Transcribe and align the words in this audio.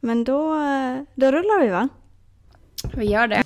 Men 0.00 0.24
då, 0.24 0.54
då 1.14 1.26
rullar 1.26 1.62
vi 1.62 1.68
va? 1.68 1.88
Vi 2.96 3.04
gör 3.04 3.26
det. 3.26 3.42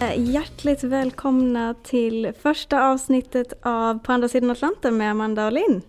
Eh, 0.00 0.30
hjärtligt 0.30 0.84
välkomna 0.84 1.74
till 1.82 2.32
första 2.42 2.82
avsnittet 2.82 3.52
av 3.62 3.98
På 3.98 4.12
andra 4.12 4.28
sidan 4.28 4.50
Atlanten 4.50 4.96
med 4.96 5.10
Amanda 5.10 5.46
och 5.46 5.52
Linn. 5.52 5.82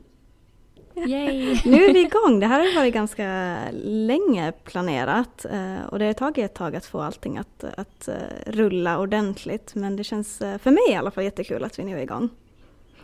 Yay! 1.07 1.59
Nu 1.65 1.85
är 1.85 1.93
vi 1.93 2.01
igång. 2.01 2.39
Det 2.39 2.47
här 2.47 2.59
har 2.59 2.75
varit 2.75 2.93
ganska 2.93 3.57
länge 3.83 4.51
planerat 4.51 5.45
eh, 5.45 5.85
och 5.89 5.99
det 5.99 6.05
har 6.05 6.13
tagit 6.13 6.45
ett 6.45 6.53
tag 6.53 6.75
att 6.75 6.85
få 6.85 7.01
allting 7.01 7.37
att, 7.37 7.63
att 7.77 8.07
eh, 8.07 8.13
rulla 8.45 8.99
ordentligt. 8.99 9.75
Men 9.75 9.95
det 9.95 10.03
känns 10.03 10.37
för 10.37 10.71
mig 10.71 10.83
i 10.89 10.95
alla 10.95 11.11
fall 11.11 11.23
jättekul 11.23 11.63
att 11.63 11.79
vi 11.79 11.83
nu 11.83 11.97
är 11.97 12.03
igång. 12.03 12.29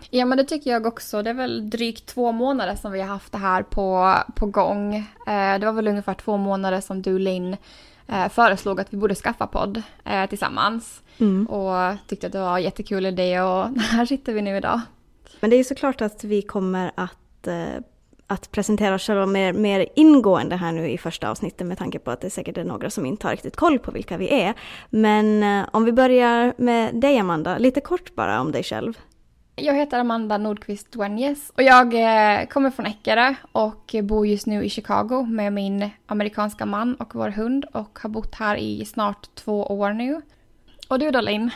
Ja 0.10 0.26
men 0.26 0.38
det 0.38 0.44
tycker 0.44 0.72
jag 0.72 0.86
också. 0.86 1.22
Det 1.22 1.30
är 1.30 1.34
väl 1.34 1.70
drygt 1.70 2.06
två 2.06 2.32
månader 2.32 2.76
som 2.76 2.92
vi 2.92 3.02
har 3.02 3.08
haft 3.08 3.32
det 3.32 3.38
här 3.38 3.64
på, 3.64 4.16
på 4.36 4.46
gång. 4.46 5.06
Det 5.26 5.66
var 5.66 5.72
väl 5.72 5.88
ungefär 5.88 6.14
två 6.14 6.38
månader 6.38 6.82
som 6.82 7.02
du 7.02 7.20
Linn 7.20 7.58
eh, 8.08 8.30
föreslog 8.30 8.80
att 8.80 8.94
vi 8.94 8.98
borde 8.98 9.16
skaffa 9.16 9.48
podd 9.48 9.82
eh, 10.04 10.26
tillsammans. 10.30 11.02
Mm. 11.18 11.46
Och 11.46 11.96
tyckte 12.08 12.28
att 12.28 12.34
det 12.34 12.40
var 12.40 12.58
en 12.58 12.64
jättekul 12.64 13.06
idé 13.06 13.42
och 13.42 13.68
här 13.82 14.06
sitter 14.06 14.34
vi 14.34 14.42
nu 14.42 14.58
idag. 14.58 14.82
Men 15.40 15.50
det 15.50 15.56
är 15.56 15.64
såklart 15.64 16.02
att 16.02 16.24
vi 16.24 16.42
kommer 16.42 16.92
att, 16.96 17.18
Eh, 17.48 17.82
att 18.28 18.52
presentera 18.52 18.96
oss 18.96 19.08
själva 19.08 19.26
mer, 19.26 19.54
mer 19.54 19.86
ingående 19.96 20.56
här 20.56 20.72
nu 20.72 20.90
i 20.90 20.98
första 20.98 21.30
avsnittet 21.30 21.68
med 21.68 21.78
tanke 21.78 22.00
på 22.00 22.12
att 22.12 22.22
det 22.22 22.30
säkert 22.30 22.58
är 22.58 22.64
några 22.64 22.90
som 22.90 23.06
inte 23.06 23.28
har 23.28 23.32
riktigt 23.32 23.56
koll 23.56 23.80
på 23.80 23.92
vilka 23.92 24.18
vi 24.18 24.42
är. 24.42 24.54
Men 24.90 25.44
eh, 25.44 25.70
om 25.72 25.86
vi 25.86 25.92
börjar 25.92 26.54
med 26.58 26.96
dig 26.96 27.18
Amanda, 27.18 27.58
lite 27.58 27.82
kort 27.82 28.16
bara 28.16 28.42
om 28.42 28.52
dig 28.52 28.64
själv. 28.64 29.00
Jag 29.56 29.74
heter 29.74 30.00
Amanda 30.00 30.38
Nordqvist 30.38 30.92
Duenjes 30.92 31.50
och 31.50 31.64
jag 31.64 31.94
eh, 31.94 32.46
kommer 32.48 32.72
från 32.72 32.86
Eckerö 32.86 33.36
och 33.52 33.96
bor 34.04 34.28
just 34.28 34.48
nu 34.48 34.64
i 34.64 34.70
Chicago 34.70 35.26
med 35.30 35.54
min 35.54 35.90
amerikanska 36.06 36.66
man 36.66 36.96
och 36.96 37.16
vår 37.16 37.30
hund 37.30 37.66
och 37.74 38.00
har 38.02 38.10
bott 38.10 38.36
här 38.36 38.58
i 38.58 38.86
snart 38.86 39.36
två 39.36 39.64
år 39.66 39.94
nu. 39.94 40.22
Och 40.90 41.00
du 41.00 41.12
då 41.12 41.22
Linn? 41.22 41.52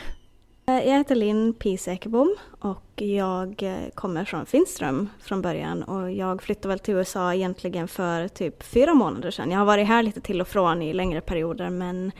Eh, 0.70 0.88
jag 0.88 0.98
heter 0.98 1.14
Linn 1.14 1.54
Pies 1.54 1.88
Ekebom 1.88 2.36
och 2.60 3.02
jag 3.02 3.62
eh, 3.62 3.90
kommer 3.94 4.24
från 4.24 4.46
Finström 4.46 5.08
från 5.20 5.42
början 5.42 5.82
och 5.82 6.12
jag 6.12 6.42
flyttade 6.42 6.68
väl 6.68 6.78
till 6.78 6.94
USA 6.94 7.34
egentligen 7.34 7.88
för 7.88 8.28
typ 8.28 8.62
fyra 8.62 8.94
månader 8.94 9.30
sedan. 9.30 9.50
Jag 9.50 9.58
har 9.58 9.66
varit 9.66 9.86
här 9.86 10.02
lite 10.02 10.20
till 10.20 10.40
och 10.40 10.48
från 10.48 10.82
i 10.82 10.92
längre 10.92 11.20
perioder 11.20 11.70
men, 11.70 12.12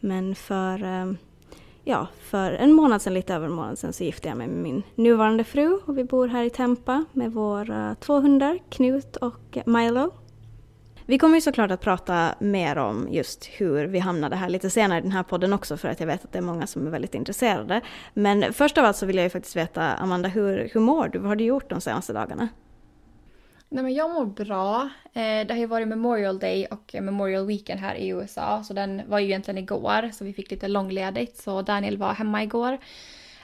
men 0.00 0.34
för 0.34 0.84
eh, 0.84 1.12
ja, 1.84 2.06
för 2.20 2.52
en 2.52 2.72
månad 2.72 3.02
sedan, 3.02 3.14
lite 3.14 3.34
över 3.34 3.46
en 3.46 3.52
månad 3.52 3.78
sedan, 3.78 3.92
så 3.92 4.04
gifte 4.04 4.28
jag 4.28 4.36
mig 4.36 4.46
med 4.48 4.62
min 4.62 4.82
nuvarande 4.94 5.44
fru 5.44 5.80
och 5.86 5.98
vi 5.98 6.04
bor 6.04 6.28
här 6.28 6.44
i 6.44 6.50
Tempa 6.50 7.04
med 7.12 7.32
våra 7.32 7.94
två 8.00 8.20
hundar, 8.20 8.58
Knut 8.68 9.16
och 9.16 9.58
Milo. 9.66 10.10
Vi 11.08 11.18
kommer 11.18 11.34
ju 11.34 11.40
såklart 11.40 11.70
att 11.70 11.80
prata 11.80 12.34
mer 12.38 12.78
om 12.78 13.08
just 13.10 13.46
hur 13.46 13.86
vi 13.86 13.98
hamnade 13.98 14.36
här 14.36 14.48
lite 14.48 14.70
senare 14.70 14.98
i 14.98 15.02
den 15.02 15.12
här 15.12 15.22
podden 15.22 15.52
också 15.52 15.76
för 15.76 15.88
att 15.88 16.00
jag 16.00 16.06
vet 16.06 16.24
att 16.24 16.32
det 16.32 16.38
är 16.38 16.42
många 16.42 16.66
som 16.66 16.86
är 16.86 16.90
väldigt 16.90 17.14
intresserade. 17.14 17.80
Men 18.14 18.52
först 18.52 18.78
av 18.78 18.84
allt 18.84 18.96
så 18.96 19.06
vill 19.06 19.16
jag 19.16 19.22
ju 19.22 19.30
faktiskt 19.30 19.56
veta, 19.56 19.82
Amanda, 19.82 20.28
hur, 20.28 20.70
hur 20.72 20.80
mår 20.80 21.08
du? 21.08 21.18
Vad 21.18 21.28
har 21.28 21.36
du 21.36 21.44
gjort 21.44 21.70
de 21.70 21.80
senaste 21.80 22.12
dagarna? 22.12 22.48
Nej 23.68 23.84
men 23.84 23.94
jag 23.94 24.10
mår 24.10 24.24
bra. 24.24 24.88
Eh, 25.12 25.46
det 25.46 25.48
har 25.48 25.56
ju 25.56 25.66
varit 25.66 25.88
Memorial 25.88 26.38
Day 26.38 26.66
och 26.66 26.94
Memorial 27.00 27.46
Weekend 27.46 27.80
här 27.80 27.94
i 27.94 28.08
USA 28.08 28.62
så 28.64 28.74
den 28.74 29.02
var 29.06 29.18
ju 29.18 29.26
egentligen 29.26 29.58
igår 29.58 30.10
så 30.12 30.24
vi 30.24 30.32
fick 30.32 30.50
lite 30.50 30.68
långledigt 30.68 31.36
så 31.36 31.62
Daniel 31.62 31.98
var 31.98 32.12
hemma 32.12 32.42
igår. 32.42 32.78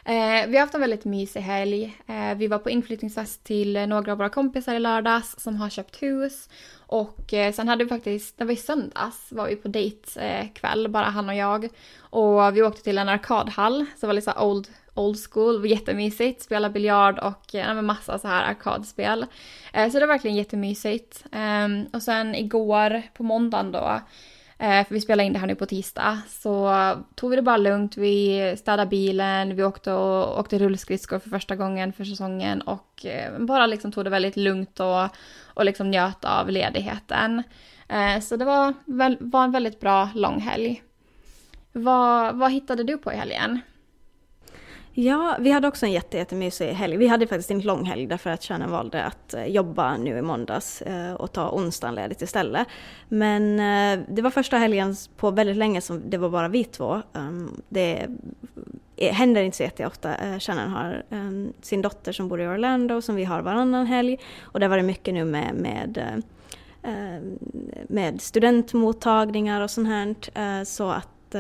Eh, 0.07 0.47
vi 0.49 0.57
har 0.57 0.61
haft 0.61 0.75
en 0.75 0.81
väldigt 0.81 1.05
mysig 1.05 1.41
helg. 1.41 1.97
Eh, 2.07 2.35
vi 2.37 2.47
var 2.47 2.59
på 2.59 2.71
inflyttningsfest 2.71 3.45
till 3.45 3.89
några 3.89 4.13
av 4.13 4.19
våra 4.19 4.29
kompisar 4.29 4.75
i 4.75 4.79
lördags 4.79 5.35
som 5.39 5.57
har 5.57 5.71
köpt 5.71 6.03
hus. 6.03 6.49
Och 6.87 7.35
eh, 7.35 7.53
sen 7.53 7.69
hade 7.69 7.85
vi 7.85 7.89
faktiskt, 7.89 8.39
det 8.39 8.45
var 8.45 8.53
i 8.53 8.57
söndags, 8.57 9.33
var 9.33 9.49
vi 9.49 9.57
på 9.57 9.69
dejtkväll, 9.69 10.87
eh, 10.87 10.91
bara 10.91 11.05
han 11.05 11.29
och 11.29 11.35
jag. 11.35 11.69
Och 11.99 12.57
vi 12.57 12.63
åkte 12.63 12.83
till 12.83 12.99
en 12.99 13.09
arkadhall, 13.09 13.87
så 13.95 14.01
det 14.01 14.07
var 14.07 14.15
lite 14.15 14.33
så 14.33 14.41
old 14.41 14.69
old 14.95 15.19
school, 15.31 15.61
var 15.61 15.67
jättemysigt. 15.67 16.43
Spela 16.43 16.71
biljard 16.71 17.19
och 17.19 17.55
eh, 17.55 17.67
ja, 17.67 17.83
massa 17.83 18.19
så 18.19 18.29
här 18.29 18.51
arkadspel. 18.51 19.27
Eh, 19.73 19.91
så 19.91 19.99
det 19.99 20.07
var 20.07 20.15
verkligen 20.15 20.37
jättemysigt. 20.37 21.25
Eh, 21.33 21.69
och 21.93 22.03
sen 22.03 22.35
igår 22.35 23.03
på 23.15 23.23
måndagen 23.23 23.73
då, 23.73 24.01
eh, 24.65 24.87
för 24.87 24.95
vi 24.95 25.01
spelade 25.01 25.27
in 25.27 25.33
det 25.33 25.39
här 25.39 25.47
nu 25.47 25.55
på 25.55 25.67
tisdag, 25.67 26.19
så 26.29 26.73
tog 27.15 27.31
vi 27.31 27.37
det 27.37 27.43
bara 27.43 27.57
lugnt. 27.57 27.97
Vi 27.97 28.55
städade 28.59 28.87
bilen, 28.87 29.57
vi 29.57 29.65
åkte, 29.65 29.93
och, 29.93 30.39
åkte 30.39 30.59
rullskridskor 30.59 31.19
för 31.19 31.31
första 31.31 31.57
gången 31.57 31.93
för 31.93 32.05
säsongen 32.05 32.61
och 32.61 33.07
eh, 33.07 33.39
bara 33.39 33.67
liksom 33.67 33.93
tog 33.93 34.05
det 34.05 34.11
väldigt 34.11 34.37
lugnt 34.37 34.81
och, 34.81 35.09
och 35.45 35.65
liksom 35.65 35.91
njöt 35.91 36.25
av 36.25 36.51
ledigheten. 36.51 37.43
Eh, 37.89 38.21
så 38.21 38.37
det 38.37 38.45
var, 38.45 38.75
var 39.21 39.45
en 39.45 39.53
väldigt 39.53 39.81
bra 39.81 40.09
lång 40.15 40.41
helg. 40.41 40.83
Vad, 41.73 42.37
vad 42.37 42.53
hittade 42.53 42.83
du 42.83 42.99
på 42.99 43.13
i 43.13 43.17
helgen? 43.17 43.61
Ja, 44.97 45.37
vi 45.41 45.51
hade 45.51 45.69
också 45.69 45.87
en 45.87 45.93
jätte, 45.93 46.17
jättemysig 46.17 46.67
helg. 46.67 46.97
Vi 46.97 47.07
hade 47.07 47.27
faktiskt 47.27 47.51
en 47.51 47.61
lång 47.61 47.85
helg 47.85 48.07
därför 48.07 48.31
att 48.31 48.43
kärnan 48.43 48.71
valde 48.71 49.05
att 49.05 49.35
eh, 49.35 49.47
jobba 49.47 49.97
nu 49.97 50.19
i 50.19 50.23
måndags 50.23 50.83
eh, 50.83 51.15
och 51.15 51.33
ta 51.33 51.51
onsdagen 51.51 51.95
ledigt 51.95 52.23
istället. 52.23 52.67
Men 53.09 53.61
eh, 53.61 54.07
det 54.09 54.23
var 54.23 54.31
första 54.31 54.57
helgen 54.57 54.97
på 55.17 55.31
väldigt 55.31 55.57
länge 55.57 55.81
som 55.81 56.11
det 56.11 56.19
var 56.19 56.29
bara 56.29 56.49
vi 56.49 56.65
två. 56.65 57.03
Ehm, 57.15 57.63
det 57.69 58.07
händer 58.97 59.43
inte 59.43 59.57
så 59.57 59.63
jätteofta. 59.63 60.39
Kärnan 60.39 60.71
har 60.71 61.05
ehm, 61.11 61.53
sin 61.63 61.83
dotter 61.83 62.13
som 62.13 62.29
bor 62.29 62.41
i 62.41 62.47
Orlando 62.47 63.03
som 63.03 63.15
vi 63.15 63.25
har 63.25 63.43
varannan 63.43 63.87
helg 63.87 64.19
och 64.43 64.61
det 64.61 64.69
var 64.69 64.77
det 64.77 64.83
mycket 64.83 65.15
nu 65.15 65.25
med, 65.25 65.55
med 65.55 66.23
ehm, 66.83 67.39
med 67.89 68.21
studentmottagningar 68.21 69.61
och 69.61 69.71
sånt 69.71 69.89
här. 69.89 70.65
Så 70.65 70.91
att 70.91 71.35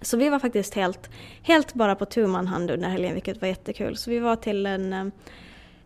så 0.00 0.16
vi 0.16 0.28
var 0.28 0.38
faktiskt 0.38 0.74
helt, 0.74 1.10
helt 1.42 1.74
bara 1.74 1.94
på 1.94 2.04
tu 2.04 2.26
man 2.26 2.46
hand 2.46 2.70
under 2.70 2.88
helgen, 2.88 3.14
vilket 3.14 3.40
var 3.40 3.48
jättekul. 3.48 3.96
Så 3.96 4.10
vi 4.10 4.18
var 4.18 4.36
till 4.36 4.66
en... 4.66 4.92
Eh, 4.92 5.04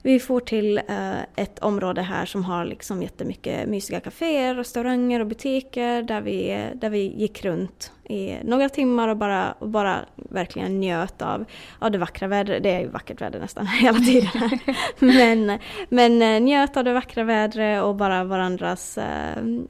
vi 0.04 0.20
for 0.20 0.40
till 0.40 0.78
eh, 0.78 1.20
ett 1.36 1.58
område 1.58 2.02
här 2.02 2.26
som 2.26 2.44
har 2.44 2.64
liksom 2.64 3.02
jättemycket 3.02 3.68
mysiga 3.68 4.00
kaféer, 4.00 4.54
restauranger 4.54 5.20
och 5.20 5.26
butiker 5.26 6.02
där 6.02 6.20
vi, 6.20 6.66
där 6.74 6.90
vi 6.90 6.98
gick 6.98 7.44
runt 7.44 7.92
i 8.04 8.36
några 8.44 8.68
timmar 8.68 9.08
och 9.08 9.16
bara, 9.16 9.52
och 9.52 9.68
bara 9.68 9.98
verkligen 10.16 10.80
njöt 10.80 11.22
av, 11.22 11.44
av 11.78 11.90
det 11.90 11.98
vackra 11.98 12.28
vädret. 12.28 12.62
Det 12.62 12.70
är 12.70 12.80
ju 12.80 12.88
vackert 12.88 13.20
väder 13.20 13.40
nästan 13.40 13.66
hela 13.80 13.98
tiden 13.98 14.26
här. 14.26 14.60
men, 14.98 15.58
men 15.88 16.22
eh, 16.22 16.40
njöt 16.40 16.76
av 16.76 16.84
det 16.84 16.92
vackra 16.92 17.24
vädret 17.24 17.82
och 17.82 17.94
bara 17.94 18.24
varandras 18.24 18.98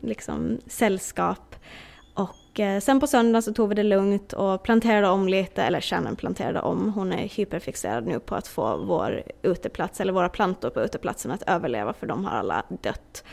liksom, 0.01 0.59
sällskap 0.67 1.52
och 2.53 2.61
eh, 2.61 2.81
sen 2.81 3.01
på 3.01 3.07
söndagen 3.07 3.43
så 3.43 3.53
tog 3.53 3.69
vi 3.69 3.75
det 3.75 3.83
lugnt 3.83 4.33
och 4.33 4.63
planterade 4.63 5.09
om 5.09 5.29
lite, 5.29 5.63
eller 5.63 5.81
Shannon 5.81 6.17
planterade 6.17 6.61
om. 6.61 6.93
Hon 6.93 7.13
är 7.13 7.29
hyperfixerad 7.29 8.07
nu 8.07 8.21
på 8.21 8.35
att 8.35 8.49
få 8.49 8.77
vår 8.77 9.23
uteplats, 9.43 10.01
eller 10.01 10.13
våra 10.13 10.29
plantor 10.29 10.71
på 10.71 10.81
uteplatsen 10.81 11.31
att 11.31 11.43
överleva 11.47 11.93
för 11.93 12.07
de 12.07 12.25
har 12.25 12.39
alla 12.39 12.63
dött. 12.69 13.25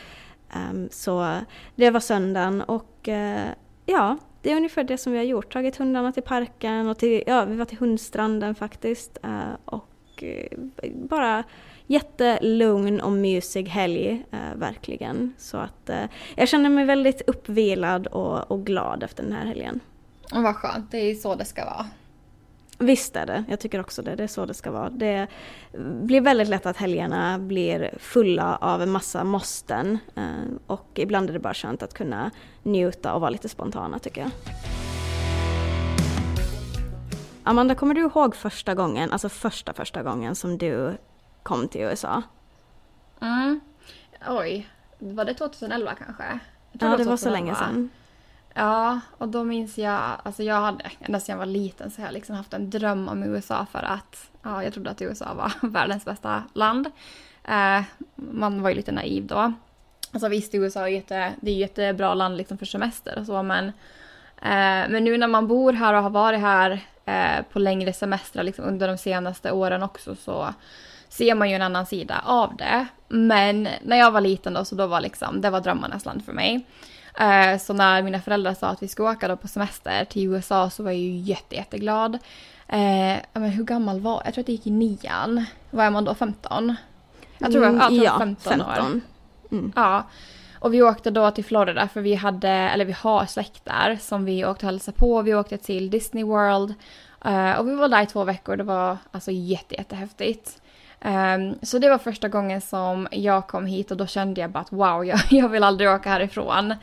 Ehm, 0.52 0.88
så 0.90 1.36
det 1.74 1.90
var 1.90 2.00
söndagen 2.00 2.62
och 2.62 3.08
eh, 3.08 3.48
ja, 3.86 4.16
det 4.42 4.52
är 4.52 4.56
ungefär 4.56 4.84
det 4.84 4.98
som 4.98 5.12
vi 5.12 5.18
har 5.18 5.24
gjort. 5.24 5.52
Tagit 5.52 5.76
hundarna 5.76 6.12
till 6.12 6.22
parken 6.22 6.88
och 6.88 6.98
till, 6.98 7.22
ja, 7.26 7.44
vi 7.44 7.56
var 7.56 7.64
till 7.64 7.78
hundstranden 7.78 8.54
faktiskt. 8.54 9.18
Eh, 9.22 9.54
och 9.64 9.89
och 10.20 10.84
uh, 10.84 10.90
bara 10.94 11.44
jättelugn 11.90 13.00
och 13.00 13.12
mysig 13.12 13.68
helg, 13.68 14.24
eh, 14.30 14.56
verkligen. 14.56 15.34
Så 15.38 15.56
att 15.56 15.90
eh, 15.90 16.04
jag 16.36 16.48
känner 16.48 16.70
mig 16.70 16.84
väldigt 16.84 17.22
uppvilad 17.26 18.06
och, 18.06 18.50
och 18.50 18.66
glad 18.66 19.02
efter 19.02 19.22
den 19.22 19.32
här 19.32 19.46
helgen. 19.46 19.80
Och 20.34 20.42
vad 20.42 20.56
skönt, 20.56 20.90
det 20.90 20.98
är 20.98 21.14
så 21.14 21.34
det 21.34 21.44
ska 21.44 21.64
vara. 21.64 21.86
Visst 22.78 23.16
är 23.16 23.26
det, 23.26 23.44
jag 23.48 23.60
tycker 23.60 23.80
också 23.80 24.02
det. 24.02 24.14
Det 24.14 24.22
är 24.22 24.28
så 24.28 24.46
det 24.46 24.54
ska 24.54 24.70
vara. 24.70 24.90
Det 24.90 25.26
blir 26.02 26.20
väldigt 26.20 26.48
lätt 26.48 26.66
att 26.66 26.76
helgerna 26.76 27.38
blir 27.38 27.94
fulla 27.98 28.56
av 28.56 28.82
en 28.82 28.90
massa 28.90 29.24
måsten. 29.24 29.98
Eh, 30.16 30.22
och 30.66 30.88
ibland 30.94 31.30
är 31.30 31.34
det 31.34 31.40
bara 31.40 31.54
skönt 31.54 31.82
att 31.82 31.94
kunna 31.94 32.30
njuta 32.62 33.14
och 33.14 33.20
vara 33.20 33.30
lite 33.30 33.48
spontana 33.48 33.98
tycker 33.98 34.20
jag. 34.20 34.30
Amanda, 37.50 37.74
kommer 37.74 37.94
du 37.94 38.00
ihåg 38.00 38.36
första 38.36 38.74
gången, 38.74 39.12
alltså 39.12 39.28
första 39.28 39.72
första 39.72 40.02
gången 40.02 40.34
som 40.34 40.58
du 40.58 40.96
kom 41.42 41.68
till 41.68 41.80
USA. 41.80 42.22
Mm. 43.20 43.60
Oj, 44.28 44.68
var 44.98 45.24
det 45.24 45.34
2011 45.34 45.94
kanske? 45.94 46.38
Ja, 46.72 46.88
det, 46.88 46.96
det 46.96 47.04
var 47.04 47.16
så 47.16 47.30
länge 47.30 47.54
sedan. 47.54 47.90
Ja, 48.54 49.00
och 49.18 49.28
då 49.28 49.44
minns 49.44 49.78
jag, 49.78 50.02
alltså 50.22 50.42
jag 50.42 50.60
hade 50.60 50.90
ända 51.00 51.20
sedan 51.20 51.32
jag 51.32 51.38
var 51.38 51.46
liten 51.46 51.90
så 51.90 52.00
har 52.00 52.06
jag 52.06 52.14
liksom 52.14 52.36
haft 52.36 52.54
en 52.54 52.70
dröm 52.70 53.08
om 53.08 53.22
USA 53.22 53.66
för 53.72 53.82
att 53.82 54.30
ja, 54.42 54.64
jag 54.64 54.72
trodde 54.72 54.90
att 54.90 55.02
USA 55.02 55.34
var 55.34 55.52
världens 55.68 56.04
bästa 56.04 56.44
land. 56.52 56.86
Eh, 57.44 57.82
man 58.14 58.62
var 58.62 58.70
ju 58.70 58.76
lite 58.76 58.92
naiv 58.92 59.26
då. 59.26 59.52
Alltså 60.12 60.28
visst, 60.28 60.54
USA 60.54 60.80
är 60.80 60.86
jätte, 60.86 61.32
det 61.40 61.50
är 61.50 61.54
ett 61.54 61.60
jättebra 61.60 62.14
land 62.14 62.36
liksom 62.36 62.58
för 62.58 62.66
semester 62.66 63.18
och 63.18 63.26
så 63.26 63.42
men 63.42 63.72
Eh, 64.42 64.88
men 64.88 65.04
nu 65.04 65.18
när 65.18 65.28
man 65.28 65.46
bor 65.46 65.72
här 65.72 65.94
och 65.94 66.02
har 66.02 66.10
varit 66.10 66.40
här 66.40 66.80
eh, 67.10 67.44
på 67.52 67.58
längre 67.58 67.92
semestrar 67.92 68.42
liksom 68.42 68.64
under 68.64 68.88
de 68.88 68.98
senaste 68.98 69.52
åren 69.52 69.82
också 69.82 70.14
så 70.14 70.54
ser 71.08 71.34
man 71.34 71.50
ju 71.50 71.56
en 71.56 71.62
annan 71.62 71.86
sida 71.86 72.22
av 72.24 72.56
det. 72.56 72.86
Men 73.08 73.68
när 73.82 73.96
jag 73.96 74.10
var 74.10 74.20
liten 74.20 74.54
då 74.54 74.64
så 74.64 74.74
då 74.74 74.86
var 74.86 75.00
liksom, 75.00 75.40
det 75.40 75.50
var 75.50 75.60
drömmarnas 75.60 76.04
land 76.04 76.24
för 76.24 76.32
mig. 76.32 76.66
Eh, 77.18 77.58
så 77.58 77.72
när 77.72 78.02
mina 78.02 78.20
föräldrar 78.20 78.54
sa 78.54 78.68
att 78.68 78.82
vi 78.82 78.88
skulle 78.88 79.08
åka 79.10 79.28
då 79.28 79.36
på 79.36 79.48
semester 79.48 80.04
till 80.04 80.26
USA 80.26 80.70
så 80.70 80.82
var 80.82 80.90
jag 80.90 81.00
ju 81.00 81.16
jätte, 81.16 81.56
jätteglad. 81.56 82.14
Eh, 82.68 83.16
men 83.32 83.50
hur 83.50 83.64
gammal 83.64 84.00
var 84.00 84.12
jag? 84.12 84.26
Jag 84.26 84.34
tror 84.34 84.42
att 84.42 84.46
det 84.46 84.52
gick 84.52 84.66
i 84.66 84.70
nian. 84.70 85.44
Var 85.70 85.84
är 85.84 85.90
man 85.90 86.04
då 86.04 86.14
15? 86.14 86.76
Jag 87.38 87.52
tror, 87.52 87.64
jag, 87.64 87.74
jag 87.74 87.88
tror 87.88 88.04
ja, 88.04 88.18
15, 88.18 88.36
15 88.36 88.68
år. 88.68 89.00
Mm. 89.50 89.72
Ja. 89.76 90.04
Och 90.60 90.74
vi 90.74 90.82
åkte 90.82 91.10
då 91.10 91.30
till 91.30 91.44
Florida 91.44 91.88
för 91.88 92.00
vi 92.00 92.14
hade, 92.14 92.48
eller 92.48 92.84
vi 92.84 92.92
har 92.92 93.26
släkt 93.26 93.64
där 93.64 93.98
som 94.00 94.24
vi 94.24 94.44
åkte 94.44 94.66
och 94.66 94.72
hälsade 94.72 94.98
på. 94.98 95.22
Vi 95.22 95.34
åkte 95.34 95.58
till 95.58 95.90
Disney 95.90 96.24
World. 96.24 96.74
Uh, 97.26 97.52
och 97.52 97.68
vi 97.68 97.74
var 97.74 97.88
där 97.88 98.02
i 98.02 98.06
två 98.06 98.24
veckor. 98.24 98.56
Det 98.56 98.62
var 98.62 98.96
alltså 99.12 99.30
jätte, 99.30 99.74
jättehäftigt. 99.74 100.60
Um, 101.04 101.54
så 101.62 101.78
det 101.78 101.88
var 101.88 101.98
första 101.98 102.28
gången 102.28 102.60
som 102.60 103.08
jag 103.10 103.46
kom 103.46 103.66
hit 103.66 103.90
och 103.90 103.96
då 103.96 104.06
kände 104.06 104.40
jag 104.40 104.50
bara 104.50 104.60
att 104.60 104.72
wow, 104.72 105.04
jag, 105.04 105.20
jag 105.30 105.48
vill 105.48 105.64
aldrig 105.64 105.90
åka 105.90 106.10
härifrån. 106.10 106.74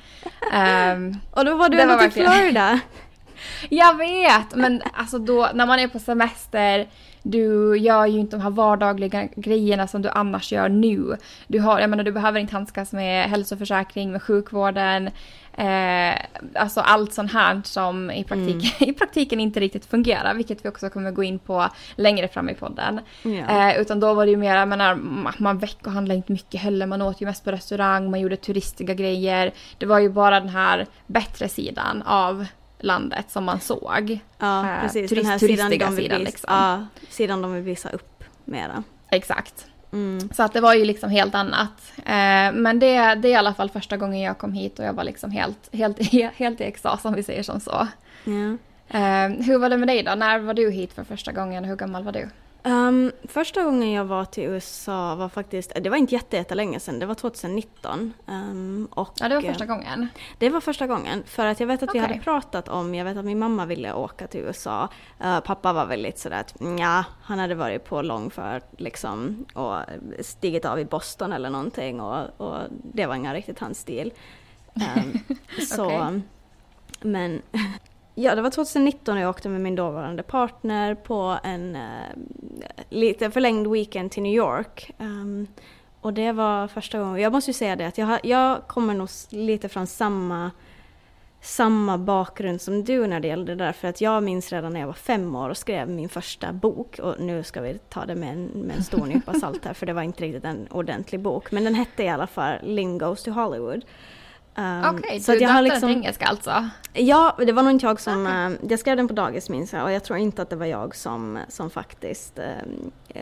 Um, 0.53 1.21
och 1.31 1.45
då 1.45 1.57
var 1.57 1.69
du 1.69 1.81
ändå 1.81 2.00
till 2.00 2.12
Florida. 2.12 2.80
jag 3.69 3.97
vet, 3.97 4.56
men 4.56 4.81
alltså 4.94 5.19
då 5.19 5.50
när 5.53 5.65
man 5.65 5.80
är 5.80 5.88
på 5.88 6.00
semester 6.00 6.88
du 7.31 7.77
gör 7.77 8.06
ju 8.06 8.19
inte 8.19 8.35
de 8.35 8.41
här 8.41 8.50
vardagliga 8.50 9.27
grejerna 9.35 9.88
som 9.88 10.01
du 10.01 10.09
annars 10.09 10.51
gör 10.51 10.69
nu. 10.69 11.18
Du, 11.47 11.59
har, 11.59 11.79
jag 11.79 11.89
menar, 11.89 12.03
du 12.03 12.12
behöver 12.12 12.39
inte 12.39 12.53
handskas 12.53 12.91
med 12.91 13.29
hälsoförsäkring, 13.29 14.12
med 14.12 14.24
sjukvården. 14.24 15.09
Eh, 15.57 16.15
alltså 16.56 16.79
allt 16.79 17.13
sånt 17.13 17.33
här 17.33 17.62
som 17.65 18.12
i 18.12 18.24
praktiken, 18.24 18.71
mm. 18.79 18.79
i 18.89 18.94
praktiken 18.94 19.39
inte 19.39 19.59
riktigt 19.59 19.85
fungerar, 19.85 20.33
vilket 20.33 20.65
vi 20.65 20.69
också 20.69 20.89
kommer 20.89 21.12
gå 21.12 21.24
in 21.24 21.39
på 21.39 21.68
längre 21.95 22.27
fram 22.27 22.50
i 22.50 22.53
podden. 22.53 23.00
Ja. 23.24 23.69
Eh, 23.69 23.81
utan 23.81 24.00
då 24.00 24.13
var 24.13 24.25
det 24.25 24.31
ju 24.31 24.38
mer, 24.38 24.56
jag 24.56 24.68
menar, 24.68 24.95
man 25.38 25.57
veckohandlade 25.57 26.18
inte 26.18 26.31
mycket 26.31 26.62
heller, 26.62 26.85
man 26.85 27.01
åt 27.01 27.21
ju 27.21 27.25
mest 27.25 27.44
på 27.44 27.51
restaurang, 27.51 28.12
man 28.12 28.19
gjorde 28.19 28.35
turistiga 28.35 28.94
grejer. 28.94 29.53
Det 29.77 29.85
var 29.85 30.00
ju 30.00 30.09
bara 30.09 30.39
den 30.39 30.50
här 30.50 30.85
bättre 31.07 31.50
sidan 31.50 32.03
av 32.06 32.45
landet 32.79 33.25
som 33.31 33.44
man 33.44 33.59
såg. 33.59 34.19
Ja, 34.39 34.69
eh, 34.69 34.81
precis. 34.81 35.09
Turist, 35.09 35.24
den 35.24 35.31
här 35.31 35.38
sidan 35.38 35.71
de, 35.71 35.95
vill 35.95 36.06
sidan, 36.06 36.21
liksom. 36.21 36.47
ja, 36.53 36.85
sidan 37.09 37.41
de 37.41 37.53
vill 37.53 37.63
visa 37.63 37.89
upp 37.89 38.24
mera. 38.45 38.83
Exakt. 39.09 39.68
Mm. 39.91 40.29
Så 40.33 40.44
att 40.44 40.53
det 40.53 40.62
var 40.62 40.74
ju 40.74 40.85
liksom 40.85 41.09
helt 41.09 41.35
annat. 41.35 41.94
Eh, 41.97 42.51
men 42.53 42.79
det, 42.79 43.15
det 43.15 43.27
är 43.27 43.31
i 43.31 43.35
alla 43.35 43.53
fall 43.53 43.69
första 43.69 43.97
gången 43.97 44.21
jag 44.21 44.38
kom 44.38 44.53
hit 44.53 44.79
och 44.79 44.85
jag 44.85 44.94
var 44.94 45.03
liksom 45.03 45.31
helt, 45.31 45.75
helt, 45.75 46.00
helt 46.35 46.62
i 46.62 46.63
extas 46.63 47.06
om 47.06 47.13
vi 47.13 47.24
säger 47.24 47.44
som 47.44 47.59
så. 47.59 47.88
Ja. 48.24 48.57
Eh, 48.89 49.30
hur 49.30 49.57
var 49.57 49.69
det 49.69 49.77
med 49.77 49.88
dig 49.88 50.03
då? 50.03 50.15
När 50.15 50.39
var 50.39 50.53
du 50.53 50.71
hit 50.71 50.94
för 50.94 51.03
första 51.03 51.31
gången? 51.31 51.65
Hur 51.65 51.75
gammal 51.75 52.03
var 52.03 52.12
du? 52.12 52.30
Um, 52.68 53.12
första 53.24 53.64
gången 53.64 53.92
jag 53.92 54.06
var 54.06 54.25
till 54.25 54.44
USA 54.44 55.16
var 55.16 55.30
faktiskt, 55.30 55.72
det 55.81 55.90
var 55.90 55.98
inte 55.98 56.16
jättelänge 56.16 56.80
sedan, 56.80 57.00
det 57.00 57.06
var 57.06 57.16
2019. 57.16 58.14
Um, 58.25 58.88
och, 58.92 59.14
ja, 59.19 59.30
det 59.30 59.36
var 59.36 59.42
första 59.42 59.66
gången? 59.66 60.08
Det 60.38 60.50
var 60.50 60.62
första 60.62 60.88
gången. 60.88 61.24
För 61.25 61.46
att 61.46 61.60
jag 61.60 61.68
vet 61.68 61.84
att 61.84 61.90
okay. 61.90 62.02
vi 62.02 62.08
hade 62.08 62.19
pratat 62.19 62.69
om, 62.69 62.96
jag 62.96 63.06
vet 63.06 63.18
att 63.18 63.25
min 63.25 63.40
mamma 63.40 63.66
ville 63.66 63.94
åka 63.94 64.28
till 64.28 64.42
USA. 64.42 64.90
Uh, 65.24 65.40
pappa 65.40 65.74
var 65.74 65.86
väldigt 65.86 66.19
sådär 66.19 66.40
att 66.40 66.56
ja, 66.80 67.06
han 67.22 67.40
hade 67.40 67.56
varit 67.56 67.86
på 67.86 68.02
långfärd 68.02 68.64
liksom 68.78 69.46
och 69.54 69.80
stigit 70.19 70.66
av 70.66 70.80
i 70.80 70.86
Boston 70.86 71.34
eller 71.34 71.50
någonting 71.50 72.02
och, 72.02 72.42
och 72.42 72.58
det 72.69 73.06
var 73.06 73.16
inga 73.16 73.34
riktigt 73.34 73.60
hans 73.60 73.80
stil. 73.80 74.14
Um, 74.74 75.19
så, 75.68 75.86
okay. 75.86 76.22
men 77.02 77.42
Ja, 78.19 78.36
det 78.36 78.42
var 78.42 78.50
2019 78.50 79.18
och 79.18 79.24
jag 79.24 79.30
åkte 79.30 79.50
med 79.50 79.62
min 79.62 79.75
dåvarande 79.75 80.24
partner 80.24 80.96
på 80.96 81.40
en 81.44 81.75
uh, 81.75 81.81
lite 82.90 83.31
förlängd 83.31 83.68
weekend 83.68 84.12
till 84.12 84.24
New 84.24 84.34
York. 84.34 84.92
Um, 84.98 85.48
och 86.02 86.14
det 86.14 86.31
var 86.31 86.68
första 86.68 87.00
gången, 87.00 87.22
jag 87.22 87.31
måste 87.31 87.50
ju 87.50 87.54
säga 87.54 87.75
det 87.75 87.86
att 87.86 87.98
jag, 87.98 88.19
jag 88.24 88.68
kommer 88.68 88.94
nog 88.94 89.10
lite 89.30 89.69
från 89.69 89.88
samma, 89.88 90.52
samma 91.42 91.98
bakgrund 91.98 92.62
som 92.62 92.84
du 92.84 93.08
när 93.08 93.19
det 93.19 93.28
gäller 93.28 93.46
det 93.46 93.56
där. 93.56 93.72
För 93.72 93.88
att 93.88 94.02
jag 94.02 94.24
minns 94.24 94.52
redan 94.52 94.74
när 94.74 94.80
jag 94.80 94.88
var 94.88 94.94
fem 94.94 95.36
år 95.36 95.50
och 95.50 95.58
skrev 95.58 95.90
min 95.90 96.10
första 96.10 96.54
bok. 96.54 97.00
Och 97.00 97.19
nu 97.19 97.44
ska 97.44 97.62
vi 97.62 97.80
ta 97.90 98.06
det 98.06 98.16
med 98.16 98.34
en, 98.34 98.46
med 98.46 98.75
en 98.75 98.84
stor 98.84 99.06
nypa 99.06 99.34
salt 99.34 99.66
här 99.66 99.74
för 99.74 99.86
det 99.86 99.94
var 99.94 100.02
inte 100.02 100.24
riktigt 100.24 100.46
en 100.46 100.68
ordentlig 100.72 101.22
bok. 101.22 101.52
Men 101.52 101.64
den 101.64 101.75
hette 101.75 102.04
i 102.04 102.10
alla 102.10 102.28
fall 102.28 102.56
Lingos 102.64 103.24
to 103.24 103.31
Hollywood. 103.31 103.86
Um, 104.59 104.86
Okej, 104.86 105.00
okay, 105.00 105.19
så 105.19 105.31
du 105.31 105.39
jag 105.39 105.50
har 105.50 105.62
liksom, 105.62 105.89
engelska 105.89 106.25
alltså? 106.25 106.69
Ja, 106.94 107.36
det 107.38 107.51
var 107.51 107.63
nog 107.63 107.71
inte 107.71 107.86
jag 107.86 108.00
som... 108.00 108.25
Okay. 108.25 108.48
Uh, 108.48 108.57
jag 108.69 108.80
skrev 108.80 108.98
den 108.98 109.07
på 109.07 109.13
dagis 109.13 109.50
minns 109.50 109.74
jag 109.74 109.83
och 109.83 109.92
jag 109.92 110.04
tror 110.04 110.19
inte 110.19 110.42
att 110.42 110.50
det 110.50 110.56
var 110.56 110.65
jag 110.65 110.95
som, 110.95 111.39
som 111.50 111.69
faktiskt 111.69 112.39
uh, 112.39 113.21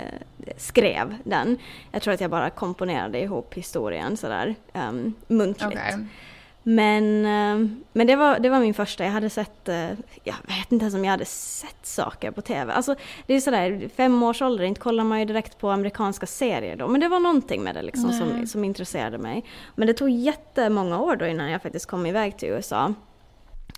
skrev 0.57 1.15
den. 1.23 1.57
Jag 1.91 2.01
tror 2.01 2.13
att 2.13 2.21
jag 2.21 2.31
bara 2.31 2.49
komponerade 2.49 3.19
ihop 3.19 3.53
historien 3.53 4.17
sådär 4.17 4.55
um, 4.73 5.13
muntligt. 5.27 5.67
Okay. 5.67 5.93
Men, 6.67 7.25
eh, 7.25 7.69
men 7.93 8.07
det, 8.07 8.15
var, 8.15 8.39
det 8.39 8.49
var 8.49 8.59
min 8.59 8.73
första. 8.73 9.03
Jag 9.03 9.11
hade 9.11 9.29
sett, 9.29 9.69
eh, 9.69 9.89
jag 10.23 10.35
vet 10.47 10.71
inte 10.71 10.83
ens 10.83 10.95
om 10.95 11.05
jag 11.05 11.11
hade 11.11 11.25
sett 11.25 11.85
saker 11.85 12.31
på 12.31 12.41
TV. 12.41 12.73
Alltså 12.73 12.95
det 13.27 13.33
är 13.33 13.39
sådär, 13.39 13.89
fem 13.95 14.23
års 14.23 14.41
ålder, 14.41 14.63
inte 14.63 14.81
kollar 14.81 15.03
man 15.03 15.19
ju 15.19 15.25
direkt 15.25 15.57
på 15.57 15.69
amerikanska 15.69 16.25
serier 16.25 16.75
då. 16.75 16.87
Men 16.87 17.01
det 17.01 17.07
var 17.07 17.19
någonting 17.19 17.63
med 17.63 17.75
det 17.75 17.81
liksom 17.81 18.11
som, 18.11 18.47
som 18.47 18.63
intresserade 18.63 19.17
mig. 19.17 19.45
Men 19.75 19.87
det 19.87 19.93
tog 19.93 20.09
jättemånga 20.09 20.99
år 20.99 21.15
då 21.15 21.27
innan 21.27 21.51
jag 21.51 21.61
faktiskt 21.61 21.85
kom 21.85 22.05
iväg 22.05 22.37
till 22.37 22.49
USA. 22.49 22.93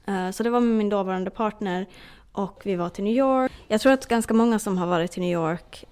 Eh, 0.05 0.31
så 0.31 0.43
det 0.43 0.49
var 0.49 0.59
med 0.59 0.77
min 0.77 0.89
dåvarande 0.89 1.29
partner 1.29 1.85
och 2.31 2.61
vi 2.65 2.75
var 2.75 2.89
till 2.89 3.03
New 3.03 3.15
York. 3.15 3.51
Jag 3.67 3.81
tror 3.81 3.93
att 3.93 4.07
ganska 4.07 4.33
många 4.33 4.59
som 4.59 4.77
har 4.77 4.87
varit 4.87 5.11
till 5.11 5.21
New 5.21 5.33
York 5.33 5.85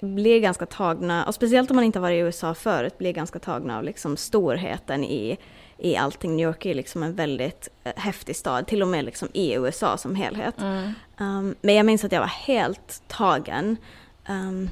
blir 0.00 0.40
ganska 0.40 0.66
tagna, 0.66 1.24
och 1.24 1.34
speciellt 1.34 1.70
om 1.70 1.76
man 1.76 1.84
inte 1.84 1.98
har 1.98 2.02
varit 2.02 2.16
i 2.16 2.18
USA 2.18 2.54
förut, 2.54 2.98
blir 2.98 3.12
ganska 3.12 3.38
tagna 3.38 3.78
av 3.78 3.84
liksom 3.84 4.16
storheten 4.16 5.04
i 5.04 5.38
i 5.78 5.96
allting. 5.96 6.36
New 6.36 6.46
York 6.46 6.66
är 6.66 6.74
liksom 6.74 7.02
en 7.02 7.14
väldigt 7.14 7.68
eh, 7.84 7.92
häftig 7.96 8.36
stad, 8.36 8.66
till 8.66 8.82
och 8.82 8.88
med 8.88 9.04
liksom 9.04 9.28
i 9.32 9.54
USA 9.54 9.96
som 9.96 10.14
helhet. 10.14 10.60
Mm. 10.60 10.92
Um, 11.18 11.54
men 11.60 11.74
jag 11.74 11.86
minns 11.86 12.04
att 12.04 12.12
jag 12.12 12.20
var 12.20 12.26
helt 12.26 13.02
tagen. 13.08 13.76
Um, 14.28 14.70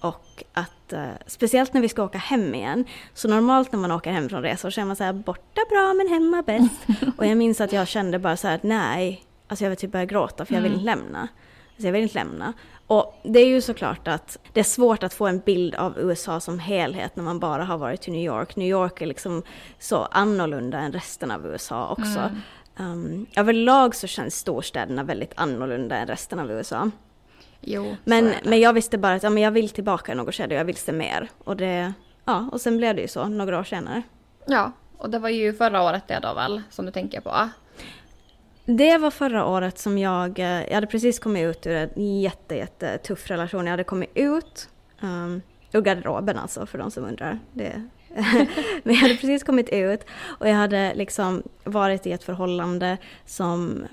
och 0.00 0.44
att, 0.52 0.92
uh, 0.92 1.06
speciellt 1.26 1.72
när 1.72 1.80
vi 1.80 1.88
ska 1.88 2.02
åka 2.02 2.18
hem 2.18 2.54
igen, 2.54 2.84
så 3.14 3.28
normalt 3.28 3.72
när 3.72 3.78
man 3.78 3.92
åker 3.92 4.12
hem 4.12 4.28
från 4.28 4.42
resor 4.42 4.70
så 4.70 4.80
är 4.80 4.84
man 4.84 4.96
så 4.96 5.04
här 5.04 5.12
borta 5.12 5.60
bra 5.70 5.94
men 5.94 6.08
hemma 6.08 6.42
bäst. 6.42 6.86
och 7.18 7.26
jag 7.26 7.36
minns 7.36 7.60
att 7.60 7.72
jag 7.72 7.88
kände 7.88 8.18
bara 8.18 8.36
så 8.36 8.48
här 8.48 8.60
nej, 8.62 9.24
alltså 9.48 9.64
jag 9.64 9.70
vill 9.70 9.78
typ 9.78 9.92
börja 9.92 10.04
gråta 10.04 10.44
för 10.44 10.54
jag 10.54 10.62
vill 10.62 10.72
mm. 10.72 10.84
lämna. 10.84 11.28
Alltså 11.76 11.86
jag 11.86 11.92
vill 11.92 12.02
inte 12.02 12.14
lämna. 12.14 12.52
Och 12.86 13.20
det 13.22 13.38
är 13.38 13.46
ju 13.46 13.60
såklart 13.60 14.08
att 14.08 14.38
det 14.52 14.60
är 14.60 14.64
svårt 14.64 15.02
att 15.02 15.14
få 15.14 15.26
en 15.26 15.38
bild 15.38 15.74
av 15.74 15.98
USA 15.98 16.40
som 16.40 16.58
helhet 16.58 17.16
när 17.16 17.24
man 17.24 17.38
bara 17.38 17.64
har 17.64 17.78
varit 17.78 18.08
i 18.08 18.10
New 18.10 18.24
York. 18.24 18.56
New 18.56 18.68
York 18.68 19.00
är 19.00 19.06
liksom 19.06 19.42
så 19.78 20.08
annorlunda 20.10 20.78
än 20.78 20.92
resten 20.92 21.30
av 21.30 21.46
USA 21.46 21.88
också. 21.88 22.18
Mm. 22.18 22.40
Um, 22.78 23.26
överlag 23.36 23.94
så 23.94 24.06
känns 24.06 24.34
storstäderna 24.34 25.02
väldigt 25.02 25.32
annorlunda 25.36 25.96
än 25.96 26.06
resten 26.06 26.38
av 26.38 26.50
USA. 26.50 26.90
Jo, 27.60 27.96
men, 28.04 28.32
men 28.44 28.60
jag 28.60 28.72
visste 28.72 28.98
bara 28.98 29.14
att 29.14 29.22
ja, 29.22 29.30
men 29.30 29.42
jag 29.42 29.50
vill 29.50 29.68
tillbaka 29.68 30.12
i 30.12 30.14
något 30.14 30.34
skede 30.34 30.54
och 30.54 30.60
jag 30.60 30.64
vill 30.64 30.76
se 30.76 30.92
mer. 30.92 31.28
Och, 31.44 31.56
det, 31.56 31.92
ja, 32.24 32.48
och 32.52 32.60
sen 32.60 32.76
blev 32.76 32.96
det 32.96 33.02
ju 33.02 33.08
så 33.08 33.28
några 33.28 33.58
år 33.58 33.64
senare. 33.64 34.02
Ja, 34.46 34.72
och 34.98 35.10
det 35.10 35.18
var 35.18 35.28
ju 35.28 35.52
förra 35.52 35.82
året 35.82 36.02
det 36.08 36.18
då 36.22 36.34
väl, 36.34 36.62
som 36.70 36.86
du 36.86 36.92
tänker 36.92 37.20
på? 37.20 37.48
Det 38.66 38.98
var 38.98 39.10
förra 39.10 39.46
året 39.46 39.78
som 39.78 39.98
jag, 39.98 40.38
eh, 40.38 40.64
jag 40.66 40.74
hade 40.74 40.86
precis 40.86 41.18
kommit 41.18 41.44
ut 41.44 41.66
ur 41.66 41.74
en 41.74 42.20
jätte, 42.20 42.56
jätte 42.56 42.98
tuff 42.98 43.30
relation. 43.30 43.66
Jag 43.66 43.70
hade 43.70 43.84
kommit 43.84 44.10
ut 44.14 44.68
um, 45.00 45.42
ur 45.72 45.80
garderoben 45.80 46.38
alltså, 46.38 46.66
för 46.66 46.78
de 46.78 46.90
som 46.90 47.04
undrar. 47.04 47.38
Det. 47.52 47.88
Men 48.82 48.94
jag 48.94 49.02
hade 49.02 49.14
precis 49.14 49.42
kommit 49.42 49.68
ut 49.68 50.00
och 50.22 50.48
jag 50.48 50.54
hade 50.54 50.94
liksom 50.94 51.42
varit 51.64 52.06
i 52.06 52.12
ett 52.12 52.24
förhållande 52.24 52.98
som, 53.24 53.84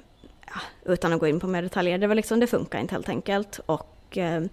ja, 0.45 0.61
utan 0.91 1.13
att 1.13 1.19
gå 1.19 1.27
in 1.27 1.39
på 1.39 1.47
mer 1.47 1.61
detaljer, 1.61 1.97
det 1.97 2.07
var 2.07 2.15
liksom, 2.15 2.39
det 2.39 2.47
funkar 2.47 2.79
inte 2.79 2.95
helt 2.95 3.09
enkelt. 3.09 3.59
Och 3.65 4.17
eh, 4.17 4.43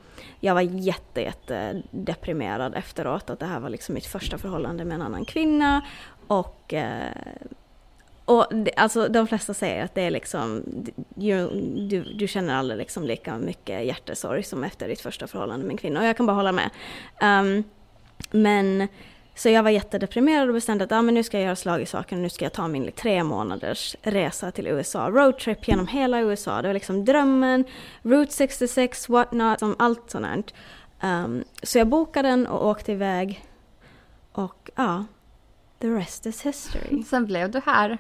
jag 0.41 0.55
var 0.55 0.61
jätte, 0.61 1.21
jätte 1.21 1.83
deprimerad 1.91 2.75
efteråt, 2.75 3.31
att 3.31 3.39
det 3.39 3.47
här 3.47 3.61
var 3.61 3.69
liksom 3.69 3.95
mitt 3.95 4.07
första 4.07 4.39
förhållande 4.39 4.85
med 4.85 4.95
en 4.95 5.03
annan 5.03 5.25
kvinna. 5.25 5.87
Och 6.27 6.75
eh, 6.75 7.12
och 8.31 8.47
det, 8.51 8.71
alltså 8.77 9.09
de 9.09 9.27
flesta 9.27 9.55
säger 9.55 9.85
att 9.85 9.95
det 9.95 10.03
är 10.03 10.11
liksom, 10.11 10.63
du, 11.15 11.49
du, 11.91 12.03
du 12.03 12.29
känner 12.29 12.55
aldrig 12.55 12.79
liksom 12.79 13.05
lika 13.05 13.39
mycket 13.39 13.87
hjärtesorg 13.87 14.43
som 14.43 14.65
efter 14.65 14.89
ditt 14.89 15.01
första 15.01 15.27
förhållande 15.27 15.67
med 15.67 15.73
en 15.73 15.79
kvinna. 15.79 16.01
Och 16.01 16.07
jag 16.07 16.17
kan 16.17 16.27
bara 16.27 16.37
hålla 16.37 16.53
med. 16.53 16.71
Um, 17.23 17.65
men 18.31 18.89
så 19.35 19.49
jag 19.49 19.63
var 19.63 19.71
jättedeprimerad 19.71 20.49
och 20.49 20.55
bestämde 20.55 20.85
att 20.85 20.93
ah, 20.93 21.03
men 21.03 21.15
nu 21.15 21.23
ska 21.23 21.37
jag 21.37 21.45
göra 21.45 21.57
slag 21.57 21.83
i 21.83 21.87
saken. 21.87 22.23
Nu 22.23 22.29
ska 22.29 22.45
jag 22.45 22.53
ta 22.53 22.69
min 22.69 22.93
tre 22.93 23.25
månaders 23.25 23.97
resa 24.03 24.51
till 24.51 24.67
USA. 24.67 25.11
Roadtrip 25.11 25.69
genom 25.69 25.87
hela 25.87 26.21
USA. 26.21 26.63
Det 26.63 26.69
var 26.69 26.75
liksom 26.75 27.05
drömmen, 27.05 27.65
Route 28.03 28.33
66, 28.33 29.09
what 29.09 29.33
not, 29.33 29.59
som 29.59 29.77
allt 29.79 30.11
sånt. 30.11 30.55
Um, 31.03 31.45
så 31.63 31.79
jag 31.79 31.87
bokade 31.87 32.29
den 32.29 32.47
och 32.47 32.67
åkte 32.67 32.93
iväg. 32.93 33.45
Och 34.33 34.71
ja, 34.77 35.05
the 35.79 35.89
rest 35.89 36.27
is 36.27 36.43
history. 36.43 37.03
Sen 37.03 37.27
blev 37.27 37.51
du 37.51 37.61
här. 37.67 37.99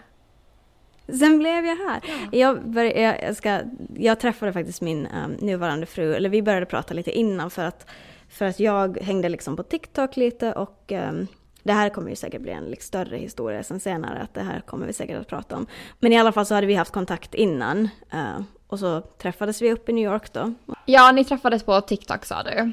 Sen 1.18 1.38
blev 1.38 1.66
jag 1.66 1.76
här. 1.76 2.00
Ja. 2.02 2.38
Jag, 2.38 2.70
började, 2.70 3.20
jag, 3.22 3.36
ska, 3.36 3.60
jag 3.96 4.20
träffade 4.20 4.52
faktiskt 4.52 4.80
min 4.80 5.06
um, 5.24 5.32
nuvarande 5.32 5.86
fru, 5.86 6.14
eller 6.14 6.28
vi 6.28 6.42
började 6.42 6.66
prata 6.66 6.94
lite 6.94 7.10
innan 7.10 7.50
för 7.50 7.64
att, 7.64 7.90
för 8.28 8.44
att 8.44 8.60
jag 8.60 8.98
hängde 8.98 9.28
liksom 9.28 9.56
på 9.56 9.62
TikTok 9.62 10.16
lite 10.16 10.52
och 10.52 10.92
um, 10.92 11.26
det 11.62 11.72
här 11.72 11.88
kommer 11.88 12.10
ju 12.10 12.16
säkert 12.16 12.42
bli 12.42 12.52
en 12.52 12.64
liksom 12.64 12.86
större 12.86 13.16
historia 13.16 13.62
sen 13.62 13.80
senare, 13.80 14.18
att 14.18 14.34
det 14.34 14.42
här 14.42 14.60
kommer 14.60 14.86
vi 14.86 14.92
säkert 14.92 15.20
att 15.20 15.28
prata 15.28 15.56
om. 15.56 15.66
Men 15.98 16.12
i 16.12 16.18
alla 16.18 16.32
fall 16.32 16.46
så 16.46 16.54
hade 16.54 16.66
vi 16.66 16.74
haft 16.74 16.92
kontakt 16.92 17.34
innan 17.34 17.88
uh, 18.14 18.40
och 18.66 18.78
så 18.78 19.00
träffades 19.00 19.62
vi 19.62 19.72
upp 19.72 19.88
i 19.88 19.92
New 19.92 20.04
York 20.04 20.32
då. 20.32 20.54
Ja, 20.86 21.12
ni 21.12 21.24
träffades 21.24 21.62
på 21.62 21.80
TikTok 21.80 22.24
sa 22.24 22.42
du. 22.42 22.72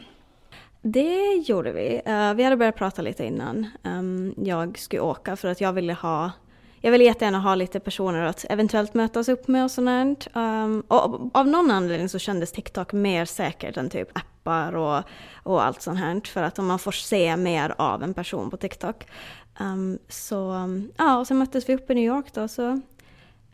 Det 0.82 1.34
gjorde 1.34 1.72
vi. 1.72 2.01
Uh, 2.08 2.34
vi 2.34 2.44
hade 2.44 2.58
börjat 2.58 2.75
prata 2.75 3.01
lite 3.01 3.25
innan. 3.25 3.67
Um, 3.84 4.34
jag 4.38 4.79
skulle 4.79 5.01
åka 5.01 5.36
för 5.36 5.48
att 5.48 5.62
jag 5.62 5.74
ville 5.74 5.94
ha 5.94 6.32
jag 6.88 6.91
vill 6.91 7.01
jättegärna 7.01 7.39
ha 7.39 7.56
lite 7.56 7.79
personer 7.79 8.22
att 8.22 8.46
eventuellt 8.50 8.94
mötas 8.94 9.29
upp 9.29 9.48
med 9.48 9.63
och 9.63 9.72
sånt. 9.72 10.27
Um, 10.34 10.82
och 10.88 11.29
av 11.34 11.48
någon 11.48 11.72
anledning 11.72 12.10
så 12.10 12.20
kändes 12.20 12.51
TikTok 12.51 12.94
mer 12.94 13.25
säkert 13.25 13.77
än 13.77 13.89
typ 13.89 14.10
appar 14.17 14.75
och, 14.75 15.03
och 15.44 15.63
allt 15.65 15.82
sånt 15.82 16.00
här. 16.00 16.22
För 16.25 16.44
att 16.44 16.58
man 16.58 16.79
får 16.79 16.91
se 16.91 17.38
mer 17.38 17.75
av 17.77 18.03
en 18.03 18.13
person 18.13 18.50
på 18.50 18.58
TikTok. 18.58 19.08
Um, 19.60 20.00
så 20.10 20.70
ja, 20.98 21.17
och 21.17 21.27
sen 21.27 21.38
möttes 21.38 21.70
vi 21.70 21.75
upp 21.75 21.89
i 21.89 21.96
New 21.96 22.03
York 22.03 22.34
då. 22.34 22.48
Så, 22.48 22.82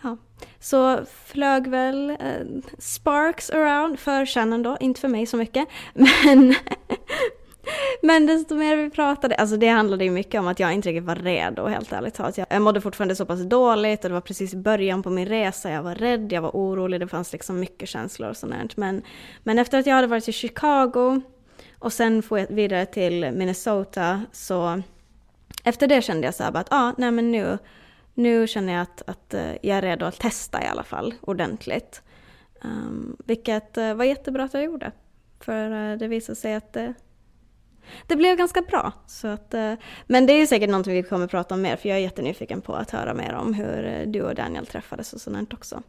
ja. 0.04 0.18
så 0.60 1.00
flög 1.26 1.68
väl 1.68 2.10
uh, 2.12 2.62
sparks 2.80 3.50
around 3.50 4.00
för 4.00 4.26
Shannon 4.26 4.64
då, 4.64 4.78
inte 4.80 5.02
för 5.02 5.08
mig 5.08 5.26
så 5.26 5.38
mycket. 5.38 5.68
Men 5.94 6.56
men 8.02 8.26
desto 8.26 8.56
mer 8.56 8.76
vi 8.76 8.90
pratade, 8.90 9.36
alltså 9.36 9.58
det 9.58 9.68
handlade 9.68 10.04
ju 10.04 10.12
mycket 10.12 10.40
om 10.40 10.48
att 10.48 10.60
jag 10.60 10.74
inte 10.74 10.90
riktigt 10.90 11.04
var 11.04 11.16
redo 11.16 11.68
helt 11.68 11.94
ärligt 11.94 12.14
talat. 12.14 12.38
Jag 12.38 12.62
mådde 12.62 12.82
fortfarande 12.82 13.16
så 13.16 13.26
pass 13.26 13.42
dåligt 13.42 14.04
och 14.04 14.10
det 14.10 14.14
var 14.14 14.22
precis 14.22 14.54
i 14.54 14.58
början 14.58 15.04
på 15.04 15.10
min 15.10 15.28
resa, 15.28 15.72
jag 15.72 15.84
var 15.84 15.96
rädd, 15.96 16.32
jag 16.32 16.42
var 16.42 16.52
orolig, 16.52 17.00
det 17.00 17.08
fanns 17.08 17.34
liksom 17.34 17.60
mycket 17.60 17.90
känslor 17.90 18.30
och 18.30 18.38
sånt 18.38 18.78
men, 18.78 19.02
men 19.44 19.60
efter 19.60 19.80
att 19.80 19.86
jag 19.86 19.96
hade 19.96 20.08
varit 20.08 20.30
i 20.30 20.32
Chicago 20.32 21.22
och 21.80 21.94
sen 21.94 22.24
få 22.24 22.46
vidare 22.50 22.86
till 22.86 23.32
Minnesota 23.32 24.22
så 24.32 24.82
efter 25.64 25.88
det 25.88 26.02
kände 26.02 26.28
jag 26.28 26.36
så 26.36 26.44
här 26.44 26.58
att 26.58 26.68
ja, 26.72 26.78
ah, 26.78 26.94
nej 26.98 27.12
men 27.12 27.32
nu, 27.32 27.58
nu 28.14 28.48
känner 28.48 28.74
jag 28.74 28.82
att, 28.82 29.02
att 29.08 29.34
eh, 29.34 29.52
jag 29.62 29.78
är 29.78 29.82
redo 29.82 30.06
att 30.06 30.20
testa 30.20 30.64
i 30.64 30.68
alla 30.68 30.84
fall 30.84 31.14
ordentligt. 31.22 32.02
Um, 32.62 33.18
vilket 33.26 33.78
eh, 33.78 33.94
var 33.94 34.06
jättebra 34.06 34.44
att 34.44 34.54
jag 34.54 34.64
gjorde. 34.64 34.92
För 35.40 35.92
eh, 35.92 35.98
det 35.98 36.08
visade 36.08 36.36
sig 36.36 36.56
att 36.56 36.74
det, 36.74 36.94
det 38.08 38.16
blev 38.16 38.38
ganska 38.38 38.62
bra. 38.62 38.92
Så 39.08 39.28
att, 39.28 39.54
eh, 39.54 39.74
men 40.08 40.26
det 40.26 40.34
är 40.34 40.46
säkert 40.46 40.70
någonting 40.70 40.94
vi 40.94 41.04
kommer 41.04 41.28
prata 41.28 41.56
om 41.56 41.62
mer, 41.62 41.76
för 41.76 41.90
jag 41.90 41.98
är 41.98 42.02
jättenyfiken 42.02 42.62
på 42.62 42.76
att 42.76 42.92
höra 42.92 43.14
mer 43.14 43.34
om 43.34 43.54
hur 43.54 43.86
eh, 43.86 44.08
du 44.08 44.22
och 44.22 44.36
Daniel 44.36 44.66
träffades 44.66 45.14
och 45.14 45.22
sånt 45.22 45.54
också. 45.54 45.82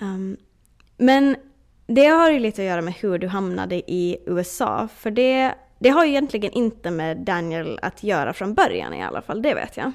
Um, 0.00 0.36
men 0.96 1.36
det 1.86 2.06
har 2.06 2.30
ju 2.30 2.38
lite 2.38 2.62
att 2.62 2.68
göra 2.68 2.82
med 2.82 2.94
hur 2.94 3.18
du 3.18 3.28
hamnade 3.28 3.90
i 3.90 4.16
USA, 4.26 4.88
för 4.96 5.10
det, 5.10 5.54
det 5.78 5.88
har 5.88 6.04
ju 6.04 6.10
egentligen 6.10 6.52
inte 6.52 6.90
med 6.90 7.16
Daniel 7.18 7.78
att 7.82 8.02
göra 8.02 8.32
från 8.32 8.54
början 8.54 8.94
i 8.94 9.02
alla 9.02 9.22
fall, 9.22 9.42
det 9.42 9.54
vet 9.54 9.76
jag. 9.76 9.92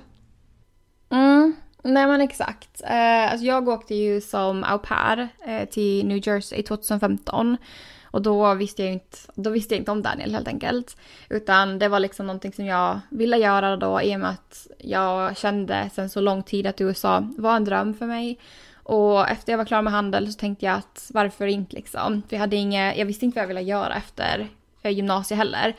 Mm, 1.10 1.56
nej 1.84 2.08
men 2.08 2.22
exakt. 2.22 2.82
Eh, 2.84 3.32
alltså 3.32 3.46
jag 3.46 3.68
åkte 3.68 3.96
ju 3.96 4.22
som 4.22 4.64
au 4.64 4.80
pair 4.80 5.30
till 5.66 6.08
New 6.08 6.28
Jersey 6.28 6.64
2015. 6.64 7.58
Och 8.16 8.22
då 8.22 8.54
visste 8.54 8.84
jag 8.84 8.94
inte, 8.94 9.18
då 9.34 9.50
visste 9.50 9.74
jag 9.74 9.82
inte 9.82 9.92
om 9.92 10.02
Daniel 10.02 10.34
helt 10.34 10.48
enkelt. 10.48 10.98
Utan 11.30 11.80
det 11.80 11.88
var 11.88 12.00
liksom 12.00 12.28
någonting 12.28 12.54
som 12.54 12.66
jag 12.66 13.00
ville 13.10 13.38
göra 13.38 13.78
då 13.78 14.02
i 14.02 14.16
och 14.16 14.20
med 14.20 14.30
att 14.30 14.68
jag 14.78 15.38
kände 15.38 15.90
sen 15.94 16.10
så 16.10 16.22
lång 16.22 16.44
tid 16.44 16.68
att 16.68 16.82
USA 16.82 17.30
var 17.38 17.56
en 17.56 17.66
dröm 17.66 17.94
för 17.94 18.06
mig. 18.06 18.40
Och 18.84 19.30
efter 19.30 19.54
jag 19.54 19.58
var 19.58 19.66
klar 19.66 19.82
med 19.82 19.94
handel 19.94 20.34
så 20.34 20.40
tänkte 20.40 20.66
jag 20.66 20.76
att 20.76 21.12
varför 21.14 21.48
inte 21.48 21.76
liksom. 21.76 22.22
För 22.30 22.36
jag 22.36 22.40
hade 22.40 22.56
inget, 22.56 22.98
jag 22.98 23.06
visste 23.06 23.26
inte 23.26 23.36
vad 23.36 23.44
jag 23.44 23.48
ville 23.48 23.62
göra 23.62 23.96
efter 23.96 24.48
eh, 24.82 24.92
gymnasiet 24.92 25.38
heller. 25.38 25.76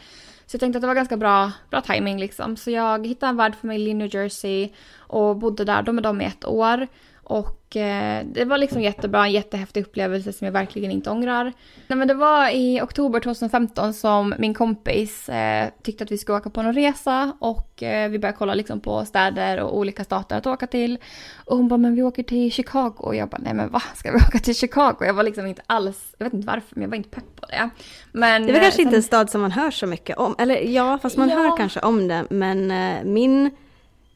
Så 0.47 0.55
jag 0.55 0.61
tänkte 0.61 0.77
att 0.77 0.83
det 0.83 0.89
var 0.89 0.95
ganska 0.95 1.17
bra, 1.17 1.53
bra 1.71 1.81
timing 1.81 2.21
liksom. 2.21 2.57
Så 2.57 2.71
jag 2.71 3.07
hittade 3.07 3.31
en 3.31 3.37
värd 3.37 3.55
för 3.55 3.67
mig 3.67 3.89
i 3.89 3.95
New 3.95 4.15
Jersey 4.15 4.69
och 4.97 5.37
bodde 5.37 5.65
där 5.65 5.83
då 5.83 5.93
med 5.93 6.03
dem 6.03 6.21
i 6.21 6.25
ett 6.25 6.45
år. 6.45 6.87
Och 7.29 7.77
eh, 7.77 8.27
det 8.33 8.45
var 8.45 8.59
liksom 8.59 8.83
jättebra, 8.83 9.25
en 9.25 9.33
jättehäftig 9.33 9.83
upplevelse 9.83 10.33
som 10.33 10.45
jag 10.45 10.53
verkligen 10.53 10.91
inte 10.91 11.11
ångrar. 11.11 11.53
Nej, 11.87 11.99
men 11.99 12.09
det 12.09 12.15
var 12.15 12.51
i 12.51 12.81
oktober 12.81 13.21
2015 13.21 13.95
som 13.95 14.35
min 14.39 14.55
kompis 14.55 15.29
eh, 15.29 15.69
tyckte 15.83 16.05
att 16.05 16.11
vi 16.11 16.19
skulle 16.19 16.39
åka 16.39 16.51
på 16.51 16.63
någon 16.63 16.75
resa 16.75 17.33
och 17.39 17.83
eh, 17.83 18.11
vi 18.11 18.19
började 18.19 18.39
kolla 18.39 18.55
liksom 18.55 18.81
på 18.81 19.05
städer 19.05 19.61
och 19.61 19.79
olika 19.79 20.05
stater 20.05 20.37
att 20.37 20.47
åka 20.47 20.67
till. 20.67 20.99
Och 21.45 21.57
hon 21.57 21.69
bara, 21.69 21.77
men 21.77 21.95
vi 21.95 22.03
åker 22.03 22.23
till 22.23 22.53
Chicago. 22.53 22.95
Och 22.97 23.17
jag 23.17 23.29
bara, 23.29 23.41
nej 23.43 23.55
men 23.55 23.71
va, 23.71 23.83
ska 23.95 24.13
vi 24.13 24.17
åka 24.29 24.39
till 24.39 24.55
Chicago? 24.57 24.97
Jag 25.01 25.15
var 25.15 25.23
liksom 25.23 25.47
inte 25.47 25.63
alls, 25.67 26.15
jag 26.19 26.27
vet 26.27 26.35
inte 26.35 26.47
varför, 26.47 26.75
men 26.75 26.83
jag 26.83 26.89
var 26.89 26.97
inte 26.97 27.11
pepp 27.11 27.37
på 27.41 27.47
det. 27.47 27.71
Men, 28.13 28.47
det 28.47 28.53
var 28.53 28.61
kanske 28.61 28.77
sen... 28.77 28.87
inte 28.87 28.97
en 28.97 29.03
stad 29.03 29.31
som 29.31 29.41
man 29.41 29.53
hör 29.53 29.71
så 29.71 29.87
mycket 29.87 30.17
om. 30.17 30.35
Eller 30.39 30.61
ja, 30.61 30.99
fast 31.03 31.17
man 31.17 31.29
ja. 31.29 31.37
hör 31.37 31.57
kanske 31.57 31.81
om 31.81 32.09
det. 32.09 32.25
Men 32.31 32.73
min 33.13 33.51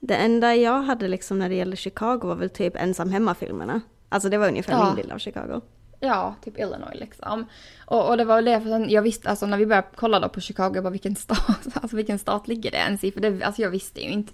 det 0.01 0.17
enda 0.17 0.55
jag 0.55 0.83
hade 0.83 1.09
liksom 1.09 1.39
när 1.39 1.49
det 1.49 1.55
gällde 1.55 1.77
Chicago 1.77 2.21
var 2.23 2.35
väl 2.35 2.51
typ 2.51 2.77
ensam 2.77 3.11
hemma-filmerna. 3.11 3.81
Alltså 4.09 4.29
det 4.29 4.39
var 4.39 4.49
ungefär 4.49 4.73
ja. 4.73 4.85
min 4.85 4.95
bild 4.95 5.13
av 5.13 5.19
Chicago. 5.19 5.61
Ja, 6.01 6.35
typ 6.45 6.59
Illinois 6.59 6.95
liksom. 6.95 7.47
Och, 7.87 8.09
och 8.09 8.17
det 8.17 8.25
var 8.25 8.35
väl 8.35 8.45
det, 8.45 8.61
för 8.61 8.91
jag 8.91 9.03
visste, 9.03 9.31
alltså 9.31 9.47
när 9.47 9.57
vi 9.57 9.67
började 9.67 9.89
kolla 9.95 10.21
då 10.21 10.29
på 10.29 10.41
Chicago, 10.41 10.73
jag 10.75 10.85
bara 10.85 10.91
vilken 10.91 11.17
stat, 11.17 11.67
alltså 11.75 11.97
vilken 11.97 12.19
stat 12.19 12.49
ligger 12.49 12.71
det 12.71 12.77
ens 12.77 13.05
i? 13.05 13.13
För 13.13 13.21
det, 13.21 13.43
alltså 13.43 13.63
jag 13.63 13.71
visste 13.71 14.01
ju 14.01 14.11
inte. 14.11 14.33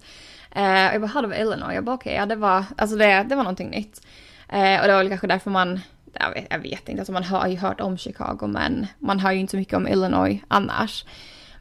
Eh, 0.50 0.92
jag 0.92 1.00
bara, 1.00 1.23
det 1.23 1.28
var 1.28 1.37
Illinois? 1.37 1.75
Jag 1.75 1.85
bara 1.85 1.94
okej, 1.94 2.11
okay, 2.11 2.20
ja 2.20 2.26
det 2.26 2.37
var, 2.37 2.64
alltså 2.76 2.96
det, 2.96 3.26
det 3.28 3.37
var 3.37 3.42
någonting 3.42 3.70
nytt. 3.70 4.06
Eh, 4.49 4.80
och 4.80 4.87
det 4.87 4.92
var 4.92 4.99
väl 4.99 5.08
kanske 5.08 5.26
därför 5.26 5.50
man, 5.50 5.80
jag 6.12 6.30
vet, 6.30 6.46
jag 6.50 6.58
vet 6.58 6.88
inte, 6.88 7.00
alltså 7.00 7.12
man 7.12 7.25
har 7.25 7.49
ju 7.49 7.56
hört 7.56 7.80
om 7.80 7.99
Chicago 7.99 8.46
men 8.46 8.87
man 8.99 9.18
hör 9.18 9.32
ju 9.32 9.40
inte 9.40 9.50
så 9.50 9.56
mycket 9.56 9.75
om 9.75 9.88
Illinois 9.88 10.40
annars. 10.49 11.04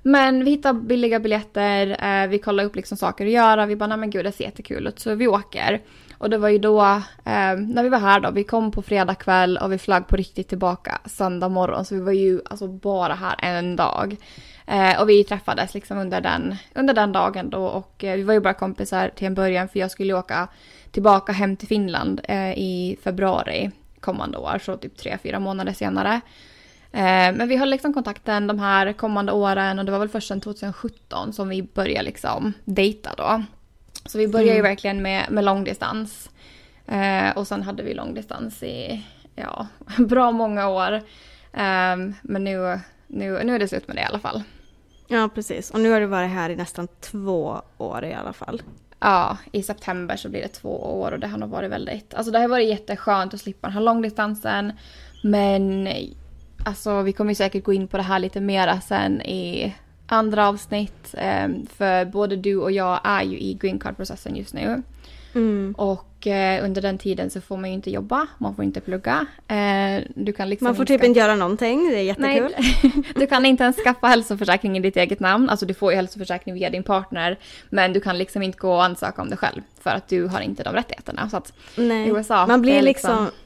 Men 0.08 0.46
vi 0.46 0.52
hittar 0.52 0.74
billiga 0.74 1.20
biljetter, 1.20 1.98
eh, 2.04 2.28
vi 2.28 2.40
kollar 2.40 2.64
upp 2.64 2.76
liksom 2.76 2.98
saker 2.98 3.26
att 3.26 3.32
göra, 3.32 3.66
vi 3.66 3.76
bara 3.76 3.88
nej 3.88 3.98
men 3.98 4.10
gud 4.10 4.26
det 4.26 4.32
ser 4.32 4.44
jättekul 4.44 4.88
ut 4.88 5.00
så 5.00 5.16
vi 5.16 5.28
åker. 5.28 5.82
Och 6.18 6.30
det 6.30 6.38
var 6.38 6.50
ju 6.50 6.58
då, 6.58 6.82
eh, 7.26 7.56
när 7.58 7.84
vi 7.84 7.90
var 7.90 8.00
här 8.00 8.20
då, 8.20 8.32
vi 8.32 8.44
kom 8.44 8.72
på 8.72 8.82
fredag 8.82 9.16
kväll 9.16 9.58
och 9.58 9.72
vi 9.72 9.78
flög 9.78 10.08
på 10.08 10.16
riktigt 10.16 10.50
tillbaka 10.50 11.02
söndag 11.06 11.50
morgon 11.50 11.86
så 11.86 11.96
vi 11.96 12.02
var 12.02 12.12
ju 12.12 12.42
alltså 12.46 12.68
bara 12.68 13.14
här 13.14 13.36
en 13.40 13.76
dag. 13.76 14.16
Eh, 14.68 15.02
och 15.02 15.10
vi 15.10 15.24
träffades 15.24 15.74
liksom 15.74 15.98
under 15.98 16.22
den, 16.22 16.56
under 16.76 16.94
den 16.94 17.12
dagen 17.12 17.50
då 17.50 17.66
och 17.66 18.04
eh, 18.04 18.16
vi 18.16 18.24
var 18.24 18.34
ju 18.34 18.40
bara 18.40 18.54
kompisar 18.54 19.12
till 19.16 19.28
en 19.28 19.36
början 19.36 19.68
för 19.68 19.80
jag 19.80 19.92
skulle 19.92 20.14
åka 20.14 20.48
tillbaka 20.92 21.32
hem 21.32 21.58
till 21.58 21.68
Finland 21.68 22.22
eh, 22.24 22.52
i 22.52 22.98
februari 23.04 23.72
kommande 24.00 24.38
år, 24.38 24.60
så 24.66 24.78
typ 24.78 24.98
tre, 24.98 25.18
fyra 25.24 25.40
månader 25.40 25.74
senare. 25.74 26.22
Eh, 26.96 27.36
men 27.36 27.48
vi 27.48 27.58
höll 27.58 27.70
liksom 27.70 27.94
kontakten 27.94 28.48
de 28.48 28.60
här 28.60 28.94
kommande 28.94 29.32
åren 29.32 29.80
och 29.80 29.86
det 29.86 29.92
var 29.92 30.00
väl 30.00 30.10
först 30.10 30.28
sedan 30.28 30.42
2017 30.42 31.34
som 31.34 31.50
vi 31.50 31.64
började 31.64 32.06
liksom 32.06 32.54
dejta 32.66 33.10
då. 33.18 33.44
Så 34.06 34.18
vi 34.18 34.28
började 34.28 34.52
mm. 34.52 34.58
ju 34.58 34.70
verkligen 34.70 35.02
med, 35.02 35.32
med 35.32 35.44
långdistans. 35.44 36.30
Eh, 36.88 37.38
och 37.38 37.48
sen 37.48 37.64
hade 37.64 37.84
vi 37.84 37.94
långdistans 37.94 38.64
i, 38.64 39.06
ja, 39.36 39.68
bra 39.98 40.32
många 40.32 40.70
år. 40.70 40.94
Eh, 41.54 41.96
men 42.22 42.44
nu, 42.44 42.80
nu, 43.08 43.44
nu 43.44 43.56
är 43.56 43.60
det 43.60 43.68
slut 43.68 43.88
med 43.88 43.98
det 43.98 44.02
i 44.02 44.06
alla 44.06 44.20
fall. 44.20 44.44
Ja, 45.08 45.30
precis. 45.36 45.72
Och 45.72 45.80
nu 45.80 45.92
har 45.92 46.00
du 46.00 46.06
varit 46.06 46.32
här 46.32 46.50
i 46.50 46.56
nästan 46.56 46.88
två 47.02 47.62
år 47.78 48.06
i 48.06 48.14
alla 48.14 48.34
fall. 48.34 48.62
Ja, 49.00 49.38
i 49.52 49.64
september 49.64 50.16
så 50.16 50.30
blir 50.30 50.42
det 50.42 50.48
två 50.48 51.00
år 51.02 51.12
och 51.12 51.20
det 51.20 51.28
har 51.28 51.38
nog 51.38 51.50
varit 51.50 51.72
väldigt, 51.72 52.14
alltså 52.14 52.32
det 52.32 52.40
har 52.40 52.48
varit 52.48 52.70
jätteskönt 52.70 53.34
att 53.34 53.42
slippa 53.42 53.68
den 53.68 53.74
här 53.74 53.82
långdistansen. 53.82 54.74
Men 55.24 55.88
Alltså 56.66 57.02
vi 57.02 57.14
kommer 57.14 57.34
säkert 57.34 57.64
gå 57.64 57.74
in 57.74 57.88
på 57.88 57.98
det 57.98 58.04
här 58.04 58.20
lite 58.20 58.42
mera 58.42 58.82
sen 58.82 59.22
i 59.22 59.76
andra 60.08 60.48
avsnitt. 60.48 61.16
Ehm, 61.18 61.66
för 61.78 62.06
både 62.06 62.36
du 62.36 62.56
och 62.58 62.72
jag 62.72 63.00
är 63.04 63.24
ju 63.24 63.40
i 63.40 63.54
green 63.54 63.80
card-processen 63.80 64.36
just 64.36 64.54
nu. 64.54 64.84
Mm. 65.36 65.76
Och 65.78 66.28
eh, 66.28 66.66
under 66.66 66.82
den 66.82 66.98
tiden 66.98 67.30
så 67.30 67.42
får 67.42 67.58
man 67.58 67.70
ju 67.70 67.76
inte 67.76 67.92
jobba, 67.92 68.28
man 68.38 68.56
får 68.56 68.66
inte 68.66 68.82
plugga. 68.82 69.26
Eh, 69.48 70.04
du 70.16 70.34
kan 70.34 70.50
liksom 70.50 70.66
man 70.66 70.76
får 70.76 70.86
typ 70.86 71.04
inte 71.04 71.20
göra 71.20 71.36
någonting, 71.36 71.90
det 71.90 72.00
är 72.00 72.04
jättekul. 72.04 72.56
Nej, 72.58 73.04
du 73.16 73.28
kan 73.28 73.46
inte 73.46 73.64
ens 73.64 73.78
skaffa 73.78 74.08
hälsoförsäkring 74.08 74.78
i 74.78 74.80
ditt 74.80 74.98
eget 74.98 75.20
namn. 75.20 75.50
Alltså 75.50 75.66
du 75.66 75.74
får 75.74 75.92
ju 75.92 75.96
hälsoförsäkring 75.96 76.54
via 76.54 76.70
din 76.70 76.84
partner. 76.84 77.38
Men 77.70 77.94
du 77.94 78.00
kan 78.00 78.18
liksom 78.18 78.42
inte 78.42 78.58
gå 78.58 78.74
och 78.74 78.84
ansöka 78.84 79.22
om 79.22 79.30
det 79.30 79.38
själv. 79.38 79.62
För 79.80 79.90
att 79.90 80.08
du 80.08 80.28
har 80.28 80.42
inte 80.42 80.64
de 80.64 80.74
rättigheterna. 80.74 81.30
Så 81.30 81.38
att 81.38 81.54
Nej. 81.76 82.10
USA, 82.10 82.48
man 82.48 82.62
blir 82.62 82.82
liksom, 82.82 83.12
liksom 83.12 83.45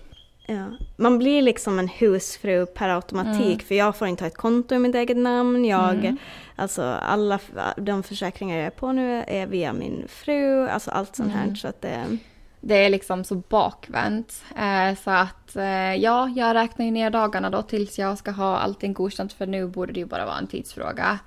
Ja. 0.49 0.65
Man 0.95 1.17
blir 1.17 1.41
liksom 1.41 1.79
en 1.79 1.87
husfru 1.87 2.65
per 2.65 2.89
automatik 2.89 3.53
mm. 3.53 3.59
för 3.59 3.75
jag 3.75 3.95
får 3.95 4.07
inte 4.07 4.23
ha 4.23 4.27
ett 4.27 4.37
konto 4.37 4.75
i 4.75 4.79
mitt 4.79 4.95
eget 4.95 5.17
namn. 5.17 5.65
Jag, 5.65 5.95
mm. 5.95 6.17
Alltså 6.55 6.83
alla 6.83 7.39
de 7.77 8.03
försäkringar 8.03 8.57
jag 8.57 8.65
är 8.65 8.69
på 8.69 8.91
nu 8.91 9.23
är 9.27 9.47
via 9.47 9.73
min 9.73 10.07
fru, 10.07 10.67
alltså 10.67 10.91
allt 10.91 11.15
sånt 11.15 11.33
här. 11.33 11.43
Mm. 11.43 11.55
Så 11.55 11.67
att 11.67 11.81
det, 11.81 12.17
det 12.61 12.75
är 12.75 12.89
liksom 12.89 13.23
så 13.23 13.35
bakvänt. 13.35 14.43
Eh, 14.57 14.97
så 15.03 15.11
att 15.11 15.55
eh, 15.55 15.95
ja, 15.95 16.29
jag 16.35 16.55
räknar 16.55 16.85
ju 16.85 16.91
ner 16.91 17.09
dagarna 17.09 17.49
då 17.49 17.61
tills 17.61 17.99
jag 17.99 18.17
ska 18.17 18.31
ha 18.31 18.57
allting 18.57 18.93
godkänt 18.93 19.33
för 19.33 19.47
nu 19.47 19.67
borde 19.67 19.93
det 19.93 19.99
ju 19.99 20.05
bara 20.05 20.25
vara 20.25 20.37
en 20.37 20.47
tidsfråga. 20.47 21.19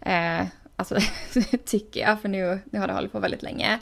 Eh, 0.00 0.46
alltså 0.76 0.96
tycker 1.64 2.00
jag, 2.00 2.20
för 2.20 2.28
nu, 2.28 2.60
nu 2.64 2.78
har 2.78 2.86
det 2.86 2.92
hållit 2.92 3.12
på 3.12 3.18
väldigt 3.18 3.42
länge. 3.42 3.78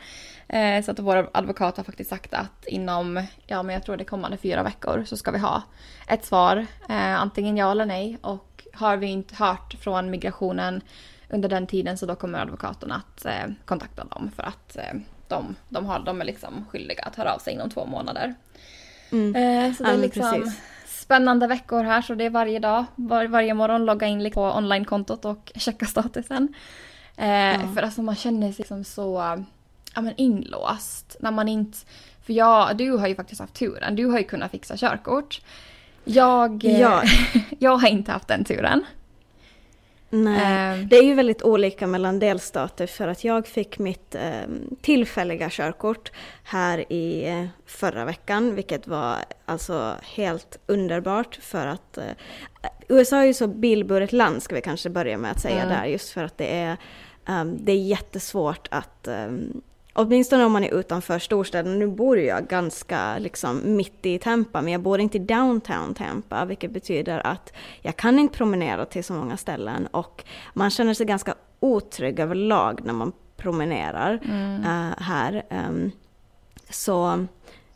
Eh, 0.53 0.85
så 0.85 0.91
att 0.91 0.99
vår 0.99 1.31
advokat 1.35 1.77
har 1.77 1.85
faktiskt 1.85 2.11
sagt 2.11 2.35
att 2.35 2.67
inom, 2.67 3.27
ja 3.47 3.63
men 3.63 3.75
jag 3.75 3.85
tror 3.85 3.97
det 3.97 4.05
kommande 4.05 4.37
fyra 4.37 4.63
veckor 4.63 5.05
så 5.07 5.17
ska 5.17 5.31
vi 5.31 5.39
ha 5.39 5.63
ett 6.09 6.25
svar, 6.25 6.67
eh, 6.89 7.21
antingen 7.21 7.57
ja 7.57 7.71
eller 7.71 7.87
nej. 7.87 8.19
Och 8.23 8.67
har 8.73 8.97
vi 8.97 9.07
inte 9.07 9.35
hört 9.35 9.75
från 9.81 10.11
migrationen 10.11 10.81
under 11.29 11.49
den 11.49 11.67
tiden 11.67 11.99
så 11.99 12.07
då 12.07 12.15
kommer 12.15 12.39
advokaten 12.39 12.93
att 12.93 13.25
eh, 13.25 13.47
kontakta 13.65 14.05
dem 14.05 14.31
för 14.37 14.43
att 14.43 14.77
eh, 14.77 15.01
de, 15.29 15.57
de, 15.69 15.87
har, 15.87 16.01
de 16.01 16.21
är 16.21 16.25
liksom 16.25 16.65
skyldiga 16.71 17.03
att 17.03 17.17
höra 17.17 17.35
av 17.35 17.39
sig 17.39 17.55
inom 17.55 17.71
två 17.71 17.87
månader. 17.87 18.35
Mm. 19.13 19.37
Eh, 19.37 19.75
så 19.75 19.85
det 19.85 19.91
är 19.91 19.97
liksom 19.97 20.33
precis. 20.33 20.61
spännande 20.87 21.47
veckor 21.47 21.85
här 21.85 22.03
så 22.03 22.15
det 22.15 22.25
är 22.25 22.31
varje 22.31 22.59
dag, 22.59 22.85
var, 22.95 23.27
varje 23.27 23.55
morgon 23.55 23.85
logga 23.85 24.07
in 24.07 24.31
på 24.31 24.43
onlinekontot 24.43 25.25
och 25.25 25.53
checka 25.55 25.87
statusen. 25.87 26.55
Eh, 27.17 27.29
ja. 27.29 27.69
För 27.75 27.83
alltså 27.83 28.03
man 28.03 28.17
känner 28.17 28.53
sig 28.53 28.59
liksom 28.59 28.85
så 28.85 29.45
ja, 29.95 30.01
men 30.01 30.15
inlåst 30.17 31.17
när 31.21 31.31
man 31.31 31.49
inte... 31.49 31.79
För 32.23 32.33
jag, 32.33 32.77
du 32.77 32.91
har 32.91 33.09
ju 33.09 33.15
faktiskt 33.15 33.41
haft 33.41 33.55
turen, 33.55 33.97
du 33.97 34.07
har 34.07 34.19
ju 34.19 34.25
kunnat 34.25 34.51
fixa 34.51 34.77
körkort. 34.77 35.41
Jag, 36.05 36.65
ja. 36.65 37.03
jag 37.59 37.77
har 37.77 37.89
inte 37.89 38.13
haft 38.13 38.29
den 38.29 38.45
turen. 38.45 38.85
Nej, 40.11 40.81
uh, 40.81 40.87
det 40.87 40.97
är 40.97 41.03
ju 41.03 41.15
väldigt 41.15 41.43
olika 41.43 41.87
mellan 41.87 42.19
delstater 42.19 42.87
för 42.87 43.09
att 43.09 43.25
jag 43.25 43.47
fick 43.47 43.79
mitt 43.79 44.15
eh, 44.15 44.41
tillfälliga 44.81 45.51
körkort 45.51 46.13
här 46.45 46.93
i 46.93 47.29
eh, 47.29 47.47
förra 47.67 48.05
veckan, 48.05 48.55
vilket 48.55 48.87
var 48.87 49.17
alltså 49.45 49.95
helt 50.03 50.59
underbart 50.67 51.39
för 51.43 51.67
att 51.67 51.99
eh, 51.99 52.05
USA 52.89 53.17
är 53.17 53.25
ju 53.25 53.35
så 53.35 53.47
bilburet 53.47 54.13
land 54.13 54.43
ska 54.43 54.55
vi 54.55 54.61
kanske 54.61 54.91
börja 54.91 55.19
med 55.19 55.31
att 55.31 55.41
säga 55.41 55.63
mm. 55.63 55.69
där, 55.69 55.85
just 55.85 56.11
för 56.11 56.25
att 56.25 56.39
det 56.39 56.57
är, 56.57 56.77
um, 57.29 57.65
det 57.65 57.73
är 57.73 57.83
jättesvårt 57.83 58.69
att 58.71 59.09
um, 59.09 59.63
Åtminstone 60.01 60.45
om 60.45 60.53
man 60.53 60.65
är 60.65 60.75
utanför 60.75 61.19
storstäderna. 61.19 61.77
Nu 61.77 61.87
bor 61.87 62.19
jag 62.19 62.49
ganska 62.49 63.19
liksom 63.19 63.77
mitt 63.77 64.07
i 64.07 64.19
Tampa, 64.19 64.63
men 64.63 64.73
jag 64.73 64.83
bor 64.83 65.01
inte 65.01 65.17
i 65.17 65.21
downtown 65.21 65.95
Tampa, 65.95 66.45
vilket 66.45 66.71
betyder 66.71 67.27
att 67.27 67.53
jag 67.81 67.97
kan 67.97 68.19
inte 68.19 68.37
promenera 68.37 68.87
till 68.87 69.05
så 69.05 69.13
många 69.13 69.37
ställen 69.37 69.87
och 69.87 70.25
man 70.55 70.71
känner 70.71 70.95
sig 70.95 71.07
ganska 71.07 71.35
otrygg 71.61 72.21
överlag 72.21 72.81
när 72.85 72.93
man 72.93 73.13
promenerar 73.37 74.21
mm. 74.25 74.61
uh, 74.61 74.95
här. 74.99 75.47
Um, 75.51 75.91
så, 76.71 77.27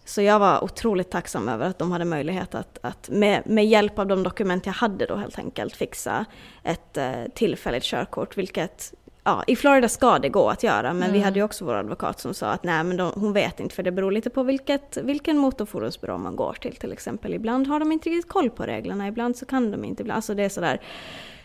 så 0.04 0.23
jag 0.23 0.38
var 0.38 0.64
otroligt 0.64 1.11
tacksam 1.11 1.49
över 1.49 1.66
att 1.66 1.78
de 1.78 1.93
hade 1.93 2.04
möjlighet 2.04 2.54
att, 2.54 2.78
att 2.83 3.09
med, 3.09 3.43
med 3.47 3.66
hjälp 3.66 3.99
av 3.99 4.07
de 4.07 4.23
dokument 4.23 4.66
jag 4.66 4.73
hade 4.73 5.07
då 5.07 5.16
helt 5.16 5.38
enkelt 5.38 5.76
fixa 5.76 6.25
ett 6.62 6.99
uh, 6.99 7.28
tillfälligt 7.35 7.85
körkort, 7.85 8.38
vilket 8.38 8.95
ja, 9.25 9.45
i 9.47 9.57
Florida 9.57 9.88
ska 9.88 10.19
det 10.19 10.28
gå 10.28 10.50
att 10.50 10.62
göra, 10.62 10.93
men 10.93 11.02
mm. 11.02 11.12
vi 11.12 11.21
hade 11.21 11.38
ju 11.38 11.45
också 11.45 11.64
vår 11.64 11.75
advokat 11.75 12.21
som 12.21 12.35
sa 12.35 12.50
att 12.50 12.64
nej, 12.64 12.85
men 12.85 12.97
de, 12.97 13.12
hon 13.14 13.33
vet 13.33 13.61
inte 13.61 13.75
för 13.75 13.83
det 13.83 13.93
beror 13.93 14.12
lite 14.12 14.31
på 14.31 14.43
vilket, 14.43 14.97
vilken 14.97 15.38
motorfordonsbyrå 15.38 16.19
man 16.19 16.37
går 16.37 16.57
till 16.61 16.76
till 16.76 16.93
exempel. 16.93 17.35
Ibland 17.35 17.66
har 17.66 17.81
de 17.81 17.93
inte 17.93 18.11
riktigt 18.11 18.28
koll 18.28 18.50
på 18.50 18.62
reglerna, 18.62 19.09
ibland 19.09 19.37
så 19.37 19.47
kan 19.47 19.71
de 19.71 19.85
inte, 19.85 20.02
ibland, 20.02 20.16
alltså 20.16 20.35
det 20.35 20.43
är 20.43 20.49
sådär. 20.49 20.81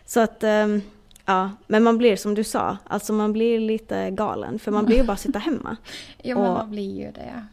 Så 0.06 0.20
att, 0.20 0.44
um, 0.44 0.82
ja, 1.26 1.52
men 1.68 1.84
man 1.84 1.98
blir 1.98 2.16
som 2.16 2.36
du 2.36 2.44
sa, 2.44 2.78
alltså 2.88 3.14
man 3.14 3.34
blir 3.34 3.60
lite 3.60 4.10
galen, 4.12 4.60
för 4.60 4.72
man 4.72 4.86
blir 4.86 4.98
ju 4.98 5.04
bara 5.04 5.18
sitta 5.18 5.40
hemma. 5.40 5.78
ja, 6.22 6.36
men 6.36 6.54
man 6.54 6.72
blir 6.72 7.06
ju 7.06 7.12
det. 7.12 7.46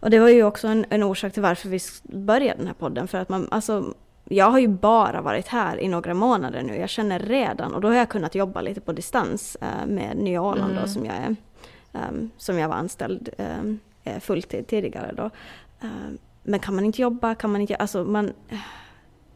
Och 0.00 0.10
det 0.10 0.18
var 0.18 0.28
ju 0.28 0.44
också 0.44 0.68
en, 0.68 0.86
en 0.90 1.02
orsak 1.02 1.32
till 1.32 1.42
varför 1.42 1.68
vi 1.68 1.78
började 2.02 2.58
den 2.58 2.66
här 2.66 2.74
podden, 2.74 3.08
för 3.08 3.18
att 3.18 3.28
man, 3.28 3.48
alltså 3.50 3.94
jag 4.32 4.50
har 4.50 4.58
ju 4.58 4.68
bara 4.68 5.20
varit 5.20 5.48
här 5.48 5.80
i 5.80 5.88
några 5.88 6.14
månader 6.14 6.62
nu. 6.62 6.76
Jag 6.76 6.88
känner 6.88 7.18
redan, 7.18 7.74
och 7.74 7.80
då 7.80 7.88
har 7.88 7.94
jag 7.94 8.08
kunnat 8.08 8.34
jobba 8.34 8.60
lite 8.60 8.80
på 8.80 8.92
distans 8.92 9.56
uh, 9.62 9.86
med 9.86 10.16
Nya 10.16 10.42
Åland 10.42 10.72
mm. 10.72 10.82
då, 10.82 10.88
som 10.88 11.04
jag 11.04 11.14
är, 11.14 11.36
um, 11.92 12.30
som 12.36 12.58
jag 12.58 12.68
var 12.68 12.76
anställd 12.76 13.28
um, 13.38 13.80
fulltid 14.20 14.66
tidigare 14.66 15.12
då. 15.16 15.24
Uh, 15.84 15.90
men 16.42 16.60
kan 16.60 16.74
man 16.74 16.84
inte 16.84 17.02
jobba, 17.02 17.34
kan 17.34 17.52
man 17.52 17.60
inte, 17.60 17.76
alltså 17.76 18.04
man, 18.04 18.32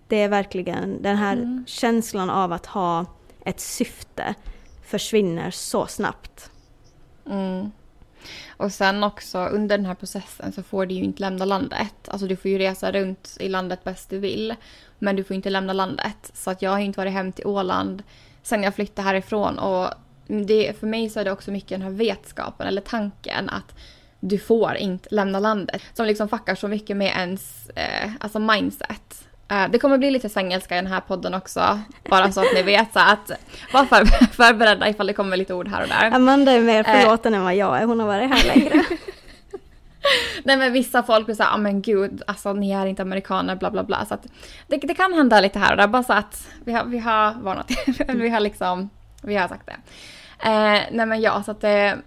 det 0.09 0.17
är 0.17 0.29
verkligen 0.29 1.03
den 1.03 1.17
här 1.17 1.37
mm. 1.37 1.65
känslan 1.67 2.31
av 2.31 2.53
att 2.53 2.67
ha 2.67 3.07
ett 3.45 3.61
syfte 3.61 4.35
försvinner 4.82 5.50
så 5.50 5.87
snabbt. 5.87 6.50
Mm. 7.26 7.71
Och 8.56 8.73
sen 8.73 9.04
också 9.04 9.39
under 9.39 9.76
den 9.76 9.86
här 9.86 9.95
processen 9.95 10.52
så 10.52 10.62
får 10.62 10.86
du 10.86 10.95
ju 10.95 11.04
inte 11.04 11.21
lämna 11.21 11.45
landet. 11.45 12.08
Alltså 12.08 12.26
du 12.26 12.36
får 12.36 12.50
ju 12.50 12.58
resa 12.58 12.93
runt 12.93 13.36
i 13.41 13.49
landet 13.49 13.84
bäst 13.84 14.10
du 14.10 14.19
vill. 14.19 14.54
Men 14.99 15.17
du 15.17 15.25
får 15.25 15.36
inte 15.36 15.50
lämna 15.50 15.73
landet. 15.73 16.30
Så 16.34 16.50
att 16.50 16.62
jag 16.62 16.71
har 16.71 16.78
inte 16.78 17.00
varit 17.00 17.12
hem 17.12 17.32
till 17.32 17.47
Åland 17.47 18.02
sen 18.43 18.62
jag 18.62 18.75
flyttade 18.75 19.08
härifrån. 19.08 19.58
Och 19.58 19.91
det, 20.26 20.80
för 20.80 20.86
mig 20.86 21.10
så 21.10 21.21
är 21.21 21.25
det 21.25 21.32
också 21.32 21.50
mycket 21.50 21.69
den 21.69 21.82
här 21.82 21.91
vetskapen 21.91 22.67
eller 22.67 22.82
tanken 22.82 23.49
att 23.49 23.75
du 24.21 24.39
får 24.39 24.76
inte 24.76 25.08
lämna 25.10 25.41
landet. 25.41 25.82
Som 25.95 26.06
liksom 26.06 26.28
fuckar 26.28 26.54
så 26.54 26.69
mycket 26.69 26.97
med 26.97 27.06
ens 27.17 27.69
eh, 27.69 28.10
alltså 28.21 28.39
mindset. 28.39 29.25
Uh, 29.52 29.71
det 29.71 29.78
kommer 29.78 29.99
bli 29.99 30.11
lite 30.11 30.28
svengelska 30.28 30.75
i 30.75 30.78
den 30.78 30.93
här 30.93 31.00
podden 31.00 31.35
också, 31.35 31.80
bara 32.11 32.32
så 32.32 32.41
att 32.41 32.54
ni 32.54 32.63
vet. 32.63 32.93
Så 32.93 32.99
att 32.99 33.30
var 33.73 33.85
för, 33.85 34.04
förberedda 34.32 34.89
ifall 34.89 35.06
det 35.06 35.13
kommer 35.13 35.37
lite 35.37 35.54
ord 35.54 35.69
här 35.69 35.82
och 35.82 35.89
där. 35.89 36.11
Amanda 36.11 36.52
är 36.52 36.61
mer 36.61 36.89
eh. 36.89 37.00
förlåten 37.00 37.35
uh, 37.35 37.39
än 37.39 37.45
vad 37.45 37.54
jag 37.54 37.78
är, 37.78 37.85
hon 37.85 38.00
har 38.00 38.06
varit 38.06 38.30
här 38.30 38.47
längre. 38.47 38.85
Nej 40.45 40.56
men 40.56 40.73
vissa 40.73 41.02
folk 41.02 41.26
blir 41.26 41.35
såhär, 41.35 41.50
ja 41.50 41.54
ah, 41.54 41.59
men 41.59 41.82
gud, 41.82 42.23
alltså 42.26 42.52
ni 42.52 42.71
är 42.71 42.87
inte 42.87 43.02
amerikaner, 43.02 43.56
bla 43.56 43.71
bla 43.71 43.85
bla. 43.85 44.04
Så 44.04 44.15
att 44.15 44.26
det, 44.67 44.76
det 44.76 44.95
kan 44.95 45.13
hända 45.13 45.41
lite 45.41 45.59
här 45.59 45.71
och 45.71 45.76
där, 45.76 45.87
bara 45.87 46.02
så 46.02 46.13
att 46.13 46.49
vi 46.65 46.73
har, 46.73 46.85
vi 46.85 46.99
har 46.99 47.35
varnat 47.35 47.71
vi 48.09 48.28
har 48.28 48.41
liksom, 48.41 48.91
vi 49.23 49.37
har 49.37 49.49
sagt 49.49 49.67
det. 49.67 49.76
Eh, 50.41 50.80
nej 50.91 51.06
men 51.06 51.21
ja, 51.21 51.43
så 51.43 51.50
att 51.50 51.61
det, 51.61 51.99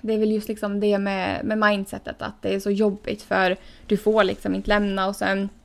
det 0.00 0.14
är 0.14 0.18
väl 0.18 0.32
just 0.32 0.48
liksom 0.48 0.80
det 0.80 0.98
med, 0.98 1.44
med 1.44 1.58
mindsetet 1.58 2.22
att 2.22 2.42
det 2.42 2.54
är 2.54 2.60
så 2.60 2.70
jobbigt 2.70 3.22
för 3.22 3.56
du 3.86 3.96
får 3.96 4.24
liksom 4.24 4.54
inte 4.54 4.68
lämna 4.68 5.06
och 5.06 5.16
sen 5.16 5.48
Eh, 5.48 5.57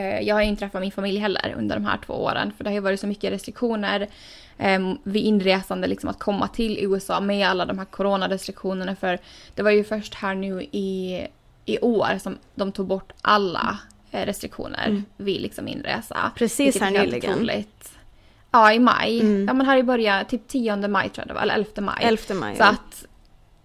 jag 0.00 0.34
har 0.34 0.42
inte 0.42 0.60
träffat 0.60 0.80
min 0.80 0.92
familj 0.92 1.18
heller 1.18 1.54
under 1.58 1.76
de 1.76 1.84
här 1.84 1.98
två 2.06 2.12
åren 2.14 2.52
för 2.56 2.64
det 2.64 2.70
har 2.70 2.74
ju 2.74 2.80
varit 2.80 3.00
så 3.00 3.06
mycket 3.06 3.32
restriktioner 3.32 4.08
ehm, 4.58 4.98
vid 5.02 5.24
inresande 5.24 5.86
liksom 5.86 6.08
att 6.08 6.18
komma 6.18 6.48
till 6.48 6.78
USA 6.80 7.20
med 7.20 7.48
alla 7.48 7.66
de 7.66 7.78
här 7.78 7.84
coronarestriktionerna 7.84 8.96
för 8.96 9.18
det 9.54 9.62
var 9.62 9.70
ju 9.70 9.84
först 9.84 10.14
här 10.14 10.34
nu 10.34 10.62
i, 10.62 11.20
i 11.64 11.78
år 11.78 12.18
som 12.18 12.38
de 12.54 12.72
tog 12.72 12.86
bort 12.86 13.12
alla 13.22 13.78
eh, 14.10 14.26
restriktioner 14.26 14.86
mm. 14.86 15.04
vid 15.16 15.40
liksom 15.40 15.68
inresa. 15.68 16.32
Precis 16.36 16.80
här 16.80 16.90
nyligen. 16.90 17.64
Ja, 18.50 18.72
i 18.72 18.78
maj. 18.78 19.20
Mm. 19.20 19.46
Ja, 19.46 19.54
men 19.54 19.66
här 19.66 19.76
i 19.76 19.82
början, 19.82 20.24
typ 20.24 20.48
10 20.48 20.76
maj 20.88 21.08
tror 21.08 21.22
jag 21.22 21.28
det 21.28 21.34
var, 21.34 21.42
eller 21.42 21.54
11 21.54 21.82
maj. 21.82 22.04
11 22.04 22.34
maj. 22.34 22.56
Så 22.56 22.62
ja. 22.62 22.68
att 22.68 23.06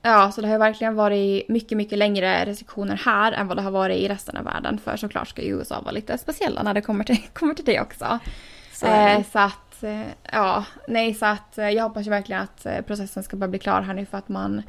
Ja, 0.01 0.31
så 0.31 0.41
det 0.41 0.47
har 0.47 0.57
verkligen 0.57 0.95
varit 0.95 1.49
mycket, 1.49 1.77
mycket 1.77 1.97
längre 1.97 2.45
restriktioner 2.45 2.95
här 3.05 3.31
än 3.31 3.47
vad 3.47 3.57
det 3.57 3.62
har 3.62 3.71
varit 3.71 3.97
i 3.97 4.07
resten 4.07 4.38
av 4.38 4.43
världen. 4.43 4.79
För 4.83 4.97
såklart 4.97 5.27
ska 5.27 5.41
ju 5.41 5.47
USA 5.47 5.81
vara 5.81 5.91
lite 5.91 6.17
speciella 6.17 6.63
när 6.63 6.73
det 6.73 6.81
kommer 6.81 7.03
till, 7.03 7.21
kommer 7.33 7.53
till 7.53 7.65
det 7.65 7.81
också. 7.81 8.19
Så, 8.73 8.85
eh, 8.85 9.23
så 9.31 9.39
att, 9.39 9.83
eh, 9.83 10.01
ja, 10.31 10.65
nej 10.88 11.13
så 11.13 11.25
att 11.25 11.57
eh, 11.57 11.69
jag 11.69 11.83
hoppas 11.83 12.05
ju 12.05 12.09
verkligen 12.09 12.41
att 12.41 12.65
eh, 12.65 12.81
processen 12.81 13.23
ska 13.23 13.38
börja 13.38 13.49
bli 13.49 13.59
klar 13.59 13.81
här 13.81 13.93
nu 13.93 14.05
för 14.05 14.17
att 14.17 14.29
man 14.29 14.63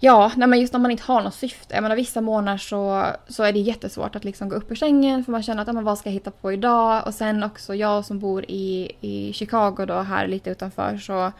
Ja, 0.00 0.32
nej 0.36 0.48
men 0.48 0.60
just 0.60 0.72
när 0.72 0.80
man 0.80 0.90
inte 0.90 1.02
har 1.02 1.22
något 1.22 1.34
syfte. 1.34 1.74
Jag 1.74 1.82
menar 1.82 1.96
vissa 1.96 2.20
månader 2.20 2.58
så, 2.58 3.06
så 3.28 3.42
är 3.42 3.52
det 3.52 3.58
jättesvårt 3.58 4.16
att 4.16 4.24
liksom 4.24 4.48
gå 4.48 4.56
upp 4.56 4.70
ur 4.70 4.74
sängen 4.74 5.24
för 5.24 5.32
man 5.32 5.42
känner 5.42 5.62
att 5.62 5.74
men, 5.74 5.84
vad 5.84 5.98
ska 5.98 6.08
jag 6.08 6.14
hitta 6.14 6.30
på 6.30 6.52
idag? 6.52 7.06
Och 7.06 7.14
sen 7.14 7.42
också 7.42 7.74
jag 7.74 8.04
som 8.04 8.18
bor 8.18 8.44
i, 8.48 8.92
i 9.00 9.32
Chicago 9.32 9.86
då 9.86 10.00
här 10.00 10.26
lite 10.26 10.50
utanför 10.50 10.98
så 10.98 11.32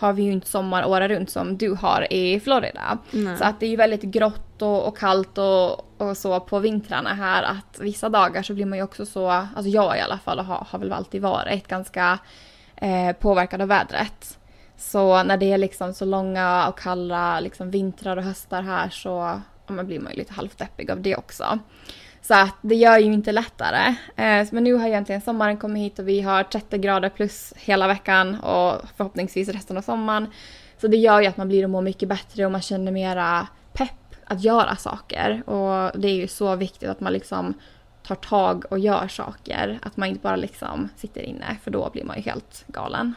har 0.00 0.12
vi 0.12 0.22
ju 0.22 0.32
inte 0.32 0.48
sommar 0.48 0.84
året 0.84 1.10
runt 1.10 1.30
som 1.30 1.56
du 1.56 1.74
har 1.74 2.12
i 2.12 2.40
Florida. 2.40 2.98
Nej. 3.10 3.36
Så 3.36 3.44
att 3.44 3.60
det 3.60 3.66
är 3.66 3.70
ju 3.70 3.76
väldigt 3.76 4.02
grått 4.02 4.62
och, 4.62 4.88
och 4.88 4.98
kallt 4.98 5.38
och, 5.38 6.00
och, 6.00 6.16
så 6.16 6.40
på 6.40 6.58
vintrarna 6.58 7.14
här 7.14 7.42
att 7.42 7.80
vissa 7.80 8.08
dagar 8.08 8.42
så 8.42 8.54
blir 8.54 8.66
man 8.66 8.78
ju 8.78 8.84
också 8.84 9.06
så, 9.06 9.28
alltså 9.28 9.68
jag 9.68 9.98
i 9.98 10.00
alla 10.00 10.18
fall 10.18 10.38
har, 10.38 10.66
har 10.70 10.78
väl 10.78 10.92
alltid 10.92 11.22
varit 11.22 11.68
ganska 11.68 12.18
eh, 12.76 13.12
påverkad 13.12 13.62
av 13.62 13.68
vädret. 13.68 14.38
Så 14.76 15.22
när 15.22 15.36
det 15.36 15.52
är 15.52 15.58
liksom 15.58 15.94
så 15.94 16.04
långa 16.04 16.68
och 16.68 16.78
kalla 16.78 17.40
liksom 17.40 17.70
vintrar 17.70 18.16
och 18.16 18.22
höstar 18.22 18.62
här 18.62 18.88
så 18.88 19.40
ja, 19.66 19.82
blir 19.82 20.00
man 20.00 20.12
ju 20.12 20.18
lite 20.18 20.32
halvdeppig 20.32 20.90
av 20.90 21.00
det 21.00 21.16
också. 21.16 21.58
Så 22.22 22.34
att 22.34 22.56
det 22.62 22.74
gör 22.74 22.98
ju 22.98 23.12
inte 23.12 23.32
lättare. 23.32 23.94
Eh, 24.16 24.46
men 24.50 24.64
nu 24.64 24.74
har 24.74 24.86
egentligen 24.86 25.20
sommaren 25.20 25.56
kommit 25.56 25.82
hit 25.82 25.98
och 25.98 26.08
vi 26.08 26.20
har 26.20 26.42
30 26.42 26.78
grader 26.78 27.08
plus 27.08 27.52
hela 27.56 27.86
veckan 27.86 28.40
och 28.40 28.82
förhoppningsvis 28.96 29.48
resten 29.48 29.76
av 29.76 29.82
sommaren. 29.82 30.26
Så 30.80 30.88
det 30.88 30.96
gör 30.96 31.20
ju 31.20 31.26
att 31.26 31.36
man 31.36 31.48
blir 31.48 31.64
och 31.64 31.70
mår 31.70 31.82
mycket 31.82 32.08
bättre 32.08 32.46
och 32.46 32.52
man 32.52 32.62
känner 32.62 32.92
mera 32.92 33.46
pepp 33.72 34.14
att 34.24 34.44
göra 34.44 34.76
saker. 34.76 35.42
Och 35.50 36.00
det 36.00 36.08
är 36.08 36.14
ju 36.14 36.28
så 36.28 36.56
viktigt 36.56 36.88
att 36.88 37.00
man 37.00 37.12
liksom 37.12 37.54
tar 38.02 38.14
tag 38.14 38.64
och 38.70 38.78
gör 38.78 39.08
saker. 39.08 39.78
Att 39.82 39.96
man 39.96 40.08
inte 40.08 40.20
bara 40.20 40.36
liksom 40.36 40.88
sitter 40.96 41.20
inne 41.20 41.56
för 41.62 41.70
då 41.70 41.90
blir 41.92 42.04
man 42.04 42.16
ju 42.16 42.22
helt 42.22 42.64
galen. 42.66 43.14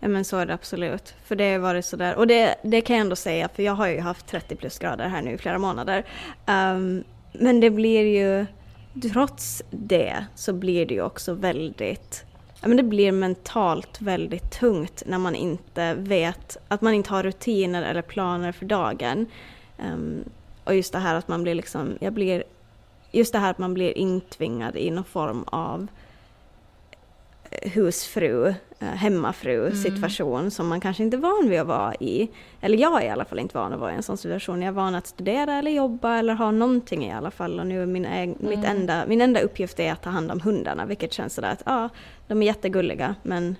Ja 0.00 0.08
men 0.08 0.24
så 0.24 0.36
är 0.36 0.46
det 0.46 0.54
absolut. 0.54 1.14
För 1.24 1.36
det 1.36 1.52
har 1.52 1.58
varit 1.58 1.84
sådär, 1.84 2.14
och 2.14 2.26
det, 2.26 2.54
det 2.62 2.80
kan 2.80 2.96
jag 2.96 3.00
ändå 3.00 3.16
säga 3.16 3.48
för 3.48 3.62
jag 3.62 3.72
har 3.72 3.86
ju 3.86 4.00
haft 4.00 4.26
30 4.26 4.56
plus 4.56 4.78
grader 4.78 5.08
här 5.08 5.22
nu 5.22 5.32
i 5.32 5.38
flera 5.38 5.58
månader. 5.58 6.04
Um, 6.46 7.04
men 7.38 7.60
det 7.60 7.70
blir 7.70 8.02
ju, 8.02 8.46
trots 9.12 9.62
det 9.70 10.24
så 10.34 10.52
blir 10.52 10.86
det 10.86 10.94
ju 10.94 11.02
också 11.02 11.34
väldigt, 11.34 12.24
ja 12.60 12.68
men 12.68 12.76
det 12.76 12.82
blir 12.82 13.12
mentalt 13.12 14.00
väldigt 14.00 14.50
tungt 14.50 15.02
när 15.06 15.18
man 15.18 15.34
inte 15.34 15.94
vet, 15.94 16.56
att 16.68 16.80
man 16.80 16.94
inte 16.94 17.10
har 17.10 17.22
rutiner 17.22 17.82
eller 17.82 18.02
planer 18.02 18.52
för 18.52 18.66
dagen. 18.66 19.26
Um, 19.78 20.24
och 20.64 20.74
just 20.74 20.92
det 20.92 20.98
här 20.98 21.14
att 21.14 21.28
man 21.28 21.42
blir 21.42 21.54
liksom, 21.54 21.96
jag 22.00 22.12
blir, 22.12 22.44
just 23.10 23.32
det 23.32 23.38
här 23.38 23.50
att 23.50 23.58
man 23.58 23.74
blir 23.74 23.98
intvingad 23.98 24.76
i 24.76 24.90
någon 24.90 25.04
form 25.04 25.44
av 25.46 25.86
husfru, 27.62 28.54
eh, 28.78 28.88
hemmafru 28.88 29.66
mm. 29.66 29.76
situation 29.76 30.38
mm. 30.40 30.50
som 30.50 30.68
man 30.68 30.80
kanske 30.80 31.02
inte 31.02 31.16
är 31.16 31.18
van 31.18 31.48
vid 31.48 31.60
att 31.60 31.66
vara 31.66 31.94
i. 31.94 32.30
Eller 32.60 32.78
jag 32.78 33.02
är 33.02 33.06
i 33.06 33.10
alla 33.10 33.24
fall 33.24 33.38
inte 33.38 33.58
van 33.58 33.72
att 33.72 33.80
vara 33.80 33.92
i 33.92 33.94
en 33.94 34.02
sån 34.02 34.16
situation. 34.16 34.62
Jag 34.62 34.68
är 34.68 34.72
van 34.72 34.94
att 34.94 35.06
studera 35.06 35.54
eller 35.54 35.70
jobba 35.70 36.18
eller 36.18 36.34
ha 36.34 36.50
någonting 36.50 37.04
i 37.04 37.12
alla 37.12 37.30
fall. 37.30 37.60
Och 37.60 37.66
nu 37.66 37.86
min, 37.86 38.04
mm. 38.04 38.36
mitt 38.40 38.64
enda, 38.64 39.06
min 39.06 39.20
enda 39.20 39.40
uppgift 39.40 39.80
är 39.80 39.92
att 39.92 40.02
ta 40.02 40.10
hand 40.10 40.30
om 40.30 40.40
hundarna, 40.40 40.86
vilket 40.86 41.12
känns 41.12 41.34
sådär 41.34 41.50
att 41.52 41.62
ja, 41.66 41.88
de 42.26 42.42
är 42.42 42.46
jättegulliga 42.46 43.14
men, 43.22 43.56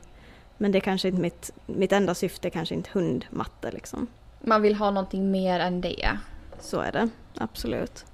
men 0.57 0.73
det 0.73 0.79
är 0.79 0.81
kanske 0.81 1.09
inte 1.09 1.21
mitt, 1.21 1.51
mitt 1.67 1.93
enda 1.93 2.15
syfte, 2.15 2.51
kanske 2.51 2.75
inte 2.75 2.91
hundmatte 2.93 3.71
liksom. 3.71 4.07
Man 4.41 4.63
vill 4.63 4.75
ha 4.75 4.91
någonting 4.91 5.31
mer 5.31 5.61
än 5.61 5.81
det. 5.81 6.19
Så 6.61 6.81
är 6.81 6.93
det, 6.93 7.09
absolut. 7.39 8.05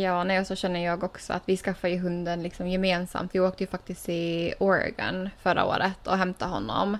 Ja, 0.00 0.24
nej, 0.24 0.40
och 0.40 0.46
så 0.46 0.54
känner 0.56 0.84
jag 0.84 1.04
också 1.04 1.32
att 1.32 1.42
vi 1.44 1.56
skaffade 1.56 1.92
ju 1.92 2.00
hunden 2.00 2.42
liksom 2.42 2.68
gemensamt. 2.68 3.34
Vi 3.34 3.40
åkte 3.40 3.62
ju 3.62 3.66
faktiskt 3.66 4.08
i 4.08 4.54
Oregon 4.58 5.30
förra 5.42 5.64
året 5.64 6.06
och 6.06 6.16
hämtade 6.18 6.50
honom. 6.50 6.98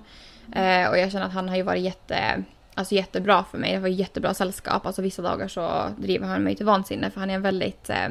Eh, 0.55 0.89
och 0.89 0.97
jag 0.97 1.11
känner 1.11 1.25
att 1.25 1.33
han 1.33 1.49
har 1.49 1.55
ju 1.55 1.63
varit 1.63 1.83
jätte, 1.83 2.43
alltså 2.73 2.95
jättebra 2.95 3.43
för 3.51 3.57
mig. 3.57 3.73
Det 3.73 3.79
var 3.79 3.87
jättebra 3.87 4.33
sällskap. 4.33 4.85
Alltså 4.85 5.01
vissa 5.01 5.21
dagar 5.21 5.47
så 5.47 5.89
driver 5.97 6.27
han 6.27 6.43
mig 6.43 6.55
till 6.55 6.65
vansinne 6.65 7.11
för 7.11 7.19
han 7.19 7.29
är 7.29 7.35
en 7.35 7.41
väldigt, 7.41 7.89
eh, 7.89 8.09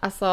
alltså, 0.00 0.26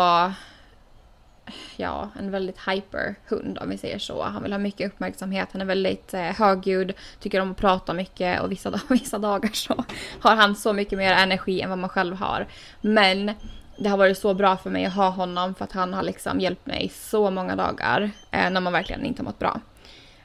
ja, 1.75 2.09
en 2.19 2.31
väldigt 2.31 2.59
hyper 2.67 3.15
hund 3.27 3.57
om 3.61 3.69
vi 3.69 3.77
säger 3.77 3.99
så. 3.99 4.23
Han 4.23 4.43
vill 4.43 4.51
ha 4.51 4.59
mycket 4.59 4.93
uppmärksamhet, 4.93 5.49
han 5.51 5.61
är 5.61 5.65
väldigt 5.65 6.13
eh, 6.13 6.21
högljudd, 6.21 6.93
tycker 7.19 7.41
om 7.41 7.51
att 7.51 7.57
prata 7.57 7.93
mycket 7.93 8.41
och 8.41 8.51
vissa, 8.51 8.79
vissa 8.89 9.17
dagar 9.17 9.51
så 9.53 9.83
har 10.19 10.35
han 10.35 10.55
så 10.55 10.73
mycket 10.73 10.97
mer 10.97 11.13
energi 11.13 11.61
än 11.61 11.69
vad 11.69 11.79
man 11.79 11.89
själv 11.89 12.15
har. 12.15 12.47
Men 12.81 13.31
det 13.79 13.89
har 13.89 13.97
varit 13.97 14.17
så 14.17 14.33
bra 14.33 14.57
för 14.57 14.69
mig 14.69 14.85
att 14.85 14.93
ha 14.93 15.09
honom 15.09 15.55
för 15.55 15.63
att 15.63 15.71
han 15.71 15.93
har 15.93 16.03
liksom 16.03 16.39
hjälpt 16.39 16.65
mig 16.65 16.91
så 16.95 17.31
många 17.31 17.55
dagar 17.55 18.11
eh, 18.31 18.49
när 18.49 18.61
man 18.61 18.73
verkligen 18.73 19.05
inte 19.05 19.21
har 19.21 19.25
mått 19.25 19.39
bra. 19.39 19.61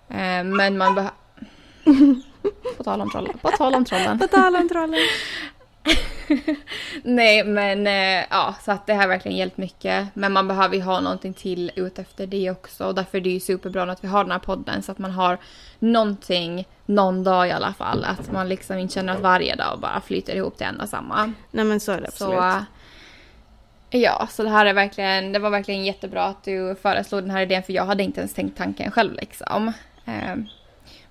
Eh, 0.09 0.45
men 0.45 0.79
man 0.79 0.95
behöver... 0.95 1.13
på 2.77 2.85
tal 2.85 3.01
om 3.01 3.11
trollen. 3.11 3.39
På 3.43 3.49
tal 3.51 3.75
om 3.75 3.85
trollen. 3.85 4.19
på 4.19 4.27
tal 4.27 4.57
om 4.57 4.69
trollen. 4.69 5.01
Nej 7.03 7.45
men 7.45 7.87
eh, 7.87 8.25
ja, 8.31 8.55
så 8.65 8.73
att 8.73 8.87
det 8.87 8.95
har 8.95 9.09
verkligen 9.09 9.39
hjälpt 9.39 9.57
mycket. 9.57 10.09
Men 10.15 10.33
man 10.33 10.49
behöver 10.49 10.77
ju 10.77 10.83
ha 10.83 11.01
någonting 11.01 11.35
till 11.35 11.71
ut 11.77 11.99
efter 11.99 12.27
det 12.27 12.51
också. 12.51 12.85
Och 12.85 12.95
därför 12.95 13.19
är 13.19 13.23
det 13.23 13.31
ju 13.31 13.41
superbra 13.41 13.83
att 13.83 14.05
vi 14.05 14.09
har 14.09 14.25
den 14.25 14.33
här 14.33 14.39
podden 14.39 14.83
så 14.83 14.93
att 14.93 14.99
man 14.99 15.11
har 15.11 15.39
någonting 15.79 16.69
någon 16.87 17.25
dag 17.25 17.49
i 17.49 17.51
alla 17.51 17.73
fall. 17.73 18.05
Att 18.05 18.33
man 18.33 18.49
liksom 18.49 18.79
inte 18.79 18.95
känner 18.95 19.15
att 19.15 19.21
varje 19.21 19.55
dag 19.55 19.79
bara 19.81 20.01
flyter 20.01 20.37
ihop 20.37 20.57
till 20.57 20.67
en 20.67 20.81
och 20.81 20.89
samma. 20.89 21.33
Nej 21.51 21.65
men 21.65 21.81
så 21.81 21.93
är 21.93 22.01
det 22.01 22.09
absolut. 22.09 22.35
Så, 22.35 22.65
Ja, 23.97 24.29
så 24.31 24.43
det 24.43 24.51
här 24.51 24.67
är 24.67 24.75
verkligen, 24.75 25.33
det 25.33 25.39
var 25.39 25.51
verkligen 25.51 25.85
jättebra 25.85 26.25
att 26.25 26.45
du 26.45 26.75
föreslog 26.83 27.23
den 27.23 27.31
här 27.31 27.43
idén 27.43 27.63
för 27.63 27.73
jag 27.73 27.85
hade 27.85 28.03
inte 28.03 28.21
ens 28.21 28.35
tänkt 28.35 28.59
tanken 28.59 28.91
själv 28.91 29.13
liksom. 29.13 29.73
Ehm, 30.05 30.47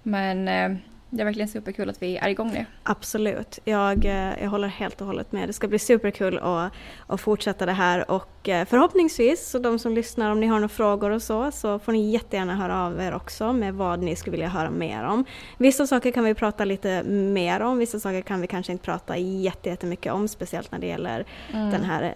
men 0.03 0.47
eh, 0.47 0.77
det 1.09 1.21
är 1.21 1.25
verkligen 1.25 1.47
superkul 1.47 1.89
att 1.89 2.01
vi 2.01 2.17
är 2.17 2.29
igång 2.29 2.51
nu. 2.53 2.65
Absolut, 2.83 3.59
jag, 3.63 4.05
eh, 4.05 4.41
jag 4.41 4.49
håller 4.49 4.67
helt 4.67 5.01
och 5.01 5.07
hållet 5.07 5.31
med. 5.31 5.49
Det 5.49 5.53
ska 5.53 5.67
bli 5.67 5.79
superkul 5.79 6.37
att, 6.37 6.73
att 7.07 7.21
fortsätta 7.21 7.65
det 7.65 7.71
här 7.71 8.11
och 8.11 8.49
eh, 8.49 8.65
förhoppningsvis, 8.65 9.49
så 9.49 9.59
de 9.59 9.79
som 9.79 9.93
lyssnar, 9.93 10.31
om 10.31 10.39
ni 10.39 10.47
har 10.47 10.55
några 10.55 10.69
frågor 10.69 11.11
och 11.11 11.21
så, 11.21 11.51
så 11.51 11.79
får 11.79 11.91
ni 11.91 12.11
jättegärna 12.11 12.55
höra 12.55 12.85
av 12.85 13.01
er 13.01 13.13
också 13.13 13.53
med 13.53 13.73
vad 13.73 13.99
ni 13.99 14.15
skulle 14.15 14.31
vilja 14.31 14.49
höra 14.49 14.69
mer 14.69 15.03
om. 15.03 15.25
Vissa 15.57 15.87
saker 15.87 16.11
kan 16.11 16.23
vi 16.23 16.33
prata 16.33 16.65
lite 16.65 17.03
mer 17.03 17.59
om, 17.59 17.77
vissa 17.77 17.99
saker 17.99 18.21
kan 18.21 18.41
vi 18.41 18.47
kanske 18.47 18.71
inte 18.71 18.85
prata 18.85 19.17
jättemycket 19.17 20.13
om, 20.13 20.27
speciellt 20.27 20.71
när 20.71 20.79
det 20.79 20.87
gäller 20.87 21.25
mm. 21.53 21.71
den 21.71 21.83
här 21.83 22.15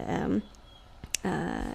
eh, 1.23 1.31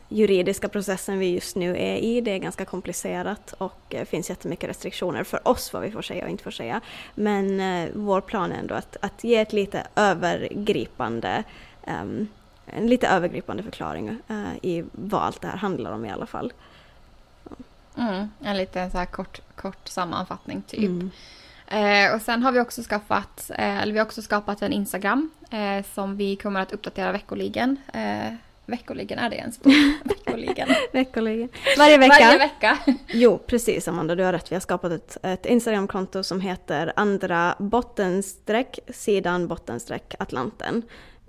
juridiska 0.09 0.69
processen 0.69 1.19
vi 1.19 1.35
just 1.35 1.57
nu 1.57 1.71
är 1.71 1.97
i. 1.97 2.21
Det 2.21 2.31
är 2.31 2.39
ganska 2.39 2.65
komplicerat 2.65 3.55
och 3.59 3.95
eh, 3.95 4.05
finns 4.05 4.31
jättemycket 4.31 4.71
restriktioner 4.71 5.25
för 5.25 5.49
oss 5.49 5.73
vad 5.73 5.83
vi 5.83 5.91
får 5.91 6.03
säga 6.03 6.25
och 6.25 6.31
inte 6.31 6.45
får 6.45 6.51
säga. 6.51 6.81
Men 7.15 7.61
eh, 7.61 7.89
vår 7.95 8.21
plan 8.21 8.53
är 8.53 8.59
ändå 8.59 8.75
att, 8.75 8.97
att 9.01 9.25
ge 9.25 9.37
ett 9.37 9.53
lite 9.53 9.87
övergripande 9.97 11.45
um, 11.87 12.29
en 12.67 12.87
lite 12.87 13.09
övergripande 13.09 13.63
förklaring 13.63 14.19
uh, 14.31 14.57
i 14.63 14.85
vad 14.93 15.23
allt 15.23 15.41
det 15.41 15.49
här 15.49 15.57
handlar 15.57 15.93
om 15.93 16.05
i 16.05 16.11
alla 16.11 16.27
fall. 16.27 16.53
Mm, 17.99 18.29
en 18.41 18.57
liten 18.57 18.91
så 18.91 18.99
här 18.99 19.07
kort, 19.07 19.41
kort 19.57 19.89
sammanfattning 19.89 20.63
typ. 20.63 20.81
Mm. 20.81 21.11
Eh, 21.67 22.15
och 22.15 22.23
sen 22.23 22.43
har 22.43 22.53
vi 22.53 22.61
också 22.61 22.83
skaffat, 22.83 23.51
eh, 23.51 23.83
eller 23.83 23.93
vi 23.93 23.99
har 23.99 24.07
också 24.07 24.23
skapat 24.23 24.63
en 24.63 24.73
Instagram 24.73 25.31
eh, 25.51 25.85
som 25.95 26.17
vi 26.17 26.37
kommer 26.37 26.61
att 26.61 26.73
uppdatera 26.73 27.13
veckoligen. 27.13 27.77
Veckoligen, 28.73 29.19
är 29.19 29.31
det 29.31 29.37
ens 29.37 29.61
Veckoligen. 30.05 30.69
Veckoligen. 30.93 31.49
Varje 31.79 31.99
vecka. 31.99 32.25
Varje 32.25 32.39
vecka. 32.39 32.79
jo, 33.07 33.39
precis 33.39 33.89
Amanda, 33.89 34.15
du 34.15 34.25
har 34.25 34.33
rätt. 34.33 34.53
Vi 34.53 34.57
har 34.57 34.61
skapat 34.61 34.93
ett, 34.93 35.17
ett 35.23 35.47
Instagramkonto 35.47 36.23
som 36.23 36.41
heter 36.41 36.93
andra 36.97 37.55
bottenstreck 37.59 38.79
sidan 38.89 39.49
bottenstreck 39.49 40.15
Atlanten. 40.19 40.83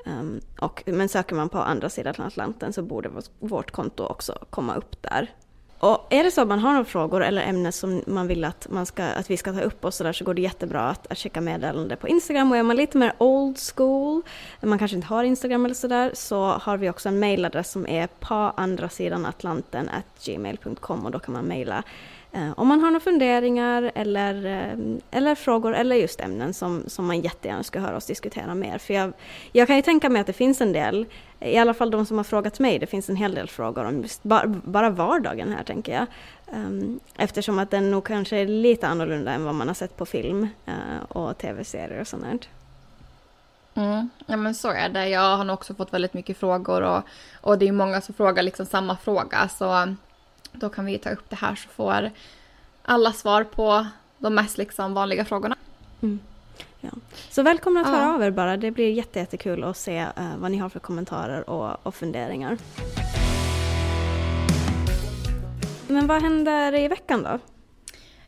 Um, 0.06 0.42
och, 0.60 0.84
men 0.86 1.10
söker 1.10 1.36
man 1.36 1.50
på 1.50 1.58
andra 1.58 1.90
sidan 1.90 2.16
Atlanten 2.18 2.74
så 2.74 2.82
borde 2.82 3.10
vårt 3.40 3.72
konto 3.72 4.04
också 4.06 4.46
komma 4.50 4.76
upp 4.76 5.02
där. 5.02 5.32
Och 5.80 6.08
är 6.10 6.24
det 6.24 6.32
så 6.32 6.42
att 6.42 6.48
man 6.48 6.60
har 6.60 6.72
några 6.72 6.86
frågor 6.86 7.24
eller 7.24 7.42
ämnen 7.42 7.72
som 7.72 8.02
man 8.08 8.28
vill 8.28 8.44
att, 8.44 8.68
man 8.70 8.86
ska, 8.86 9.04
att 9.04 9.30
vi 9.30 9.38
ska 9.38 9.54
ta 9.54 9.62
upp 9.62 9.86
och 9.86 9.94
sådär 9.94 10.14
så 10.14 10.26
går 10.26 10.34
det 10.34 10.42
jättebra 10.42 10.82
att, 10.82 11.12
att 11.12 11.18
checka 11.18 11.42
meddelande 11.42 11.96
på 11.96 12.08
Instagram. 12.08 12.52
Och 12.52 12.58
är 12.58 12.64
man 12.64 12.76
lite 12.76 12.98
mer 12.98 13.14
old 13.18 13.58
school, 13.76 14.22
man 14.62 14.80
kanske 14.80 14.96
inte 14.96 15.08
har 15.08 15.24
Instagram 15.24 15.66
eller 15.66 15.76
sådär, 15.76 16.12
så 16.14 16.44
har 16.46 16.78
vi 16.78 16.90
också 16.90 17.10
en 17.10 17.20
mailadress 17.20 17.72
som 17.72 17.88
är 17.88 18.08
på 18.08 18.34
andra 18.36 18.90
sidan 18.90 19.26
Atlanten 19.26 19.90
gmail.com 20.26 21.06
och 21.06 21.12
då 21.12 21.20
kan 21.20 21.34
man 21.34 21.46
mejla 21.46 21.76
Eh, 21.76 21.84
Eh, 22.36 22.52
om 22.58 22.68
man 22.68 22.80
har 22.80 22.92
några 22.92 23.00
funderingar 23.00 23.92
eller, 23.96 24.46
eh, 24.46 24.98
eller 25.12 25.36
frågor 25.36 25.76
eller 25.76 25.96
just 25.96 26.22
ämnen 26.22 26.54
som, 26.54 26.84
som 26.88 27.06
man 27.06 27.22
jättegärna 27.22 27.64
skulle 27.64 27.86
höra 27.86 27.98
oss 27.98 28.06
diskutera 28.06 28.56
mer. 28.56 28.78
För 28.78 28.94
jag, 28.94 29.14
jag 29.52 29.68
kan 29.68 29.76
ju 29.76 29.82
tänka 29.82 30.10
mig 30.10 30.20
att 30.20 30.28
det 30.28 30.34
finns 30.34 30.62
en 30.62 30.74
del, 30.74 31.06
i 31.40 31.58
alla 31.58 31.74
fall 31.74 31.92
de 31.92 32.06
som 32.06 32.18
har 32.18 32.24
frågat 32.24 32.60
mig, 32.60 32.80
det 32.80 32.88
finns 32.88 33.10
en 33.10 33.16
hel 33.16 33.36
del 33.36 33.50
frågor 33.50 33.86
om 33.86 34.02
just 34.02 34.24
bara, 34.24 34.48
bara 34.48 34.90
vardagen 34.90 35.54
här 35.54 35.64
tänker 35.64 35.94
jag. 35.94 36.06
Ehm, 36.56 37.00
eftersom 37.18 37.60
att 37.60 37.72
den 37.72 37.92
nog 37.92 38.06
kanske 38.06 38.38
är 38.38 38.48
lite 38.48 38.88
annorlunda 38.88 39.32
än 39.32 39.46
vad 39.46 39.56
man 39.56 39.68
har 39.68 39.76
sett 39.76 39.98
på 39.98 40.06
film 40.06 40.48
eh, 40.66 41.04
och 41.18 41.38
tv-serier 41.38 42.02
och 42.02 42.08
sånt. 42.08 42.50
Mm, 43.76 44.10
ja 44.26 44.38
men 44.38 44.56
så 44.56 44.72
är 44.72 44.90
det. 44.90 45.10
Jag 45.10 45.38
har 45.38 45.44
nog 45.44 45.54
också 45.54 45.74
fått 45.74 45.94
väldigt 45.94 46.14
mycket 46.14 46.38
frågor 46.38 46.82
och, 46.82 47.02
och 47.42 47.58
det 47.58 47.68
är 47.68 47.72
många 47.72 48.02
som 48.02 48.16
frågar 48.16 48.44
liksom 48.44 48.66
samma 48.66 48.98
fråga. 48.98 49.50
Så 49.50 49.96
då 50.54 50.70
kan 50.70 50.86
vi 50.86 50.98
ta 50.98 51.10
upp 51.10 51.30
det 51.30 51.36
här 51.36 51.56
så 51.56 51.70
får 51.70 52.12
alla 52.82 53.14
svar 53.14 53.44
på 53.44 53.88
de 54.18 54.36
mest 54.36 54.58
liksom 54.58 54.94
vanliga 54.94 55.26
frågorna. 55.26 55.56
Mm. 56.02 56.20
Ja. 56.82 56.90
Så 57.30 57.44
välkomna 57.44 57.82
att 57.82 57.88
höra 57.88 58.16
av 58.16 58.24
er 58.24 58.32
bara. 58.32 58.58
Det 58.58 58.72
blir 58.72 58.92
jättekul 58.92 59.64
att 59.64 59.78
se 59.78 60.02
uh, 60.02 60.38
vad 60.38 60.52
ni 60.52 60.58
har 60.58 60.70
för 60.70 60.80
kommentarer 60.80 61.50
och, 61.50 61.86
och 61.86 61.96
funderingar. 61.96 62.58
Men 65.88 66.08
vad 66.08 66.22
händer 66.22 66.76
i 66.76 66.88
veckan 66.88 67.24
då? 67.24 67.40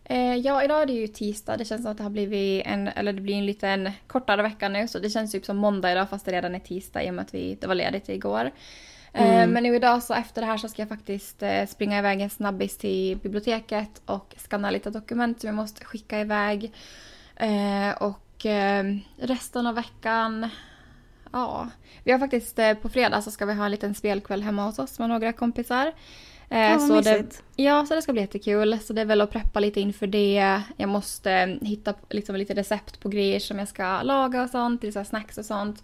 Eh, 0.03 0.35
ja, 0.35 0.63
idag 0.63 0.81
är 0.81 0.85
det 0.85 0.93
ju 0.93 1.07
tisdag. 1.07 1.57
Det 1.57 1.65
känns 1.65 1.81
som 1.81 1.91
att 1.91 1.97
det 1.97 2.03
har 2.03 2.09
blivit 2.09 2.65
en, 2.65 2.87
eller 2.87 3.13
det 3.13 3.21
blir 3.21 3.35
en 3.35 3.45
liten 3.45 3.91
kortare 4.07 4.41
vecka 4.41 4.69
nu. 4.69 4.87
Så 4.87 4.99
det 4.99 5.09
känns 5.09 5.31
typ 5.31 5.45
som 5.45 5.57
måndag 5.57 5.91
idag 5.91 6.09
fast 6.09 6.25
det 6.25 6.31
redan 6.31 6.55
är 6.55 6.59
tisdag 6.59 7.03
i 7.03 7.09
och 7.09 7.13
med 7.13 7.23
att 7.23 7.33
vi, 7.33 7.57
det 7.61 7.67
var 7.67 7.75
ledigt 7.75 8.09
igår. 8.09 8.51
Eh, 9.15 9.35
mm. 9.35 9.51
Men 9.51 9.63
nu 9.63 9.75
idag 9.75 10.03
så 10.03 10.13
efter 10.13 10.41
det 10.41 10.47
här 10.47 10.57
så 10.57 10.67
ska 10.67 10.81
jag 10.81 10.89
faktiskt 10.89 11.43
eh, 11.43 11.65
springa 11.65 11.99
iväg 11.99 12.21
en 12.21 12.29
snabbis 12.29 12.77
till 12.77 13.17
biblioteket 13.17 14.01
och 14.05 14.35
skanna 14.37 14.69
lite 14.69 14.89
dokument 14.89 15.41
som 15.41 15.47
jag 15.47 15.55
måste 15.55 15.85
skicka 15.85 16.19
iväg. 16.19 16.73
Eh, 17.35 17.91
och 17.99 18.21
resten 19.17 19.67
av 19.67 19.75
veckan, 19.75 20.49
ja. 21.31 21.69
Vi 22.03 22.11
har 22.11 22.19
faktiskt 22.19 22.59
på 22.81 22.89
fredag 22.89 23.21
så 23.21 23.31
ska 23.31 23.45
vi 23.45 23.53
ha 23.53 23.65
en 23.65 23.71
liten 23.71 23.95
spelkväll 23.95 24.43
hemma 24.43 24.65
hos 24.65 24.79
oss 24.79 24.99
med 24.99 25.09
några 25.09 25.33
kompisar. 25.33 25.91
Ja, 26.49 26.79
så 26.79 27.01
det, 27.01 27.43
ja, 27.55 27.85
så 27.85 27.95
det 27.95 28.01
ska 28.01 28.11
bli 28.11 28.21
jättekul. 28.21 28.79
Så 28.79 28.93
det 28.93 29.01
är 29.01 29.05
väl 29.05 29.21
att 29.21 29.31
preppa 29.31 29.59
lite 29.59 29.81
inför 29.81 30.07
det. 30.07 30.61
Jag 30.77 30.89
måste 30.89 31.59
hitta 31.61 31.93
liksom 32.09 32.35
lite 32.35 32.53
recept 32.53 32.99
på 32.99 33.09
grejer 33.09 33.39
som 33.39 33.59
jag 33.59 33.67
ska 33.67 34.01
laga 34.01 34.43
och 34.43 34.49
sånt, 34.49 34.83
lite 34.83 35.05
snacks 35.05 35.37
och 35.37 35.45
sånt. 35.45 35.83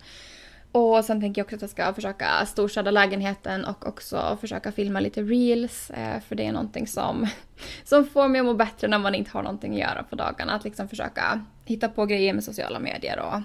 Och 0.72 1.06
sen 1.06 1.22
tänker 1.22 1.40
jag 1.40 1.46
också 1.46 1.56
att 1.56 1.62
jag 1.62 1.70
ska 1.70 1.94
försöka 1.94 2.46
storstäda 2.46 2.92
lägenheten 2.92 3.66
och 3.66 3.88
också 3.88 4.38
försöka 4.42 4.72
filma 4.72 5.00
lite 5.00 5.22
reels. 5.22 5.90
Eh, 5.90 6.20
för 6.20 6.36
det 6.36 6.46
är 6.46 6.52
någonting 6.52 6.88
som, 6.88 7.28
som 7.84 8.06
får 8.06 8.28
mig 8.28 8.40
att 8.40 8.46
må 8.46 8.54
bättre 8.54 8.88
när 8.88 9.00
man 9.00 9.16
inte 9.16 9.32
har 9.32 9.44
någonting 9.44 9.74
att 9.74 9.80
göra 9.80 10.04
på 10.04 10.16
dagarna. 10.16 10.54
Att 10.54 10.64
liksom 10.64 10.88
försöka 10.88 11.46
hitta 11.66 11.90
på 11.90 12.06
grejer 12.06 12.34
med 12.34 12.44
sociala 12.44 12.80
medier 12.80 13.20
och, 13.20 13.42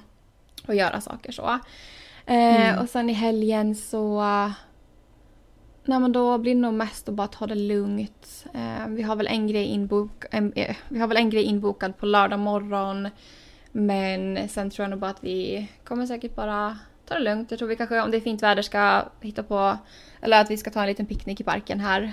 och 0.68 0.74
göra 0.74 1.00
saker 1.00 1.32
så. 1.32 1.48
Eh, 2.26 2.68
mm. 2.68 2.78
Och 2.78 2.88
sen 2.88 3.10
i 3.10 3.12
helgen 3.12 3.74
så... 3.74 4.20
Nej 5.88 6.00
men 6.00 6.12
då 6.12 6.38
blir 6.38 6.54
det 6.54 6.60
nog 6.60 6.74
mest 6.74 7.08
att 7.08 7.14
bara 7.14 7.26
ta 7.26 7.46
det 7.46 7.54
lugnt. 7.54 8.46
Eh, 8.54 8.88
vi 8.88 9.02
har 9.02 9.16
väl 9.16 9.26
en 9.26 9.46
grej 9.46 9.64
inbok, 9.64 10.24
vi 10.88 10.98
har 10.98 11.06
väl 11.06 11.16
en 11.16 11.30
grej 11.30 11.42
inbokad 11.42 11.98
på 11.98 12.06
lördag 12.06 12.38
morgon 12.38 13.08
Men 13.72 14.48
sen 14.48 14.70
tror 14.70 14.84
jag 14.84 14.90
nog 14.90 14.98
bara 14.98 15.10
att 15.10 15.24
vi 15.24 15.68
kommer 15.84 16.06
säkert 16.06 16.34
bara 16.34 16.78
ta 17.07 17.14
det 17.14 17.21
lugnt. 17.21 17.51
Jag 17.51 17.59
tror 17.59 17.69
vi 17.69 17.77
kanske 17.77 18.01
om 18.01 18.11
det 18.11 18.16
är 18.16 18.21
fint 18.21 18.42
väder 18.42 18.62
ska 18.62 19.03
hitta 19.21 19.42
på, 19.42 19.79
eller 20.21 20.40
att 20.40 20.51
vi 20.51 20.57
ska 20.57 20.71
ta 20.71 20.81
en 20.81 20.88
liten 20.88 21.07
picknick 21.07 21.40
i 21.40 21.45
parken 21.45 21.81
här. 21.81 22.12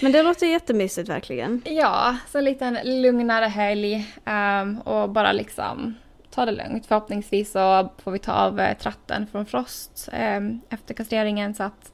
Men 0.00 0.12
det 0.12 0.22
låter 0.22 0.46
jättemysigt 0.46 1.08
verkligen. 1.08 1.62
Ja, 1.64 2.16
så 2.28 2.38
en 2.38 2.44
liten 2.44 2.78
lugnare 2.84 3.44
helg 3.44 4.14
um, 4.26 4.78
och 4.78 5.10
bara 5.10 5.32
liksom 5.32 5.94
ta 6.30 6.44
det 6.44 6.52
lugnt. 6.52 6.86
Förhoppningsvis 6.86 7.52
så 7.52 7.92
får 7.98 8.12
vi 8.12 8.18
ta 8.18 8.32
av 8.32 8.60
eh, 8.60 8.76
tratten 8.76 9.26
från 9.26 9.46
Frost 9.46 10.08
um, 10.12 10.60
efter 10.70 10.94
kastreringen 10.94 11.54
så 11.54 11.62
att 11.62 11.92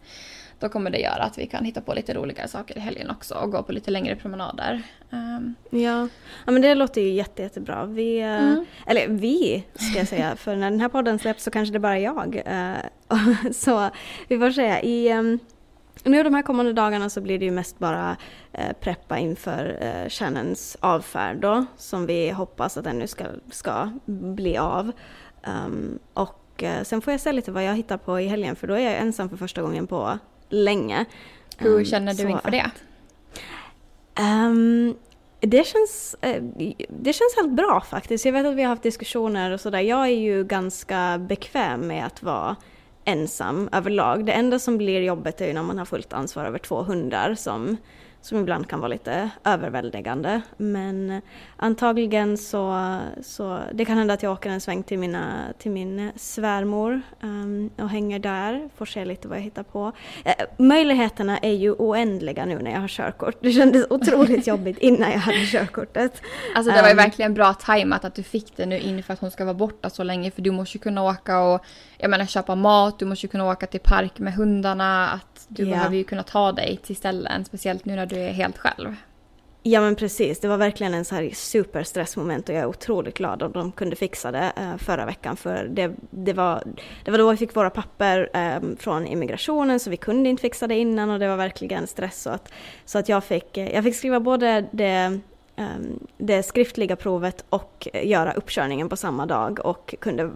då 0.59 0.69
kommer 0.69 0.90
det 0.90 0.99
göra 0.99 1.23
att 1.23 1.38
vi 1.38 1.47
kan 1.47 1.64
hitta 1.64 1.81
på 1.81 1.95
lite 1.95 2.14
roligare 2.14 2.49
saker 2.49 2.77
i 2.77 2.81
helgen 2.81 3.11
också 3.11 3.35
och 3.35 3.51
gå 3.51 3.62
på 3.62 3.73
lite 3.73 3.90
längre 3.90 4.16
promenader. 4.16 4.83
Um. 5.11 5.55
Ja. 5.71 6.09
ja, 6.47 6.53
men 6.53 6.62
det 6.62 6.75
låter 6.75 7.01
ju 7.01 7.11
jätte, 7.11 7.42
jättebra. 7.42 7.85
Vi, 7.85 8.21
eh, 8.21 8.27
mm. 8.27 8.64
Eller 8.87 9.09
vi, 9.09 9.64
ska 9.75 9.99
jag 9.99 10.09
säga, 10.09 10.37
för 10.37 10.57
när 10.57 10.71
den 10.71 10.81
här 10.81 10.88
podden 10.88 11.19
släpps 11.19 11.45
så 11.45 11.51
kanske 11.51 11.73
det 11.73 11.79
bara 11.79 11.99
är 11.99 12.03
jag. 12.03 12.42
Uh, 13.11 13.51
så 13.53 13.90
vi 14.29 14.38
får 14.38 14.51
se. 14.51 14.81
I, 14.83 15.12
um, 15.12 15.38
nu 16.05 16.23
de 16.23 16.35
här 16.35 16.42
kommande 16.42 16.73
dagarna 16.73 17.11
så 17.11 17.21
blir 17.21 17.38
det 17.38 17.45
ju 17.45 17.51
mest 17.51 17.79
bara 17.79 18.16
eh, 18.53 18.73
preppa 18.81 19.19
inför 19.19 19.79
eh, 19.81 20.09
Shannons 20.09 20.77
avfärd 20.81 21.37
då, 21.37 21.66
som 21.77 22.07
vi 22.07 22.31
hoppas 22.31 22.77
att 22.77 22.85
den 22.85 22.99
nu 22.99 23.07
ska, 23.07 23.25
ska 23.51 23.90
bli 24.07 24.57
av. 24.57 24.92
Um, 25.66 25.99
och 26.14 26.62
eh, 26.62 26.83
sen 26.83 27.01
får 27.01 27.12
jag 27.12 27.21
se 27.21 27.33
lite 27.33 27.53
vad 27.53 27.64
jag 27.64 27.75
hittar 27.75 27.97
på 27.97 28.21
i 28.21 28.27
helgen 28.27 28.57
för 28.57 28.66
då 28.66 28.75
är 28.75 28.81
jag 28.81 28.97
ensam 28.97 29.29
för 29.29 29.37
första 29.37 29.62
gången 29.62 29.87
på 29.87 30.19
länge. 30.48 31.04
Hur 31.59 31.78
um, 31.78 31.85
känner 31.85 32.14
du 32.14 32.30
inför 32.30 32.50
det? 32.50 32.70
Um, 34.20 34.94
det 35.40 35.66
känns, 35.66 36.16
eh, 36.20 36.42
det 36.88 37.12
känns 37.12 37.37
helt 37.37 37.52
bra 37.52 37.85
faktiskt. 37.90 38.24
Jag 38.24 38.32
vet 38.32 38.46
att 38.46 38.54
vi 38.54 38.62
har 38.62 38.68
haft 38.68 38.82
diskussioner 38.82 39.50
och 39.50 39.61
sådär. 39.61 39.80
Jag 39.80 40.02
är 40.06 40.18
ju 40.18 40.44
ganska 40.44 41.18
bekväm 41.18 41.87
med 41.87 42.06
att 42.06 42.22
vara 42.22 42.56
ensam 43.04 43.68
överlag. 43.72 44.26
Det 44.26 44.32
enda 44.32 44.59
som 44.59 44.78
blir 44.78 45.00
jobbigt 45.00 45.40
är 45.40 45.46
ju 45.46 45.52
när 45.52 45.62
man 45.62 45.78
har 45.78 45.85
fullt 45.85 46.12
ansvar 46.12 46.44
över 46.44 46.59
två 46.59 46.82
hundar 46.82 47.35
som 47.35 47.76
som 48.26 48.38
ibland 48.38 48.68
kan 48.68 48.80
vara 48.80 48.88
lite 48.88 49.30
överväldigande. 49.44 50.40
Men 50.56 51.22
antagligen 51.56 52.38
så, 52.38 52.96
så 53.22 53.60
det 53.72 53.84
kan 53.84 53.98
hända 53.98 54.14
att 54.14 54.22
jag 54.22 54.32
åker 54.32 54.50
en 54.50 54.60
sväng 54.60 54.82
till, 54.82 54.98
mina, 54.98 55.44
till 55.58 55.70
min 55.70 56.10
svärmor 56.16 57.00
um, 57.20 57.70
och 57.76 57.88
hänger 57.88 58.18
där, 58.18 58.68
får 58.76 58.86
se 58.86 59.04
lite 59.04 59.28
vad 59.28 59.38
jag 59.38 59.42
hittar 59.42 59.62
på. 59.62 59.92
Uh, 60.26 60.32
möjligheterna 60.58 61.38
är 61.38 61.52
ju 61.52 61.72
oändliga 61.72 62.44
nu 62.44 62.58
när 62.58 62.70
jag 62.70 62.80
har 62.80 62.88
körkort. 62.88 63.36
Det 63.40 63.52
kändes 63.52 63.86
otroligt 63.90 64.46
jobbigt 64.46 64.78
innan 64.78 65.10
jag 65.10 65.18
hade 65.18 65.46
körkortet. 65.46 66.22
Alltså 66.54 66.72
det 66.72 66.82
var 66.82 66.88
ju 66.88 66.92
um, 66.92 66.96
verkligen 66.96 67.34
bra 67.34 67.54
tajmat 67.54 68.04
att 68.04 68.14
du 68.14 68.22
fick 68.22 68.56
det 68.56 68.66
nu 68.66 68.78
inför 68.78 69.12
att 69.12 69.20
hon 69.20 69.30
ska 69.30 69.44
vara 69.44 69.54
borta 69.54 69.90
så 69.90 70.02
länge 70.02 70.30
för 70.30 70.42
du 70.42 70.50
måste 70.50 70.78
ju 70.78 70.82
kunna 70.82 71.02
åka 71.02 71.40
och 71.40 71.64
jag 71.98 72.10
menar 72.10 72.26
köpa 72.26 72.54
mat, 72.54 72.98
du 72.98 73.04
måste 73.04 73.26
ju 73.26 73.30
kunna 73.30 73.50
åka 73.50 73.66
till 73.66 73.80
park 73.80 74.18
med 74.18 74.34
hundarna, 74.34 75.08
att 75.08 75.46
du 75.48 75.62
yeah. 75.62 75.78
behöver 75.78 75.96
ju 75.96 76.04
kunna 76.04 76.22
ta 76.22 76.52
dig 76.52 76.76
till 76.76 76.96
ställen, 76.96 77.44
speciellt 77.44 77.84
nu 77.84 77.96
när 77.96 78.06
du 78.06 78.15
är 78.20 78.33
helt 78.33 78.59
själv. 78.59 78.96
Ja 79.68 79.81
men 79.81 79.94
precis, 79.94 80.40
det 80.40 80.48
var 80.48 80.57
verkligen 80.57 80.94
en 80.94 81.05
så 81.05 81.14
här 81.14 81.31
superstressmoment 81.33 82.48
och 82.48 82.55
jag 82.55 82.62
är 82.62 82.66
otroligt 82.66 83.18
glad 83.18 83.42
att 83.42 83.55
de 83.55 83.72
kunde 83.72 83.96
fixa 83.96 84.33
det 84.33 84.52
eh, 84.57 84.76
förra 84.76 85.07
veckan. 85.07 85.37
För 85.37 85.64
det, 85.64 85.92
det, 86.11 86.33
var, 86.33 86.62
det 87.05 87.11
var 87.11 87.18
då 87.18 87.31
vi 87.31 87.37
fick 87.37 87.57
våra 87.57 87.70
papper 87.70 88.31
eh, 88.35 88.76
från 88.79 89.07
immigrationen 89.07 89.81
så 89.81 89.90
vi 89.90 89.96
kunde 89.96 90.29
inte 90.29 90.40
fixa 90.40 90.66
det 90.66 90.74
innan 90.74 91.11
och 91.11 91.18
det 91.18 91.29
var 91.29 91.37
verkligen 91.37 91.87
stress. 91.87 92.22
Så 92.22 92.31
att, 92.31 92.52
så 92.85 92.98
att 92.98 93.09
jag, 93.09 93.24
fick, 93.24 93.57
eh, 93.57 93.74
jag 93.74 93.85
fick 93.85 93.96
skriva 93.96 94.20
både 94.20 94.64
det 94.72 95.20
det 96.19 96.42
skriftliga 96.42 96.97
provet 96.97 97.45
och 97.49 97.88
göra 98.03 98.33
uppkörningen 98.33 98.88
på 98.88 98.97
samma 98.97 99.27
dag 99.27 99.59
och 99.64 99.95
kunde 100.01 100.31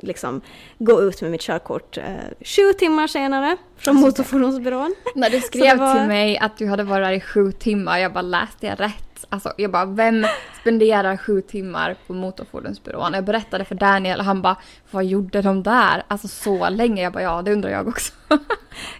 liksom 0.00 0.40
gå 0.78 1.02
ut 1.02 1.22
med 1.22 1.30
mitt 1.30 1.40
körkort 1.40 1.98
eh, 1.98 2.04
sju 2.40 2.72
timmar 2.72 3.06
senare 3.06 3.56
från 3.76 3.96
alltså, 3.96 4.06
Motorfordonsbyrån. 4.06 4.94
När 5.14 5.30
du 5.30 5.40
skrev 5.40 5.78
var... 5.78 5.94
till 5.94 6.08
mig 6.08 6.38
att 6.38 6.56
du 6.56 6.66
hade 6.66 6.82
varit 6.82 7.06
där 7.06 7.12
i 7.12 7.20
sju 7.20 7.52
timmar, 7.52 7.98
jag 7.98 8.12
bara 8.12 8.22
läste 8.22 8.66
jag 8.66 8.80
rätt? 8.80 9.13
Alltså 9.28 9.52
jag 9.56 9.70
bara, 9.70 9.84
vem 9.84 10.26
spenderar 10.60 11.16
sju 11.16 11.40
timmar 11.40 11.96
på 12.06 12.12
Motorfordonsbyrån? 12.12 13.12
Jag 13.14 13.24
berättade 13.24 13.64
för 13.64 13.74
Daniel 13.74 14.18
och 14.18 14.24
han 14.24 14.42
bara, 14.42 14.56
vad 14.90 15.04
gjorde 15.04 15.42
de 15.42 15.62
där? 15.62 16.02
Alltså 16.08 16.28
så 16.28 16.68
länge. 16.68 17.02
Jag 17.02 17.12
bara, 17.12 17.22
ja 17.22 17.42
det 17.42 17.52
undrar 17.52 17.70
jag 17.70 17.88
också. 17.88 18.12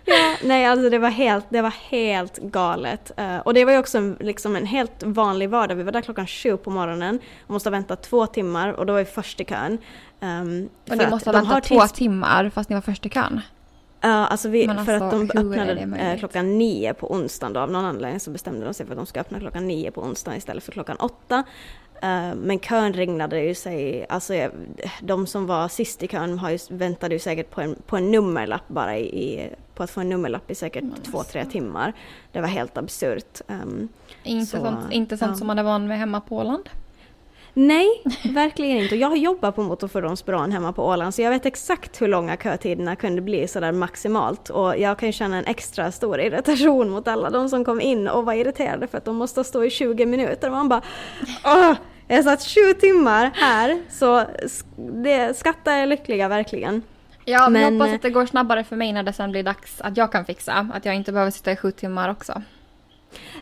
ja, 0.04 0.36
nej 0.42 0.66
alltså 0.66 0.90
det 0.90 0.98
var 0.98 1.10
helt, 1.10 1.46
det 1.48 1.62
var 1.62 1.74
helt 1.90 2.38
galet. 2.38 3.12
Uh, 3.18 3.38
och 3.38 3.54
det 3.54 3.64
var 3.64 3.72
ju 3.72 3.78
också 3.78 3.98
en, 3.98 4.16
liksom 4.20 4.56
en 4.56 4.66
helt 4.66 5.02
vanlig 5.02 5.50
vardag. 5.50 5.74
Vi 5.74 5.82
var 5.82 5.92
där 5.92 6.02
klockan 6.02 6.26
sju 6.26 6.56
på 6.56 6.70
morgonen 6.70 7.18
och 7.46 7.50
måste 7.50 7.68
ha 7.68 7.72
väntat 7.72 8.02
två 8.02 8.26
timmar 8.26 8.72
och 8.72 8.86
då 8.86 8.92
var 8.92 9.00
vi 9.00 9.06
först 9.06 9.40
i 9.40 9.44
kön. 9.44 9.78
Um, 10.20 10.68
och 10.90 10.96
ni 10.96 11.06
måste 11.10 11.30
ha 11.30 11.40
väntat 11.40 11.64
två 11.64 11.80
timmar 11.80 12.50
fast 12.50 12.70
ni 12.70 12.74
var 12.74 12.82
först 12.82 13.06
i 13.06 13.08
kön? 13.08 13.40
Ja, 14.04 14.26
alltså 14.26 14.48
vi, 14.48 14.68
alltså, 14.68 14.84
för 14.84 14.94
att 14.94 15.10
de 15.10 15.22
öppnade 15.22 15.72
eh, 15.98 16.18
klockan 16.18 16.58
nio 16.58 16.94
på 16.94 17.12
onsdagen 17.12 17.52
då. 17.52 17.60
Av 17.60 17.70
någon 17.70 17.84
anledning 17.84 18.20
så 18.20 18.30
bestämde 18.30 18.64
de 18.64 18.74
sig 18.74 18.86
för 18.86 18.92
att 18.92 18.98
de 18.98 19.06
ska 19.06 19.20
öppna 19.20 19.40
klockan 19.40 19.66
nio 19.66 19.90
på 19.90 20.02
onsdagen 20.02 20.38
istället 20.38 20.64
för 20.64 20.72
klockan 20.72 20.96
åtta. 20.96 21.44
Uh, 21.94 22.34
men 22.34 22.58
kön 22.58 22.92
ringlade 22.92 23.40
ju 23.40 23.54
sig, 23.54 24.06
alltså 24.08 24.50
de 25.00 25.26
som 25.26 25.46
var 25.46 25.68
sist 25.68 26.02
i 26.02 26.08
kön 26.08 26.38
har 26.38 26.50
ju, 26.50 26.58
väntade 26.70 27.14
ju 27.14 27.18
säkert 27.18 27.50
på 27.50 27.60
en, 27.60 27.76
på 27.86 27.96
en 27.96 28.10
nummerlapp 28.10 28.68
bara 28.68 28.98
i, 28.98 29.50
på 29.74 29.82
att 29.82 29.90
få 29.90 30.00
en 30.00 30.08
nummerlapp 30.08 30.50
i 30.50 30.54
säkert 30.54 30.82
mm, 30.82 30.94
två, 30.94 31.22
tre 31.22 31.44
timmar. 31.44 31.92
Det 32.32 32.40
var 32.40 32.48
helt 32.48 32.78
absurt. 32.78 33.40
Um, 33.48 33.88
inte 34.22 34.46
så, 34.46 34.56
sånt, 34.56 34.92
inte 34.92 35.16
sånt 35.16 35.30
ja. 35.30 35.36
som 35.36 35.46
man 35.46 35.58
är 35.58 35.62
van 35.62 35.86
med 35.86 35.98
hemma 35.98 36.20
på 36.20 36.36
Åland? 36.36 36.68
Nej, 37.56 38.02
verkligen 38.24 38.78
inte. 38.78 38.96
Jag 38.96 39.08
har 39.08 39.16
jobbat 39.16 39.56
på 39.56 39.62
motorfordonsbyrån 39.62 40.52
hemma 40.52 40.72
på 40.72 40.86
Åland 40.86 41.14
så 41.14 41.22
jag 41.22 41.30
vet 41.30 41.46
exakt 41.46 42.02
hur 42.02 42.08
långa 42.08 42.36
kötiderna 42.36 42.96
kunde 42.96 43.22
bli 43.22 43.48
sådär 43.48 43.72
maximalt. 43.72 44.50
Och 44.50 44.78
jag 44.78 44.98
kan 44.98 45.08
ju 45.08 45.12
känna 45.12 45.36
en 45.38 45.44
extra 45.46 45.92
stor 45.92 46.20
irritation 46.20 46.90
mot 46.90 47.08
alla 47.08 47.30
de 47.30 47.48
som 47.48 47.64
kom 47.64 47.80
in 47.80 48.08
och 48.08 48.24
var 48.24 48.32
irriterade 48.32 48.86
för 48.86 48.98
att 48.98 49.04
de 49.04 49.16
måste 49.16 49.44
stå 49.44 49.64
i 49.64 49.70
20 49.70 50.06
minuter. 50.06 50.50
Man 50.50 50.68
bara 50.68 50.82
Åh! 51.44 51.72
Jag 52.08 52.24
satt 52.24 52.42
20 52.42 52.74
timmar 52.74 53.30
här 53.34 53.82
så 53.90 54.24
det 54.76 55.36
skattar 55.38 55.72
jag 55.72 55.88
lyckliga 55.88 56.28
verkligen. 56.28 56.82
Ja, 57.24 57.48
men 57.48 57.80
hoppas 57.80 57.94
att 57.94 58.02
det 58.02 58.10
går 58.10 58.26
snabbare 58.26 58.64
för 58.64 58.76
mig 58.76 58.92
när 58.92 59.02
det 59.02 59.12
sen 59.12 59.30
blir 59.30 59.42
dags 59.42 59.80
att 59.80 59.96
jag 59.96 60.12
kan 60.12 60.24
fixa. 60.24 60.68
Att 60.74 60.84
jag 60.84 60.94
inte 60.94 61.12
behöver 61.12 61.30
sitta 61.30 61.52
i 61.52 61.56
sju 61.56 61.70
timmar 61.70 62.08
också. 62.08 62.42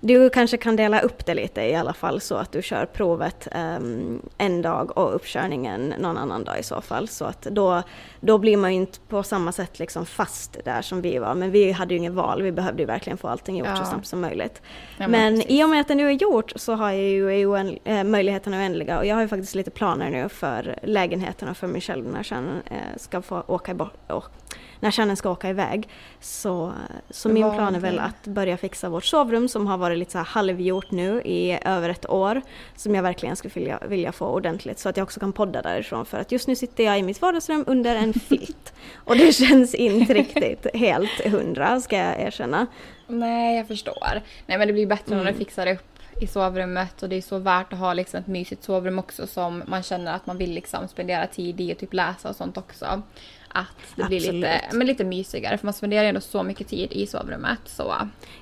Du 0.00 0.30
kanske 0.30 0.56
kan 0.56 0.76
dela 0.76 1.00
upp 1.00 1.26
det 1.26 1.34
lite 1.34 1.62
i 1.62 1.74
alla 1.74 1.92
fall 1.92 2.20
så 2.20 2.34
att 2.34 2.52
du 2.52 2.62
kör 2.62 2.86
provet 2.86 3.48
um, 3.54 4.22
en 4.38 4.62
dag 4.62 4.98
och 4.98 5.14
uppkörningen 5.14 5.94
någon 5.98 6.16
annan 6.16 6.44
dag 6.44 6.58
i 6.58 6.62
så 6.62 6.80
fall. 6.80 7.08
Så 7.08 7.24
att 7.24 7.42
då, 7.42 7.82
då 8.20 8.38
blir 8.38 8.56
man 8.56 8.74
ju 8.74 8.80
inte 8.80 8.98
på 9.08 9.22
samma 9.22 9.52
sätt 9.52 9.78
liksom 9.78 10.06
fast 10.06 10.64
där 10.64 10.82
som 10.82 11.02
vi 11.02 11.18
var. 11.18 11.34
Men 11.34 11.50
vi 11.50 11.72
hade 11.72 11.94
ju 11.94 11.98
inget 11.98 12.12
val, 12.12 12.42
vi 12.42 12.52
behövde 12.52 12.82
ju 12.82 12.86
verkligen 12.86 13.18
få 13.18 13.28
allting 13.28 13.56
gjort 13.56 13.68
ja. 13.68 13.76
så 13.76 13.84
snabbt 13.84 14.06
som 14.06 14.20
möjligt. 14.20 14.62
Ja, 14.98 15.08
men, 15.08 15.34
men 15.34 15.50
i 15.50 15.64
och 15.64 15.68
med 15.68 15.80
att 15.80 15.88
det 15.88 15.94
nu 15.94 16.08
är 16.08 16.12
gjort 16.12 16.52
så 16.56 16.72
har 16.72 16.90
jag 16.90 17.02
ju 17.02 17.46
oänd, 17.46 17.78
äh, 17.84 18.04
möjligheterna 18.04 18.56
oändliga 18.56 18.98
och 18.98 19.06
jag 19.06 19.14
har 19.14 19.22
ju 19.22 19.28
faktiskt 19.28 19.54
lite 19.54 19.70
planer 19.70 20.10
nu 20.10 20.28
för 20.28 20.78
lägenheten 20.82 21.48
och 21.48 21.56
för 21.56 21.66
mig 21.66 21.80
själv 21.80 22.04
när 22.04 22.26
jag 22.30 22.44
äh, 22.70 22.76
ska 22.96 23.22
få 23.22 23.42
åka 23.46 23.74
bort, 23.74 23.94
när 24.82 24.90
Shannon 24.90 25.16
ska 25.16 25.30
åka 25.30 25.48
iväg. 25.48 25.88
Så, 26.20 26.72
så 27.10 27.28
min 27.28 27.50
plan 27.50 27.74
är 27.74 27.80
väl 27.80 27.98
att 27.98 28.26
börja 28.26 28.56
fixa 28.56 28.88
vårt 28.88 29.04
sovrum 29.04 29.48
som 29.48 29.66
har 29.66 29.78
varit 29.78 29.98
lite 29.98 30.12
så 30.12 30.18
halvgjort 30.18 30.90
nu 30.90 31.22
i 31.24 31.58
över 31.64 31.88
ett 31.88 32.10
år. 32.10 32.42
Som 32.76 32.94
jag 32.94 33.02
verkligen 33.02 33.36
skulle 33.36 33.54
vilja, 33.54 33.78
vilja 33.88 34.12
få 34.12 34.26
ordentligt 34.26 34.78
så 34.78 34.88
att 34.88 34.96
jag 34.96 35.04
också 35.04 35.20
kan 35.20 35.32
podda 35.32 35.62
därifrån 35.62 36.06
för 36.06 36.18
att 36.18 36.32
just 36.32 36.48
nu 36.48 36.56
sitter 36.56 36.84
jag 36.84 36.98
i 36.98 37.02
mitt 37.02 37.22
vardagsrum 37.22 37.64
under 37.66 37.96
en 37.96 38.12
filt. 38.28 38.72
Och 38.94 39.16
det 39.16 39.32
känns 39.32 39.74
inte 39.74 40.14
riktigt 40.14 40.66
helt 40.74 41.26
hundra 41.26 41.80
ska 41.80 41.96
jag 41.96 42.20
erkänna. 42.20 42.66
Nej, 43.06 43.56
jag 43.56 43.66
förstår. 43.68 44.22
Nej 44.46 44.58
men 44.58 44.66
det 44.66 44.72
blir 44.72 44.86
bättre 44.86 45.14
mm. 45.14 45.24
när 45.24 45.32
du 45.32 45.38
fixar 45.38 45.66
upp 45.66 45.91
i 46.22 46.26
sovrummet 46.26 47.02
och 47.02 47.08
det 47.08 47.16
är 47.16 47.22
så 47.22 47.38
värt 47.38 47.72
att 47.72 47.78
ha 47.78 47.92
liksom 47.92 48.20
ett 48.20 48.26
mysigt 48.26 48.64
sovrum 48.64 48.98
också 48.98 49.26
som 49.26 49.62
man 49.66 49.82
känner 49.82 50.14
att 50.14 50.26
man 50.26 50.38
vill 50.38 50.52
liksom 50.52 50.88
spendera 50.88 51.26
tid 51.26 51.60
i 51.60 51.72
och 51.72 51.78
typ 51.78 51.92
läsa 51.92 52.28
och 52.28 52.36
sånt 52.36 52.56
också 52.56 53.02
att 53.52 53.96
det 53.96 54.04
blir 54.04 54.32
lite, 54.32 54.60
men 54.72 54.86
lite 54.86 55.04
mysigare 55.04 55.58
för 55.58 55.66
man 55.66 55.74
spenderar 55.74 56.02
ju 56.02 56.08
ändå 56.08 56.20
så 56.20 56.42
mycket 56.42 56.68
tid 56.68 56.92
i 56.92 57.06
sovrummet. 57.06 57.58
Så. 57.64 57.94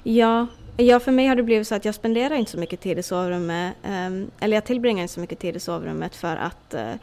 Ja, 0.02 0.46
ja, 0.76 1.00
för 1.00 1.12
mig 1.12 1.26
har 1.26 1.36
det 1.36 1.42
blivit 1.42 1.68
så 1.68 1.74
att 1.74 1.84
jag 1.84 1.94
spenderar 1.94 2.34
inte 2.34 2.50
så 2.50 2.58
mycket 2.58 2.80
tid 2.80 2.98
i 2.98 3.02
sovrummet, 3.02 3.74
um, 3.84 4.30
eller 4.40 4.56
jag 4.56 4.64
tillbringar 4.64 5.02
inte 5.02 5.14
så 5.14 5.20
mycket 5.20 5.38
tid 5.38 5.56
i 5.56 5.60
sovrummet 5.60 6.16
för 6.16 6.36
att, 6.36 6.74
uh, 6.74 6.94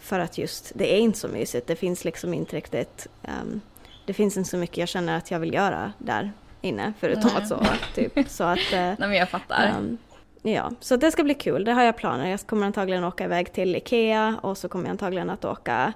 för 0.00 0.18
att 0.18 0.38
just 0.38 0.72
det 0.74 0.94
är 0.94 0.98
inte 0.98 1.18
så 1.18 1.28
mysigt. 1.28 1.66
Det 1.66 1.76
finns 1.76 2.04
liksom 2.04 2.34
inte 2.34 2.56
riktigt, 2.56 3.06
um, 3.22 3.60
det 4.06 4.12
finns 4.12 4.36
inte 4.36 4.50
så 4.50 4.56
mycket 4.56 4.76
jag 4.76 4.88
känner 4.88 5.16
att 5.16 5.30
jag 5.30 5.38
vill 5.38 5.54
göra 5.54 5.92
där 5.98 6.32
inne 6.60 6.92
förutom 7.00 7.30
Nej. 7.34 7.42
att 7.42 7.48
sova. 7.48 7.76
Typ. 7.94 8.12
Så 8.28 8.44
att, 8.44 8.58
uh, 8.58 8.70
Nej 8.72 8.96
men 8.98 9.14
jag 9.14 9.28
fattar. 9.28 9.74
Um, 9.78 9.98
Ja, 10.52 10.72
så 10.80 10.96
det 10.96 11.10
ska 11.10 11.24
bli 11.24 11.34
kul. 11.34 11.64
Det 11.64 11.72
har 11.72 11.82
jag 11.82 11.96
planer. 11.96 12.30
Jag 12.30 12.40
kommer 12.40 12.66
antagligen 12.66 13.04
åka 13.04 13.24
iväg 13.24 13.52
till 13.52 13.76
IKEA 13.76 14.38
och 14.42 14.58
så 14.58 14.68
kommer 14.68 14.84
jag 14.84 14.90
antagligen 14.90 15.30
att 15.30 15.44
åka 15.44 15.92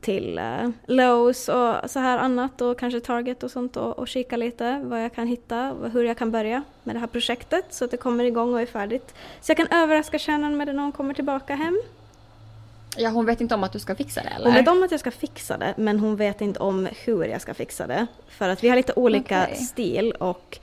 till 0.00 0.38
uh, 0.38 0.70
Lowe's 0.86 1.50
och 1.50 1.90
så 1.90 1.98
här 1.98 2.18
annat 2.18 2.60
och 2.60 2.78
kanske 2.78 3.00
Target 3.00 3.42
och 3.42 3.50
sånt 3.50 3.76
och, 3.76 3.98
och 3.98 4.08
kika 4.08 4.36
lite 4.36 4.82
vad 4.84 5.04
jag 5.04 5.14
kan 5.14 5.26
hitta 5.26 5.72
och 5.72 5.90
hur 5.90 6.04
jag 6.04 6.18
kan 6.18 6.30
börja 6.30 6.62
med 6.82 6.94
det 6.94 6.98
här 6.98 7.06
projektet 7.06 7.64
så 7.70 7.84
att 7.84 7.90
det 7.90 7.96
kommer 7.96 8.24
igång 8.24 8.54
och 8.54 8.60
är 8.60 8.66
färdigt. 8.66 9.14
Så 9.40 9.50
jag 9.50 9.56
kan 9.56 9.66
överraska 9.82 10.18
kärnan 10.18 10.56
med 10.56 10.68
det 10.68 10.72
när 10.72 10.82
hon 10.82 10.92
kommer 10.92 11.14
tillbaka 11.14 11.54
hem. 11.54 11.82
Ja, 12.96 13.10
hon 13.10 13.26
vet 13.26 13.40
inte 13.40 13.54
om 13.54 13.64
att 13.64 13.72
du 13.72 13.78
ska 13.78 13.94
fixa 13.94 14.22
det 14.22 14.28
eller? 14.28 14.46
Hon 14.46 14.54
vet 14.54 14.68
om 14.68 14.82
att 14.82 14.90
jag 14.90 15.00
ska 15.00 15.10
fixa 15.10 15.58
det 15.58 15.74
men 15.76 16.00
hon 16.00 16.16
vet 16.16 16.40
inte 16.40 16.60
om 16.60 16.88
hur 17.04 17.24
jag 17.24 17.40
ska 17.40 17.54
fixa 17.54 17.86
det. 17.86 18.06
För 18.28 18.48
att 18.48 18.64
vi 18.64 18.68
har 18.68 18.76
lite 18.76 18.92
olika 18.96 19.42
Okej. 19.44 19.56
stil 19.56 20.12
och 20.12 20.58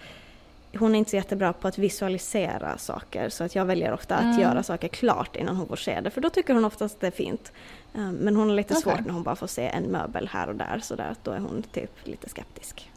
hon 0.80 0.96
är 0.96 1.00
inte 1.00 1.10
så 1.12 1.16
jättebra 1.16 1.54
på 1.54 1.68
att 1.68 1.78
visualisera 1.78 2.78
saker 2.78 3.30
så 3.30 3.44
att 3.44 3.56
jag 3.56 3.66
väljer 3.66 3.94
ofta 3.94 4.16
att 4.16 4.24
Mm. 4.24 4.40
göra 4.40 4.64
saker 4.64 4.88
klart 4.88 5.36
innan 5.36 5.56
hon 5.56 5.68
får 5.68 5.76
se 5.76 6.02
det 6.02 6.10
för 6.10 6.22
då 6.22 6.30
tycker 6.30 6.54
hon 6.54 6.66
oftast 6.66 7.00
det 7.00 7.08
är 7.08 7.12
fint. 7.12 7.52
Eh, 7.94 8.12
Men 8.12 8.36
hon 8.36 8.48
har 8.50 8.56
lite 8.56 8.74
Okej. 8.74 8.82
svårt 8.82 9.06
när 9.06 9.14
hon 9.14 9.24
bara 9.24 9.36
får 9.36 9.48
se 9.48 9.68
en 9.68 9.84
möbel 9.84 10.28
här 10.28 10.48
och 10.50 10.56
där 10.56 10.80
så 10.84 10.96
där 10.96 11.10
att 11.12 11.24
då 11.24 11.32
är 11.32 11.40
hon 11.40 11.64
typ 11.64 11.92
lite 12.04 12.30
skeptisk. 12.30 12.90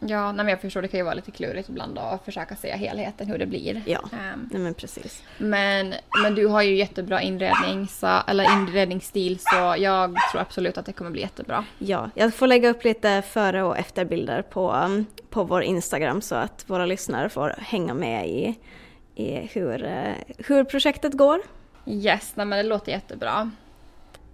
Ja, 0.00 0.32
nej, 0.32 0.44
men 0.44 0.48
jag 0.48 0.60
förstår. 0.60 0.82
Det 0.82 0.88
kan 0.88 0.98
ju 1.00 1.04
vara 1.04 1.14
lite 1.14 1.30
klurigt 1.30 1.68
ibland 1.68 1.98
att 1.98 2.24
försöka 2.24 2.56
se 2.56 2.76
helheten, 2.76 3.26
hur 3.26 3.38
det 3.38 3.46
blir. 3.46 3.82
Ja. 3.86 4.00
Ehm, 4.12 4.48
Nej 4.52 4.62
men 4.62 4.74
precis. 4.74 5.22
men, 5.38 5.94
men 6.22 6.34
du 6.34 6.46
har 6.46 6.62
ju 6.62 6.76
jättebra 6.76 7.22
inredning, 7.22 7.88
så, 7.88 8.18
eller 8.26 8.44
inredningsstil 8.52 9.38
så 9.40 9.74
jag 9.78 10.16
tror 10.32 10.40
absolut 10.40 10.78
att 10.78 10.86
det 10.86 10.92
kommer 10.92 11.10
bli 11.10 11.20
jättebra. 11.20 11.64
Ja, 11.78 12.10
jag 12.14 12.34
får 12.34 12.46
lägga 12.46 12.70
upp 12.70 12.84
lite 12.84 13.22
före 13.22 13.62
och 13.62 13.78
efterbilder 13.78 14.42
på, 14.42 14.72
um, 14.72 15.06
på 15.30 15.44
vår 15.44 15.62
Instagram 15.62 16.22
så 16.22 16.34
att 16.34 16.64
våra 16.66 16.86
lyssnare 16.86 17.28
får 17.28 17.54
hänga 17.58 17.94
med 17.94 18.28
i, 18.28 18.58
i 19.14 19.48
hur, 19.52 19.84
eh, 19.84 20.12
hur 20.38 20.64
projektet 20.64 21.12
går. 21.12 21.40
Yes, 21.86 22.32
nej, 22.34 22.46
men 22.46 22.58
det 22.58 22.62
låter 22.62 22.92
jättebra. 22.92 23.50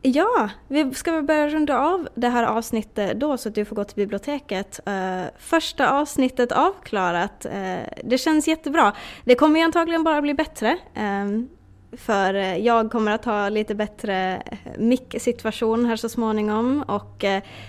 Ja, 0.06 0.48
vi 0.68 0.94
ska 0.94 1.12
väl 1.12 1.22
börja 1.22 1.48
runda 1.48 1.78
av 1.78 2.08
det 2.14 2.28
här 2.28 2.44
avsnittet 2.44 3.20
då 3.20 3.36
så 3.36 3.48
att 3.48 3.54
du 3.54 3.64
får 3.64 3.76
gå 3.76 3.84
till 3.84 3.96
biblioteket. 3.96 4.80
Eh, 4.86 5.22
första 5.38 5.90
avsnittet 5.90 6.52
avklarat. 6.52 7.44
Eh, 7.44 7.78
det 8.04 8.18
känns 8.18 8.48
jättebra. 8.48 8.92
Det 9.24 9.34
kommer 9.34 9.60
ju 9.60 9.64
antagligen 9.64 10.04
bara 10.04 10.22
bli 10.22 10.34
bättre. 10.34 10.78
ehm, 10.94 11.48
för 11.96 12.34
jag 12.34 12.90
kommer 12.90 13.12
att 13.12 13.24
ha 13.24 13.48
lite 13.48 13.74
bättre 13.74 14.42
eh, 14.46 14.58
mick-situation 14.78 15.86
här 15.86 15.96
så 15.96 16.08
småningom 16.08 16.82
och 16.82 17.24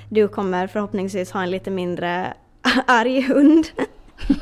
du 0.09 0.27
kommer 0.27 0.67
förhoppningsvis 0.67 1.31
ha 1.31 1.43
en 1.43 1.51
lite 1.51 1.71
mindre 1.71 2.33
arg 2.87 3.21
hund. 3.21 3.67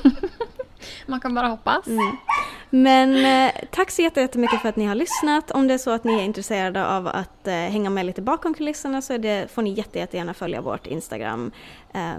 Man 1.05 1.19
kan 1.19 1.33
bara 1.35 1.47
hoppas. 1.47 1.87
Mm. 1.87 2.17
Men 2.75 3.25
eh, 3.25 3.53
tack 3.71 3.91
så 3.91 4.01
jättemycket 4.01 4.61
för 4.61 4.69
att 4.69 4.75
ni 4.75 4.85
har 4.85 4.95
lyssnat. 4.95 5.51
Om 5.51 5.67
det 5.67 5.73
är 5.73 5.77
så 5.77 5.91
att 5.91 6.03
ni 6.03 6.13
är 6.13 6.23
intresserade 6.23 6.87
av 6.87 7.07
att 7.07 7.47
eh, 7.47 7.53
hänga 7.53 7.89
med 7.89 8.05
lite 8.05 8.21
bakom 8.21 8.53
kulisserna 8.53 9.01
så 9.01 9.17
det, 9.17 9.51
får 9.51 9.61
ni 9.61 9.73
jätte, 9.73 9.99
jättegärna 9.99 10.33
följa 10.33 10.61
vårt 10.61 10.87
Instagram, 10.87 11.51
eh, 11.93 12.13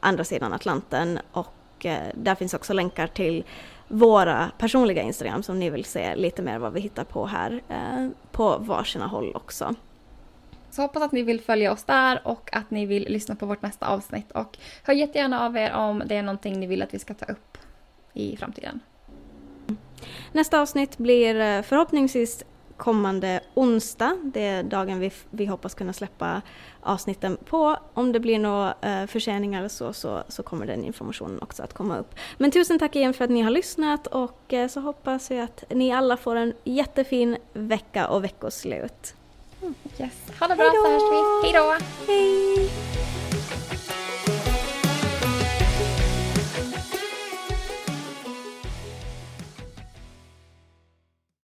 andra 0.00 0.24
sidan 0.24 0.52
Atlanten. 0.52 1.18
Och 1.32 1.86
eh, 1.86 2.08
där 2.14 2.34
finns 2.34 2.54
också 2.54 2.72
länkar 2.72 3.06
till 3.06 3.44
våra 3.88 4.50
personliga 4.58 5.02
Instagram 5.02 5.42
som 5.42 5.58
ni 5.58 5.70
vill 5.70 5.84
se 5.84 6.16
lite 6.16 6.42
mer 6.42 6.58
vad 6.58 6.72
vi 6.72 6.80
hittar 6.80 7.04
på 7.04 7.26
här 7.26 7.62
eh, 7.68 8.08
på 8.32 8.58
varsina 8.58 9.06
håll 9.06 9.32
också. 9.34 9.74
Så 10.70 10.82
hoppas 10.82 11.02
att 11.02 11.12
ni 11.12 11.22
vill 11.22 11.40
följa 11.40 11.72
oss 11.72 11.84
där 11.84 12.20
och 12.24 12.56
att 12.56 12.70
ni 12.70 12.86
vill 12.86 13.06
lyssna 13.08 13.34
på 13.34 13.46
vårt 13.46 13.62
nästa 13.62 13.86
avsnitt. 13.86 14.32
Och 14.32 14.58
hör 14.82 14.94
jättegärna 14.94 15.46
av 15.46 15.56
er 15.56 15.72
om 15.72 16.02
det 16.06 16.16
är 16.16 16.22
någonting 16.22 16.60
ni 16.60 16.66
vill 16.66 16.82
att 16.82 16.94
vi 16.94 16.98
ska 16.98 17.14
ta 17.14 17.24
upp 17.24 17.58
i 18.12 18.36
framtiden. 18.36 18.80
Nästa 20.32 20.60
avsnitt 20.60 20.98
blir 20.98 21.40
eh, 21.40 21.62
förhoppningsvis 21.62 22.44
kommande 22.76 23.40
onsdag. 23.54 24.16
Det 24.22 24.46
är 24.46 24.62
dagen 24.62 24.98
vi, 24.98 25.12
vi 25.30 25.46
hoppas 25.46 25.74
kunna 25.74 25.92
släppa 25.92 26.42
avsnitten 26.80 27.36
på. 27.44 27.76
Om 27.94 28.12
det 28.12 28.20
blir 28.20 28.38
några 28.38 28.74
eh, 28.80 29.06
förseningar 29.06 29.58
eller 29.58 29.68
så, 29.68 29.92
så 29.92 30.22
så 30.28 30.42
kommer 30.42 30.66
den 30.66 30.84
informationen 30.84 31.42
också 31.42 31.62
att 31.62 31.74
komma 31.74 31.98
upp. 31.98 32.14
Men 32.38 32.50
tusen 32.50 32.78
tack 32.78 32.96
igen 32.96 33.14
för 33.14 33.24
att 33.24 33.30
ni 33.30 33.40
har 33.40 33.50
lyssnat 33.50 34.06
och 34.06 34.52
eh, 34.52 34.68
så 34.68 34.80
hoppas 34.80 35.30
jag 35.30 35.40
att 35.40 35.64
ni 35.70 35.92
alla 35.92 36.16
får 36.16 36.36
en 36.36 36.52
jättefin 36.64 37.36
vecka 37.52 38.08
och 38.08 38.24
veckoslut. 38.24 39.14
Yes. 39.98 40.12
Ha 40.40 40.48
det 40.48 40.56
bra 40.56 40.70
så 40.74 40.90
hörs 40.90 41.02
vi. 41.12 41.48
Hej 41.48 41.52
då! 41.52 43.21